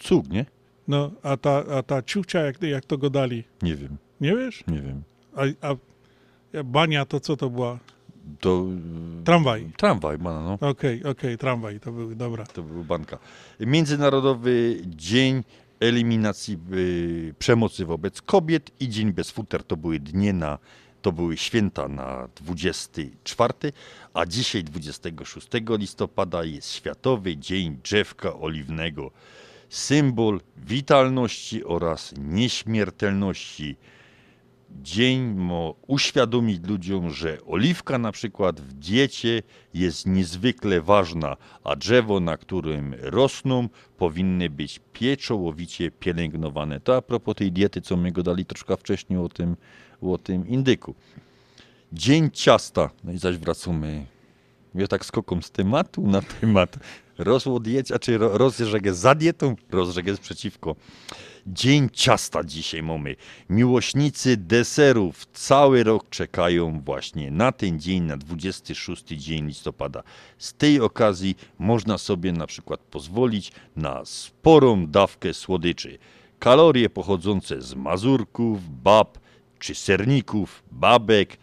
Cug, 0.00 0.28
nie? 0.28 0.46
No, 0.88 1.10
a 1.22 1.36
ta, 1.36 1.64
a 1.66 1.82
ta 1.82 2.02
ciucia, 2.02 2.40
jak, 2.40 2.62
jak 2.62 2.84
to 2.84 2.98
go 2.98 3.10
dali? 3.10 3.44
Nie 3.62 3.76
wiem, 3.76 3.96
Nie 4.20 4.36
wiesz? 4.36 4.64
nie 4.68 4.80
wiem. 4.82 5.02
A, 5.36 5.68
a 5.70 5.76
bania 6.64 7.04
to 7.04 7.20
co 7.20 7.36
to 7.36 7.50
była? 7.50 7.78
To... 8.40 8.66
Tramwaj. 9.24 9.70
Tramwaj, 9.76 10.18
bana, 10.18 10.40
no. 10.40 10.68
Okej, 10.68 11.04
okej, 11.04 11.38
tramwaj, 11.38 11.80
to 11.80 11.92
były, 11.92 12.16
dobra. 12.16 12.46
To 12.46 12.62
był 12.62 12.84
banka. 12.84 13.18
Międzynarodowy 13.60 14.76
Dzień 14.86 15.42
Eliminacji 15.80 16.58
y, 16.72 17.34
Przemocy 17.38 17.84
wobec 17.86 18.22
Kobiet 18.22 18.70
i 18.80 18.88
Dzień 18.88 19.12
Bez 19.12 19.30
Futer 19.30 19.64
to 19.64 19.76
były 19.76 20.00
dnie 20.00 20.32
na, 20.32 20.58
to 21.02 21.12
były 21.12 21.36
święta 21.36 21.88
na 21.88 22.28
24, 22.36 23.52
a 24.14 24.26
dzisiaj 24.26 24.64
26 24.64 25.48
listopada 25.68 26.44
jest 26.44 26.72
Światowy 26.72 27.36
Dzień 27.36 27.78
Drzewka 27.82 28.34
Oliwnego. 28.34 29.10
Symbol 29.68 30.40
witalności 30.56 31.64
oraz 31.64 32.14
nieśmiertelności. 32.18 33.76
Dzień 34.80 35.48
uświadomić 35.86 36.66
ludziom, 36.66 37.10
że 37.10 37.38
oliwka 37.46 37.98
na 37.98 38.12
przykład 38.12 38.60
w 38.60 38.72
diecie 38.72 39.42
jest 39.74 40.06
niezwykle 40.06 40.80
ważna, 40.80 41.36
a 41.64 41.76
drzewo, 41.76 42.20
na 42.20 42.36
którym 42.36 42.94
rosną, 43.00 43.68
powinny 43.98 44.50
być 44.50 44.80
pieczołowicie 44.92 45.90
pielęgnowane. 45.90 46.80
To 46.80 46.96
a 46.96 47.02
propos 47.02 47.34
tej 47.34 47.52
diety, 47.52 47.80
co 47.80 47.96
my 47.96 48.12
go 48.12 48.22
dali 48.22 48.44
troszkę 48.44 48.76
wcześniej 48.76 49.18
o 49.18 49.28
tym, 49.28 49.56
o 50.02 50.18
tym 50.18 50.48
indyku. 50.48 50.94
Dzień 51.92 52.30
ciasta. 52.30 52.90
No 53.04 53.12
i 53.12 53.18
zaś 53.18 53.36
wracamy 53.36 54.06
Ja 54.74 54.86
tak 54.86 55.04
skokom 55.04 55.42
z 55.42 55.50
tematu 55.50 56.06
na 56.06 56.22
temat. 56.22 56.78
Rozwód 57.18 57.66
jedź, 57.66 57.92
a 57.92 57.98
czy 57.98 58.18
ro- 58.18 58.38
rozrzegę 58.38 58.94
za 58.94 59.14
dietą, 59.14 59.56
rozrzegę 59.70 60.16
przeciwko. 60.16 60.76
Dzień 61.46 61.88
ciasta 61.92 62.44
dzisiaj 62.44 62.82
mamy. 62.82 63.16
Miłośnicy 63.50 64.36
deserów 64.36 65.26
cały 65.32 65.84
rok 65.84 66.10
czekają 66.10 66.80
właśnie 66.80 67.30
na 67.30 67.52
ten 67.52 67.80
dzień, 67.80 68.02
na 68.02 68.16
26 68.16 69.04
dzień 69.04 69.46
listopada. 69.46 70.02
Z 70.38 70.54
tej 70.54 70.80
okazji 70.80 71.36
można 71.58 71.98
sobie 71.98 72.32
na 72.32 72.46
przykład 72.46 72.80
pozwolić 72.80 73.52
na 73.76 74.04
sporą 74.04 74.86
dawkę 74.86 75.34
słodyczy. 75.34 75.98
Kalorie 76.38 76.90
pochodzące 76.90 77.62
z 77.62 77.74
mazurków, 77.74 78.82
bab 78.82 79.18
czy 79.58 79.74
serników, 79.74 80.62
babek, 80.70 81.36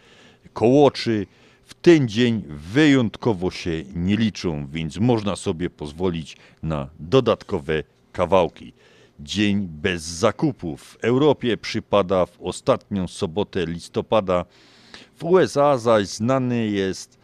kołoczy 0.53 1.26
w 1.65 1.73
ten 1.73 2.07
dzień 2.07 2.43
wyjątkowo 2.47 3.51
się 3.51 3.84
nie 3.95 4.17
liczą, 4.17 4.67
więc 4.67 4.97
można 4.97 5.35
sobie 5.35 5.69
pozwolić 5.69 6.38
na 6.63 6.89
dodatkowe 6.99 7.84
kawałki. 8.11 8.73
Dzień 9.20 9.68
bez 9.68 10.04
zakupów 10.04 10.84
w 10.84 10.96
Europie 11.04 11.58
przypada 11.58 12.26
w 12.26 12.41
ostatnią 12.41 13.08
sobotę 13.08 13.66
listopada. 13.66 14.46
W 15.16 15.24
USA 15.24 15.78
zaś 15.78 16.08
znany 16.08 16.68
jest 16.68 17.20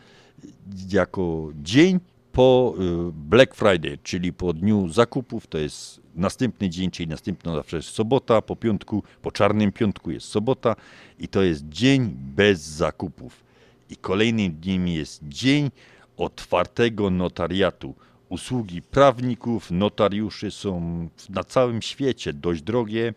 jako 0.92 1.50
dzień 1.56 2.00
po 2.32 2.76
y, 3.10 3.12
Black 3.14 3.56
Friday, 3.56 3.98
czyli 4.04 4.34
po 4.34 4.54
dniu 4.54 4.90
zakupów. 4.90 5.48
To 5.48 5.58
jest 5.58 6.02
następny 6.16 6.70
dzień, 6.70 6.92
czyli 6.92 7.10
następna 7.10 7.56
zawsze 7.56 7.78
jest 7.78 7.90
sobota, 7.90 8.42
po 8.42 8.56
piątku, 8.56 9.04
po 9.22 9.32
czarnym 9.32 9.72
piątku 9.72 10.12
jest 10.12 10.28
sobota 10.28 10.76
i 11.20 11.28
to 11.28 11.44
jest 11.44 11.70
dzień 11.70 12.16
bez 12.18 12.62
zakupów. 12.62 13.44
I 13.90 13.96
kolejnym 13.96 14.52
dniem 14.52 14.88
jest 14.88 15.24
dzień 15.24 15.72
otwartego 16.18 17.10
notariatu. 17.10 17.96
Usługi 18.30 18.82
prawników, 18.82 19.72
notariuszy 19.72 20.52
są 20.52 21.08
na 21.30 21.44
całym 21.44 21.82
świecie 21.82 22.34
dość 22.34 22.62
drogie 22.62 23.14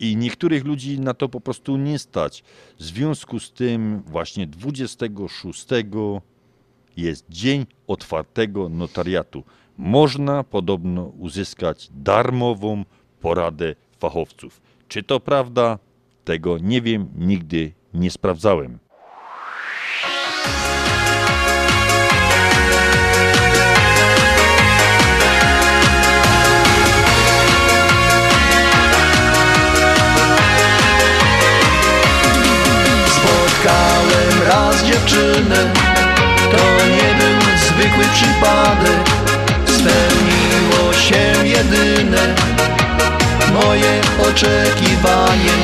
i 0.00 0.16
niektórych 0.16 0.64
ludzi 0.64 1.00
na 1.00 1.14
to 1.14 1.28
po 1.28 1.40
prostu 1.40 1.76
nie 1.76 1.98
stać. 1.98 2.44
W 2.78 2.82
związku 2.82 3.40
z 3.40 3.52
tym 3.52 4.02
właśnie 4.06 4.46
26 4.46 5.66
jest 6.96 7.26
dzień 7.28 7.66
otwartego 7.86 8.68
notariatu. 8.68 9.44
Można 9.78 10.44
podobno 10.44 11.04
uzyskać 11.04 11.88
darmową 11.94 12.84
poradę 13.20 13.74
fachowców. 13.98 14.60
Czy 14.88 15.02
to 15.02 15.20
prawda? 15.20 15.78
Tego 16.24 16.58
nie 16.58 16.82
wiem, 16.82 17.08
nigdy 17.16 17.72
nie 17.94 18.10
sprawdzałem. 18.10 18.78
Dziewczynę 35.50 35.72
To 36.50 36.86
nie 36.86 37.14
był 37.14 37.40
zwykły 37.66 38.04
przypadek. 38.14 39.10
Spełniło 39.64 40.92
się 40.92 41.48
jedyne 41.48 42.34
Moje 43.52 44.00
oczekiwanie. 44.30 45.56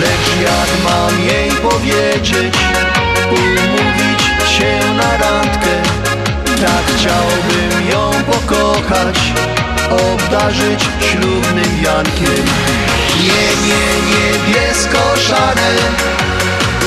Lecz 0.00 0.28
jak 0.42 0.68
mam 0.84 1.20
jej 1.20 1.50
powiedzieć 1.50 2.54
Umówić 3.30 4.22
się 4.58 4.80
na 4.96 5.16
randkę? 5.16 5.74
Tak 6.44 6.84
chciałbym 6.96 7.88
ją 7.90 8.10
pokochać 8.32 9.18
Obdarzyć 9.90 10.88
ślubnym 11.00 11.80
wiankiem 11.82 12.44
Nie, 13.20 13.46
nie, 13.66 13.84
niebiesko-szare 14.10 15.70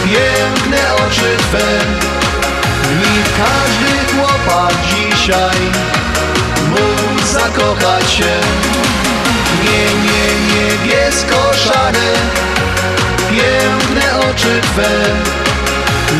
Piękne 0.08 0.96
oczy 0.96 1.38
Twe. 1.38 1.80
Nich 2.98 3.30
każdy 3.38 4.16
chłopak 4.16 4.74
dzisiaj 4.84 5.58
Mógł 6.70 7.28
zakochać 7.28 8.12
się. 8.12 8.40
Nie, 9.64 9.86
nie, 9.86 10.28
niebiesko-szare 10.48 12.14
Piękne 13.30 14.20
oczy 14.20 14.62
Twe 14.62 14.90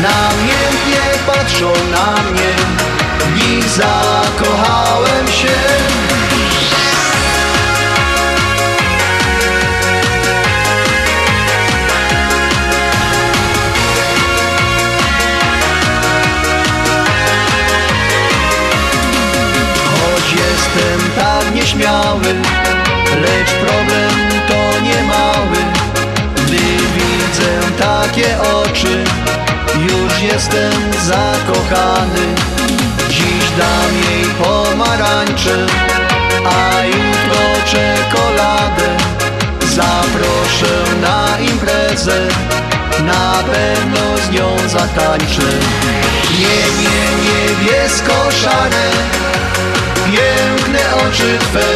Namiętnie 0.02 1.02
patrzą 1.26 1.72
na 1.90 2.22
mnie. 2.30 2.52
Nich 3.34 3.68
zakochałem 3.68 5.28
się 5.28 6.07
jestem 20.78 21.10
tak 21.16 21.54
nieśmiały 21.54 22.34
Lecz 23.20 23.50
problem 23.66 24.12
to 24.48 24.80
nie 24.80 25.02
mały. 25.02 25.56
Gdy 26.36 26.56
widzę 26.94 27.78
takie 27.78 28.38
oczy 28.40 29.04
Już 29.74 30.32
jestem 30.32 30.72
zakochany. 31.04 32.26
Dziś 33.10 33.50
dam 33.58 33.94
jej 34.10 34.24
pomarańcze 34.34 35.66
A 36.44 36.84
jutro 36.84 37.40
czekoladę. 37.66 38.96
Zaproszę 39.60 41.00
na 41.00 41.38
imprezę 41.38 42.28
Na 43.06 43.42
pewno 43.52 44.18
z 44.26 44.30
nią 44.30 44.68
zatańczę. 44.68 45.48
Nie, 46.38 46.82
nie, 46.82 47.00
niebiesko-szare 47.24 48.88
Piękne 50.12 50.96
oczy 50.96 51.38
Twe. 51.38 51.68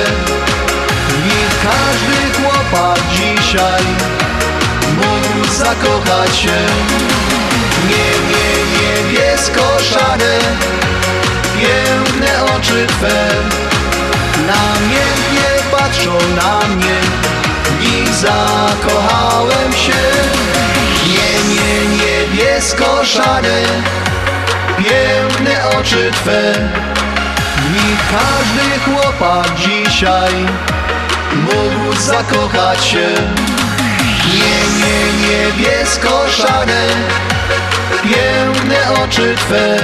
Nich 1.24 1.54
każdy 1.62 2.42
chłopak 2.42 2.98
dzisiaj 3.12 3.82
Mógł 4.96 5.48
zakochać 5.54 6.36
się. 6.36 6.66
Nie, 7.88 8.10
nie, 8.30 8.48
niebiesko-szare 8.74 10.38
Piękne 11.60 12.44
oczy 12.56 12.86
Twe. 12.86 13.28
Namiętnie 14.46 15.48
patrzą 15.70 16.18
na 16.36 16.66
mnie. 16.74 17.00
Nich 17.80 18.08
zakochałem 18.14 19.72
się. 19.72 20.02
Nie, 21.06 21.54
nie, 21.54 21.96
niebiesko-szare 21.96 23.62
Piękne 24.78 25.78
oczy 25.78 26.10
Twe 26.12 26.91
nich 27.72 28.00
każdy 28.10 28.80
chłopak 28.84 29.54
dzisiaj 29.54 30.34
mógł 31.34 32.00
zakochać 32.00 32.84
się. 32.84 33.08
Nie, 34.34 34.58
nie, 34.78 35.28
niebiesko-szare, 35.28 36.86
piękne 38.02 39.02
oczy 39.04 39.34
Twe 39.34 39.78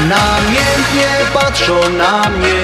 namiętnie 0.00 1.08
patrzą 1.34 1.74
na 1.98 2.28
mnie, 2.28 2.62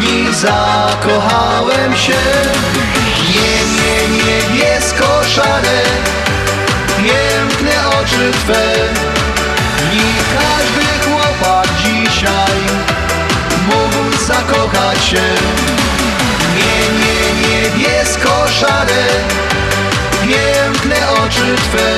nich 0.00 0.34
zakochałem 0.34 1.96
się. 1.96 2.20
Nie, 3.28 3.54
nie, 3.76 4.24
niebiesko-szare, 4.24 5.82
piękne 6.96 7.88
oczy 7.88 8.32
Twe, 8.32 8.74
nich 9.92 10.24
każdy 10.34 11.10
chłopak 11.10 11.68
dzisiaj 11.84 12.83
zakochać 14.46 15.04
się. 15.04 15.22
Nie, 16.56 16.76
nie, 16.98 17.48
niebiesko-szare 17.48 19.06
Piękne 20.22 21.10
oczy 21.10 21.56
Twe. 21.56 21.96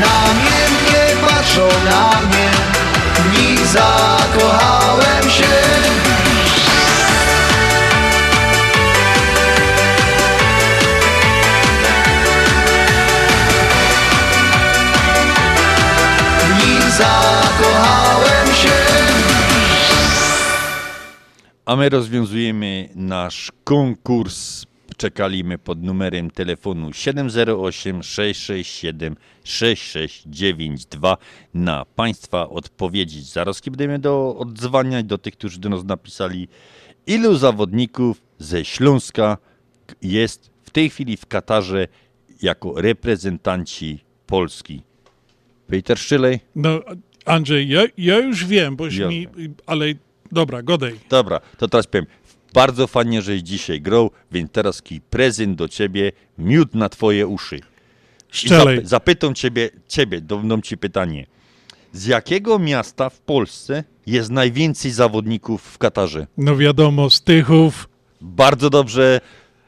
Namiętnie 0.00 1.26
patrzą 1.28 1.68
na 1.84 2.20
mnie 2.20 2.50
nich 3.38 3.66
zakochałem 3.66 5.30
się 5.30 5.56
A 21.66 21.76
my 21.76 21.88
rozwiązujemy 21.88 22.88
nasz 22.94 23.52
konkurs 23.64 24.66
czekaliśmy 24.96 25.58
pod 25.58 25.82
numerem 25.82 26.30
telefonu 26.30 26.92
708 26.92 28.02
667 28.02 29.16
6692 29.44 31.16
na 31.54 31.84
Państwa 31.84 32.48
odpowiedzi. 32.48 33.22
Zaraz 33.22 33.60
będziemy 33.60 33.98
do 33.98 34.36
odzwaniać 34.38 35.06
do 35.06 35.18
tych, 35.18 35.34
którzy 35.34 35.60
do 35.60 35.68
nas 35.68 35.84
napisali, 35.84 36.48
ilu 37.06 37.34
zawodników 37.34 38.22
ze 38.38 38.64
Śląska 38.64 39.38
jest 40.02 40.50
w 40.62 40.70
tej 40.70 40.90
chwili 40.90 41.16
w 41.16 41.26
Katarze 41.26 41.88
jako 42.42 42.80
reprezentanci 42.80 44.04
Polski. 44.26 44.82
Peter 45.66 45.98
Szczylej? 45.98 46.40
No, 46.56 46.80
Andrzej, 47.24 47.68
ja, 47.68 47.82
ja 47.98 48.18
już 48.18 48.44
wiem, 48.44 48.76
boś 48.76 48.96
Ja 48.96 49.08
mi, 49.08 49.26
ale 49.66 49.94
dobra, 50.32 50.62
godej. 50.62 51.00
Dobra, 51.08 51.40
to 51.58 51.68
teraz 51.68 51.86
powiem. 51.86 52.06
Bardzo 52.54 52.86
fajnie, 52.86 53.22
żeś 53.22 53.40
dzisiaj 53.42 53.80
grał, 53.80 54.10
więc 54.32 54.52
teraz 54.52 54.82
ki 54.82 55.00
prezent 55.00 55.56
do 55.56 55.68
ciebie, 55.68 56.12
miód 56.38 56.74
na 56.74 56.88
twoje 56.88 57.26
uszy. 57.26 57.60
Szczelej. 58.30 58.78
zap- 58.80 58.86
zapytam 58.86 59.34
ciebie, 59.34 59.70
ciebie, 59.88 60.20
dam 60.20 60.62
ci 60.62 60.78
pytanie. 60.78 61.26
Z 61.92 62.06
jakiego 62.06 62.58
miasta 62.58 63.10
w 63.10 63.20
Polsce 63.20 63.84
jest 64.06 64.30
najwięcej 64.30 64.90
zawodników 64.90 65.62
w 65.62 65.78
Katarze? 65.78 66.26
No 66.38 66.56
wiadomo, 66.56 67.10
z 67.10 67.22
Tychów. 67.22 67.88
Bardzo 68.20 68.70
dobrze. 68.70 69.20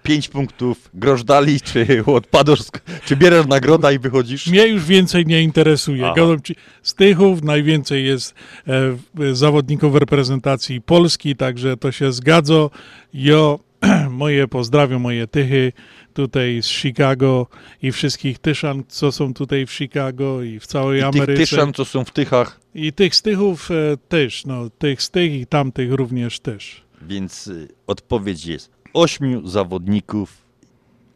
Pięć 0.09 0.29
punktów. 0.29 0.91
Grosz 0.95 1.25
dali, 1.25 1.61
czy 1.61 2.05
odpadasz, 2.07 2.61
czy 3.05 3.17
bierzesz 3.17 3.47
nagroda 3.47 3.93
i 3.93 3.99
wychodzisz? 3.99 4.47
Mnie 4.47 4.67
już 4.67 4.85
więcej 4.85 5.27
nie 5.27 5.43
interesuje. 5.43 6.15
Ci, 6.45 6.55
z 6.83 6.95
Tychów 6.95 7.43
najwięcej 7.43 8.05
jest 8.05 8.35
e, 8.67 9.35
zawodników 9.35 9.95
reprezentacji 9.95 10.81
Polski, 10.81 11.37
także 11.37 11.77
to 11.77 11.93
się 11.93 12.13
zgadza. 12.13 12.69
Ja 13.15 13.57
moje 14.11 14.49
pozdrawiam, 14.49 15.01
moje 15.01 15.27
Tychy 15.27 15.73
tutaj 16.15 16.63
z 16.63 16.67
Chicago 16.67 17.47
i 17.83 17.93
wszystkich 17.93 18.39
Tyszan, 18.39 18.83
co 18.89 19.13
są 19.13 19.35
tutaj 19.35 19.67
w 19.67 19.73
Chicago 19.73 20.43
i 20.43 20.61
w 20.61 20.67
całej 20.67 21.01
I 21.01 21.03
tych 21.03 21.23
Ameryce. 21.23 21.41
Tyszan, 21.41 21.73
co 21.73 21.85
są 21.85 22.05
w 22.05 22.11
Tychach. 22.11 22.61
I 22.75 22.93
tych 22.93 23.15
z 23.15 23.23
Tychów 23.23 23.71
e, 23.71 23.75
też, 24.09 24.47
no, 24.47 24.71
tych 24.71 25.03
z 25.03 25.11
tych 25.11 25.35
i 25.35 25.47
tamtych 25.47 25.93
również 25.93 26.41
też. 26.41 26.89
Więc 27.03 27.47
y, 27.47 27.69
odpowiedź 27.87 28.47
jest 28.47 28.71
ośmiu 28.95 29.47
zawodników, 29.49 30.37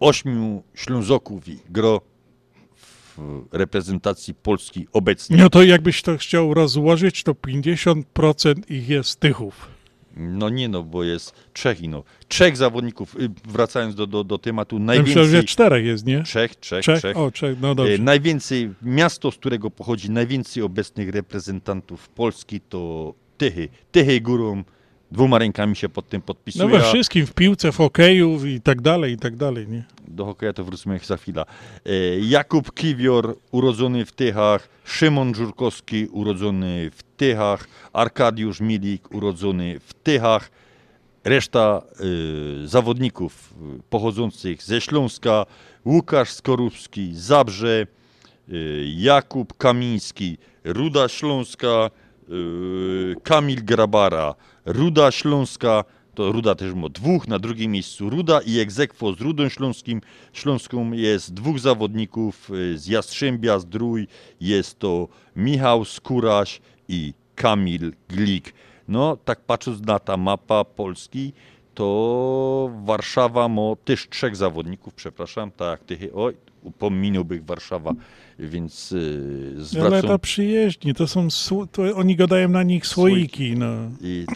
ośmiu 0.01 0.63
Ślązoków 0.75 1.49
i 1.49 1.59
gro 1.71 2.01
w 3.17 3.45
reprezentacji 3.53 4.35
Polski 4.35 4.87
obecnie. 4.93 5.37
No 5.37 5.51
to 5.51 5.63
jakbyś 5.63 6.03
to 6.03 6.17
chciał 6.17 6.55
rozłożyć, 6.55 7.23
to 7.23 7.33
50% 7.33 8.55
ich 8.69 8.89
jest 8.89 9.21
Tychów. 9.21 9.69
No 10.17 10.49
nie 10.49 10.69
no, 10.69 10.83
bo 10.83 11.05
jest 11.05 11.35
trzech 11.53 11.81
i 11.81 11.89
no. 11.89 12.03
Trzech 12.29 12.57
zawodników, 12.57 13.21
y, 13.21 13.31
wracając 13.49 13.95
do, 13.95 14.07
do, 14.07 14.25
do 14.25 14.39
tematu, 14.39 14.79
najwięcej... 14.79 15.27
że 15.27 15.45
czterech 15.45 15.85
jest, 15.85 16.07
nie? 16.07 16.23
Trzech, 16.23 16.57
trzech, 16.57 16.83
Trzech? 16.83 16.99
trzech. 16.99 17.17
O, 17.17 17.31
trzech, 17.31 17.59
no 17.61 17.75
dobrze. 17.75 17.95
E, 17.95 17.99
Najwięcej, 17.99 18.71
miasto, 18.83 19.31
z 19.31 19.37
którego 19.37 19.71
pochodzi 19.71 20.11
najwięcej 20.11 20.63
obecnych 20.63 21.09
reprezentantów 21.09 22.09
Polski 22.09 22.61
to 22.61 23.15
Tychy. 23.39 23.69
Tychy 23.93 24.21
górą, 24.21 24.65
dwoma 25.13 25.39
rękami 25.39 25.77
się 25.77 25.89
pod 25.89 26.09
tym 26.09 26.21
No 26.21 26.27
podpisuje. 26.27 26.69
we 26.69 26.81
wszystkim, 26.81 27.27
w 27.27 27.35
piłce, 27.35 27.73
w 27.73 27.77
hokeju 27.77 28.47
i 28.47 28.61
tak 28.61 28.81
dalej, 28.81 29.13
i 29.13 29.17
tak 29.17 29.37
dalej, 29.37 29.69
nie? 29.69 29.85
Do 30.09 30.25
hokeja 30.25 30.53
to 30.53 30.65
wrócimy 30.65 30.99
za 30.99 31.17
chwilę. 31.17 31.45
E, 31.87 31.91
Jakub 32.21 32.75
Kiwior, 32.75 33.37
urodzony 33.51 34.05
w 34.05 34.13
Tychach, 34.13 34.69
Szymon 34.85 35.35
Żurkowski, 35.35 36.07
urodzony 36.07 36.91
w 36.91 37.03
Tychach, 37.17 37.69
Arkadiusz 37.93 38.61
Milik, 38.61 39.15
urodzony 39.15 39.81
w 39.81 39.95
Tychach, 39.95 40.51
reszta 41.25 41.83
e, 42.65 42.67
zawodników 42.69 43.55
e, 43.79 43.83
pochodzących 43.91 44.63
ze 44.63 44.81
Śląska, 44.81 45.47
Łukasz 45.87 46.33
Skorupski, 46.33 47.11
Zabrze, 47.15 47.87
e, 48.49 48.53
Jakub 48.97 49.57
Kamiński, 49.57 50.39
Ruda 50.65 51.09
Śląska, 51.09 51.91
Kamil 53.23 53.65
Grabara, 53.65 54.35
Ruda 54.65 55.11
Śląska, 55.11 55.85
to 56.15 56.33
Ruda 56.33 56.55
też 56.55 56.75
ma 56.75 56.89
dwóch, 56.89 57.29
na 57.29 57.39
drugim 57.39 57.73
miejscu 57.73 58.11
Ruda 58.11 58.41
i 58.41 58.59
egzekwo 58.59 59.13
z 59.13 59.21
Rudą 59.21 59.49
Śląskim. 59.49 60.01
Śląską 60.33 60.93
jest 60.93 61.35
dwóch 61.35 61.59
zawodników 61.59 62.51
y, 62.51 62.79
z 62.79 62.87
Jastrzębia 62.87 63.59
Zdrój, 63.59 64.09
jest 64.41 64.79
to 64.79 65.09
Michał 65.37 65.85
Skóraś 65.85 66.61
i 66.89 67.15
Kamil 67.35 67.93
Glik. 68.09 68.55
No, 68.89 69.17
tak 69.25 69.41
patrząc 69.41 69.81
na 69.81 69.99
ta 69.99 70.17
mapa 70.17 70.65
Polski, 70.65 71.33
to 71.75 72.71
Warszawa 72.85 73.49
ma 73.49 73.63
też 73.85 74.09
trzech 74.09 74.37
zawodników, 74.37 74.95
przepraszam, 74.95 75.51
tak 75.51 75.71
jak 75.71 75.85
Tychy, 75.85 76.15
oj, 76.15 76.37
upominałbym 76.63 77.45
Warszawa, 77.45 77.93
więc 78.49 78.95
Ale 79.57 79.65
zwracam... 79.65 80.11
to 80.11 80.19
przyjeźdźni, 80.19 80.95
to 80.95 81.07
są, 81.09 81.29
to 81.73 81.83
oni 81.95 82.17
gadają 82.17 82.49
na 82.49 82.63
nich 82.63 82.87
słoiki, 82.87 83.57
no. 83.57 83.75
I 84.01 84.27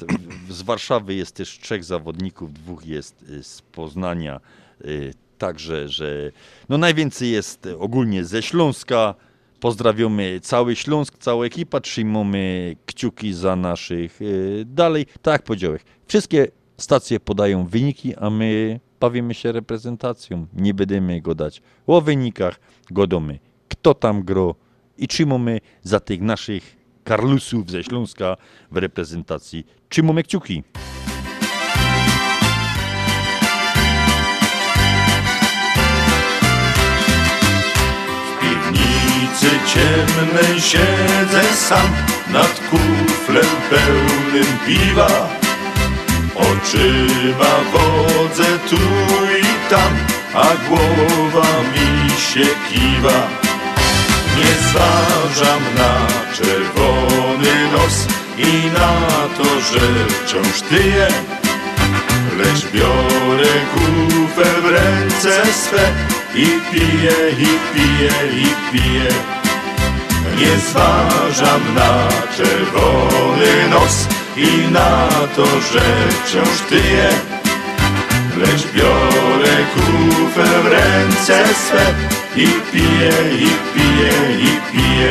z 0.50 0.62
Warszawy 0.62 1.14
jest 1.14 1.34
też 1.34 1.58
trzech 1.58 1.84
zawodników, 1.84 2.52
dwóch 2.52 2.86
jest 2.86 3.24
y, 3.30 3.42
z 3.42 3.62
Poznania. 3.62 4.40
y, 4.84 5.14
Także, 5.38 5.88
że 5.88 6.32
no 6.68 6.78
najwięcej 6.78 7.30
jest 7.30 7.66
y, 7.66 7.78
ogólnie 7.78 8.24
ze 8.24 8.42
Śląska. 8.42 9.14
Pozdrawiamy 9.60 10.40
cały 10.42 10.76
Śląsk, 10.76 11.18
całą 11.18 11.42
ekipę, 11.42 11.80
trzymamy 11.80 12.76
kciuki 12.86 13.32
za 13.32 13.56
naszych 13.56 14.22
y, 14.22 14.64
dalej. 14.66 15.06
Tak 15.22 15.32
jak 15.32 15.42
powiedziałem, 15.42 15.78
wszystkie 16.06 16.48
stacje 16.78 17.20
podają 17.20 17.66
wyniki, 17.66 18.14
a 18.16 18.30
my 18.30 18.80
bawimy 19.00 19.34
się 19.34 19.52
reprezentacją. 19.52 20.46
Nie 20.52 20.74
będziemy 20.74 21.20
gadać 21.20 21.62
o 21.86 22.00
wynikach, 22.00 22.60
godamy 22.90 23.38
kto 23.68 23.94
tam 23.94 24.22
gro 24.22 24.54
i 24.98 25.08
trzymamy 25.08 25.60
za 25.82 26.00
tych 26.00 26.20
naszych 26.20 26.76
Karlusów 27.04 27.70
ze 27.70 27.84
Śląska 27.84 28.36
w 28.70 28.76
reprezentacji. 28.76 29.66
Trzymamy 29.88 30.22
kciuki. 30.22 30.62
W 38.26 38.40
piwnicy 38.40 39.50
ciemnej 39.66 40.60
siedzę 40.60 41.42
sam 41.54 41.90
nad 42.32 42.60
kuflem 42.70 43.46
pełnym 43.70 44.58
piwa. 44.66 45.28
Oczyma 46.34 47.54
wodzę 47.72 48.58
tu 48.70 48.76
i 49.38 49.70
tam, 49.70 49.92
a 50.34 50.68
głowa 50.68 51.46
mi 51.72 52.10
się 52.10 52.46
kiwa. 52.68 53.45
Nie 54.36 54.54
zważam 54.70 55.62
na 55.76 56.06
czerwony 56.36 57.72
nos 57.72 58.06
i 58.38 58.66
na 58.66 58.92
to, 59.36 59.44
że 59.44 59.86
wciąż 60.08 60.62
tyję. 60.62 61.08
Lecz 62.38 62.66
biorę 62.72 63.52
kufel 63.74 64.62
w 64.62 64.66
ręce 64.66 65.52
swe 65.52 65.92
i 66.34 66.46
piję, 66.72 67.16
i 67.38 67.74
piję, 67.74 68.12
i 68.32 68.72
piję. 68.72 69.10
Nie 70.38 70.58
zważam 70.70 71.74
na 71.74 72.08
czerwony 72.36 73.68
nos 73.70 74.06
i 74.36 74.72
na 74.72 75.08
to, 75.36 75.44
że 75.44 75.82
wciąż 76.24 76.60
tyję. 76.68 77.35
Lecz 78.36 78.72
biorę 78.72 79.66
kufel 79.74 80.62
w 80.62 80.66
ręce 80.66 81.54
swe 81.54 81.94
i 82.36 82.46
piję, 82.72 83.12
i 83.34 83.48
piję, 83.74 84.12
i 84.40 84.72
piję. 84.72 85.10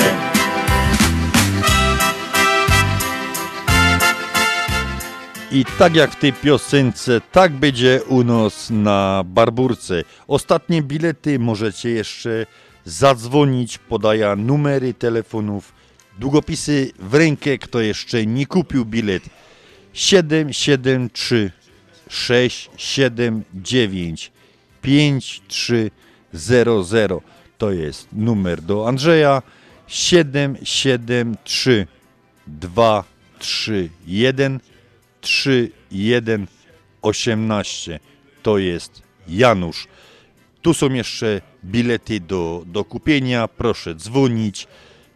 I 5.52 5.66
tak 5.78 5.96
jak 5.96 6.12
w 6.12 6.16
tej 6.16 6.34
piosence, 6.34 7.22
tak 7.32 7.52
będzie 7.52 8.02
u 8.08 8.24
nas 8.24 8.70
na 8.70 9.24
Barburce. 9.26 10.04
Ostatnie 10.28 10.82
bilety 10.82 11.40
możecie 11.40 11.90
jeszcze 11.90 12.46
zadzwonić, 12.86 13.78
podaję 13.78 14.36
numery 14.36 14.94
telefonów, 14.94 15.74
długopisy 16.20 16.92
w 17.00 17.14
rękę, 17.14 17.58
kto 17.58 17.82
jeszcze 17.82 18.26
nie 18.26 18.46
kupił 18.46 18.86
bilet. 18.86 19.24
773 19.94 21.52
679 22.10 24.32
5300 24.82 27.20
to 27.58 27.72
jest 27.72 28.08
numer 28.14 28.62
do 28.62 28.88
Andrzeja 28.88 29.42
773 29.88 31.88
231 32.48 34.60
3118 35.22 38.00
to 38.44 38.58
jest 38.58 39.02
Janusz. 39.28 39.88
Tu 40.62 40.74
są 40.74 40.94
jeszcze 40.94 41.42
bilety 41.66 42.20
do, 42.20 42.64
do 42.66 42.86
kupienia. 42.86 43.48
Proszę 43.48 43.96
dzwonić. 43.96 44.68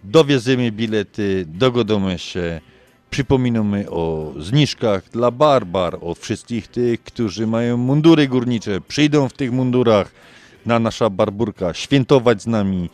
Dowiezymy 0.04 0.72
bilety, 0.72 1.46
dogodamy 1.48 2.20
się 2.20 2.62
Przypominamy 3.10 3.90
o 3.90 4.34
zniżkach 4.40 5.10
dla 5.10 5.32
barbar, 5.32 5.98
o 6.02 6.16
wszystkich 6.16 6.68
tych, 6.68 7.04
którzy 7.04 7.48
mają 7.48 7.78
mundury 7.78 8.28
górnicze, 8.28 8.82
przyjdą 8.82 9.30
w 9.30 9.34
tych 9.34 9.52
mundurach 9.52 10.12
na 10.66 10.80
nasza 10.80 11.10
barburka 11.10 11.74
świętować 11.74 12.42
z 12.42 12.48
nami. 12.48 12.90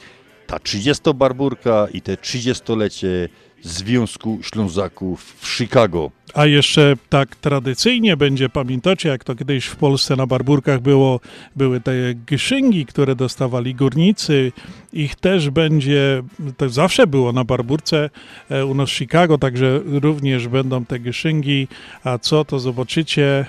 Ta 0.47 0.59
30 0.59 1.13
barburka 1.15 1.87
i 1.93 2.01
te 2.01 2.15
30-lecie 2.15 3.29
Związku 3.65 4.39
Ślązaków 4.41 5.35
w 5.39 5.47
Chicago. 5.57 6.11
A 6.33 6.45
jeszcze 6.45 6.93
tak 7.09 7.35
tradycyjnie 7.35 8.17
będzie, 8.17 8.49
pamiętacie, 8.49 9.09
jak 9.09 9.23
to 9.23 9.35
kiedyś 9.35 9.65
w 9.65 9.75
Polsce 9.75 10.15
na 10.15 10.27
Barburkach 10.27 10.81
było, 10.81 11.19
były 11.55 11.81
te 11.81 11.93
gyszyngi, 12.13 12.85
które 12.85 13.15
dostawali 13.15 13.75
górnicy. 13.75 14.51
Ich 14.93 15.15
też 15.15 15.49
będzie, 15.49 16.23
to 16.57 16.69
zawsze 16.69 17.07
było 17.07 17.31
na 17.31 17.43
Barburce 17.43 18.09
e, 18.49 18.65
u 18.65 18.73
nas 18.73 18.89
w 18.89 18.93
Chicago, 18.93 19.37
także 19.37 19.81
również 19.85 20.47
będą 20.47 20.85
te 20.85 20.99
gyszyngi. 20.99 21.67
A 22.03 22.17
co, 22.17 22.45
to 22.45 22.59
zobaczycie. 22.59 23.45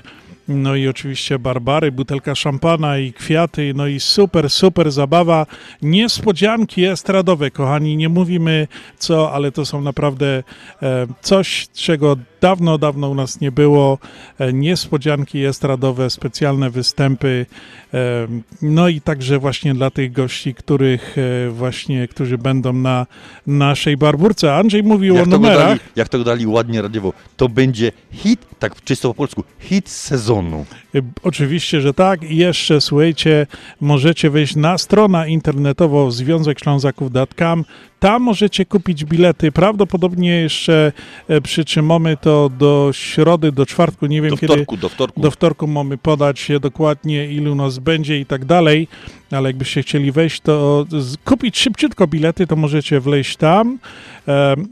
No 0.48 0.74
i 0.74 0.88
oczywiście 0.88 1.38
Barbary, 1.38 1.92
butelka 1.92 2.34
szampana 2.34 2.98
i 2.98 3.12
kwiaty, 3.12 3.72
no 3.76 3.86
i 3.86 4.00
super, 4.00 4.50
super 4.50 4.90
zabawa. 4.90 5.46
Niespodzianki 5.82 6.84
estradowe, 6.84 7.50
kochani, 7.50 7.96
nie 7.96 8.08
mówimy 8.08 8.68
co, 8.98 9.32
ale 9.32 9.52
to 9.52 9.66
są 9.66 9.80
naprawdę 9.80 10.42
e, 10.82 11.06
coś, 11.20 11.68
czego 11.68 12.16
dawno, 12.40 12.78
dawno 12.78 13.08
u 13.08 13.14
nas 13.14 13.40
nie 13.40 13.52
było. 13.52 13.98
E, 14.38 14.52
niespodzianki 14.52 15.44
estradowe, 15.44 16.10
specjalne 16.10 16.70
występy. 16.70 17.46
E, 17.94 18.26
no 18.62 18.88
i 18.88 19.00
także 19.00 19.38
właśnie 19.38 19.74
dla 19.74 19.90
tych 19.90 20.12
gości, 20.12 20.54
których 20.54 21.16
e, 21.18 21.50
właśnie, 21.50 22.08
którzy 22.08 22.38
będą 22.38 22.72
na 22.72 23.06
naszej 23.46 23.96
barburce. 23.96 24.54
Andrzej 24.54 24.82
mówił 24.82 25.14
Jak 25.14 25.26
o 25.26 25.30
numerach. 25.30 25.68
dali, 25.68 25.80
jak 25.96 26.08
to 26.08 26.24
dali 26.24 26.46
ładnie 26.46 26.82
radiowo, 26.82 27.12
to 27.36 27.48
będzie 27.48 27.92
hit, 28.12 28.46
tak 28.58 28.84
czysto 28.84 29.08
po 29.08 29.14
polsku, 29.14 29.44
hit 29.58 29.88
sezonu. 29.88 30.66
Oczywiście, 31.22 31.80
że 31.80 31.94
tak. 31.94 32.30
I 32.30 32.36
jeszcze 32.36 32.80
słuchajcie, 32.80 33.46
możecie 33.80 34.30
wejść 34.30 34.56
na 34.56 34.78
stronę 34.78 35.30
internetową 35.30 36.10
Związek 36.10 36.60
Ślązaków.com. 36.60 37.64
Tam 38.00 38.22
możecie 38.22 38.64
kupić 38.66 39.04
bilety. 39.04 39.52
Prawdopodobnie 39.52 40.30
jeszcze 40.30 40.92
e, 41.28 41.40
przytrzymamy 41.40 42.16
to 42.16 42.50
do 42.58 42.90
środy, 42.92 43.52
do 43.52 43.66
czwartku. 43.66 44.06
Nie 44.06 44.22
wiem 44.22 44.30
Do 44.30 44.36
kiedy. 44.36 44.52
wtorku, 44.52 44.76
do 44.76 44.88
wtorku. 44.88 45.20
Do 45.20 45.30
wtorku 45.30 45.66
mamy 45.66 45.98
podać 45.98 46.48
dokładnie, 46.60 47.26
ilu 47.32 47.54
nas 47.54 47.78
będzie 47.78 48.20
i 48.20 48.26
tak 48.26 48.44
dalej. 48.44 48.88
Ale 49.30 49.48
jakbyście 49.48 49.82
chcieli 49.82 50.12
wejść, 50.12 50.40
to 50.40 50.86
kupić 51.24 51.58
szybciutko 51.58 52.06
bilety, 52.06 52.46
to 52.46 52.56
możecie 52.56 53.00
wleźć 53.00 53.36
tam. 53.36 53.78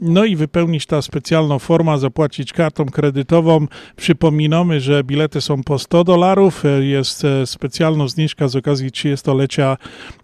No 0.01 0.25
i 0.25 0.35
wypełnić 0.35 0.85
ta 0.85 1.01
specjalną 1.01 1.59
forma, 1.59 1.97
zapłacić 1.97 2.53
kartą 2.53 2.85
kredytową. 2.85 3.67
Przypominamy, 3.95 4.81
że 4.81 5.03
bilety 5.03 5.41
są 5.41 5.63
po 5.63 5.79
100 5.79 6.03
dolarów. 6.03 6.65
E, 6.65 6.85
Jest 6.85 7.25
e, 7.25 7.47
specjalna 7.47 8.07
zniżka 8.07 8.47
z 8.47 8.55
okazji 8.55 8.91
30-lecia 8.91 9.77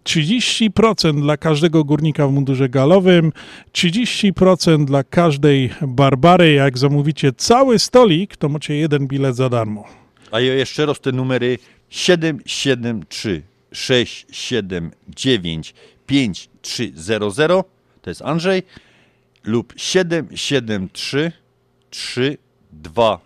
30% 0.03 1.21
dla 1.21 1.37
każdego 1.37 1.83
górnika 1.83 2.27
w 2.27 2.31
mundurze 2.31 2.69
galowym, 2.69 3.31
30% 3.73 4.85
dla 4.85 5.03
każdej 5.03 5.69
barbary. 5.81 6.53
Jak 6.53 6.77
zamówicie 6.77 7.33
cały 7.33 7.79
stolik, 7.79 8.37
to 8.37 8.49
macie 8.49 8.75
jeden 8.75 9.07
bilet 9.07 9.35
za 9.35 9.49
darmo. 9.49 9.85
A 10.31 10.39
jeszcze 10.39 10.85
raz 10.85 10.99
te 10.99 11.11
numery 11.11 11.57
773 11.89 13.41
679 13.71 15.73
5300 16.07 17.47
to 18.01 18.09
jest 18.09 18.21
Andrzej 18.21 18.63
lub 19.43 19.73
773 19.77 21.31
32 21.89 23.19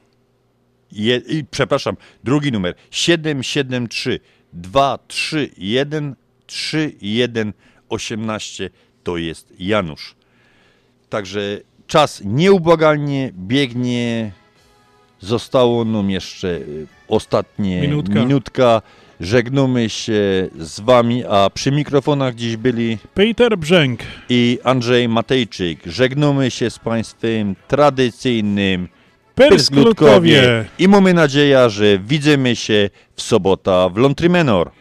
je, 0.91 1.17
i, 1.17 1.43
przepraszam, 1.51 1.95
drugi 2.23 2.51
numer 2.51 2.75
773 2.91 4.19
231 4.53 6.15
3118 6.45 8.69
to 9.03 9.17
jest 9.17 9.53
Janusz. 9.59 10.15
Także 11.09 11.59
czas 11.87 12.21
nieubłagalnie 12.25 13.31
biegnie. 13.33 14.31
Zostało 15.19 15.85
nam 15.85 16.09
jeszcze 16.09 16.47
y, 16.47 16.87
ostatnie 17.07 17.81
Minutka. 17.81 18.13
minutka. 18.13 18.81
Żegnamy 19.21 19.89
się 19.89 20.47
z 20.59 20.79
wami, 20.79 21.23
a 21.29 21.49
przy 21.49 21.71
mikrofonach 21.71 22.35
dziś 22.35 22.57
byli 22.57 22.97
Peter 23.13 23.57
Brzęk 23.57 23.99
i 24.29 24.59
Andrzej 24.63 25.09
Matejczyk. 25.09 25.79
Żegnamy 25.85 26.51
się 26.51 26.69
z 26.69 26.79
państwem 26.79 27.55
tradycyjnym. 27.67 28.87
Persklutkowie. 29.35 30.65
i 30.79 30.87
mamy 30.87 31.13
nadzieję, 31.13 31.69
że 31.69 31.99
widzimy 31.99 32.55
się 32.55 32.89
w 33.15 33.21
sobota 33.21 33.89
w 33.89 33.97
Lontry 33.97 34.29
Menor. 34.29 34.71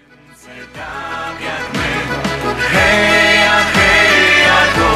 Heja, 2.73 3.61
heja, 3.75 4.61
ho 4.77 4.95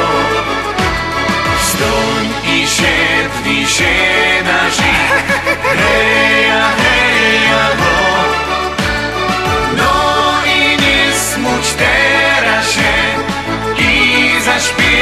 Stoń 1.63 2.27
i 2.55 2.67
siedli 2.67 3.67
się 3.67 3.95
na 4.45 4.71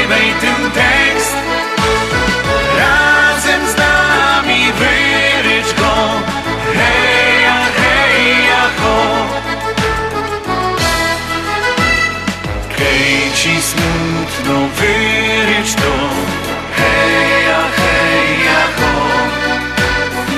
zaśpiewaj 0.07 0.33
ten 0.41 0.71
tekst. 0.71 1.35
Razem 2.77 3.61
z 3.67 3.77
nami 3.77 4.71
wyrycz 4.73 5.73
go. 5.79 6.21
Heja, 6.73 7.59
heja, 7.77 8.69
ho. 8.79 9.25
Hej 12.77 13.31
ci 13.33 13.61
smutno 13.61 14.67
wyrycz 14.79 15.73
to. 15.75 15.95
Heja, 16.77 17.61
heja, 17.77 18.61
ho. 18.77 18.93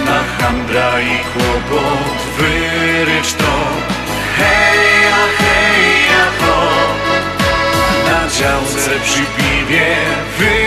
Na 0.05 0.23
handra 0.37 1.01
i 1.01 1.19
kłopot 1.33 2.19
wyrycz 2.37 3.33
to. 3.33 3.53
Heja, 4.37 5.19
heja, 5.37 6.25
ho. 6.41 6.69
Na 8.05 8.29
działce 8.29 8.99
przy 9.03 9.48
piwie 9.69 9.85
wyrycz 10.37 10.58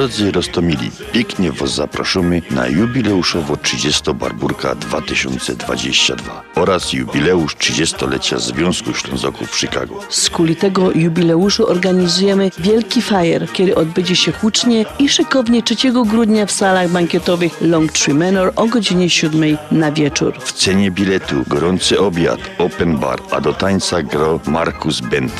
Drodzy 0.00 0.32
Rostomili, 0.32 0.90
pięknie 1.12 1.52
Was 1.52 1.74
zapraszamy 1.74 2.42
na 2.50 2.68
jubileuszowo 2.68 3.56
30 3.56 4.14
Barburka 4.14 4.74
2022 4.74 6.42
oraz 6.54 6.92
jubileusz 6.92 7.56
30-lecia 7.56 8.38
Związku 8.38 8.94
Ślązoków 8.94 9.50
w 9.50 9.58
Chicago. 9.58 10.00
Z 10.08 10.30
kuli 10.30 10.56
tego 10.56 10.92
jubileuszu 10.92 11.68
organizujemy 11.68 12.50
wielki 12.58 13.02
fajer, 13.02 13.48
który 13.48 13.74
odbędzie 13.74 14.16
się 14.16 14.32
hucznie 14.32 14.84
i 14.98 15.08
szykownie 15.08 15.62
3 15.62 15.76
grudnia 15.92 16.46
w 16.46 16.52
salach 16.52 16.90
bankietowych 16.90 17.60
Long 17.60 17.92
Tree 17.92 18.14
Manor 18.14 18.52
o 18.56 18.66
godzinie 18.66 19.10
7 19.10 19.56
na 19.70 19.92
wieczór. 19.92 20.34
W 20.40 20.52
cenie 20.52 20.90
biletu 20.90 21.44
gorący 21.46 22.00
obiad, 22.00 22.40
open 22.58 22.98
bar, 22.98 23.20
a 23.30 23.40
do 23.40 23.52
tańca 23.52 24.02
gro 24.02 24.40
Markus 24.46 25.00
Bent. 25.00 25.32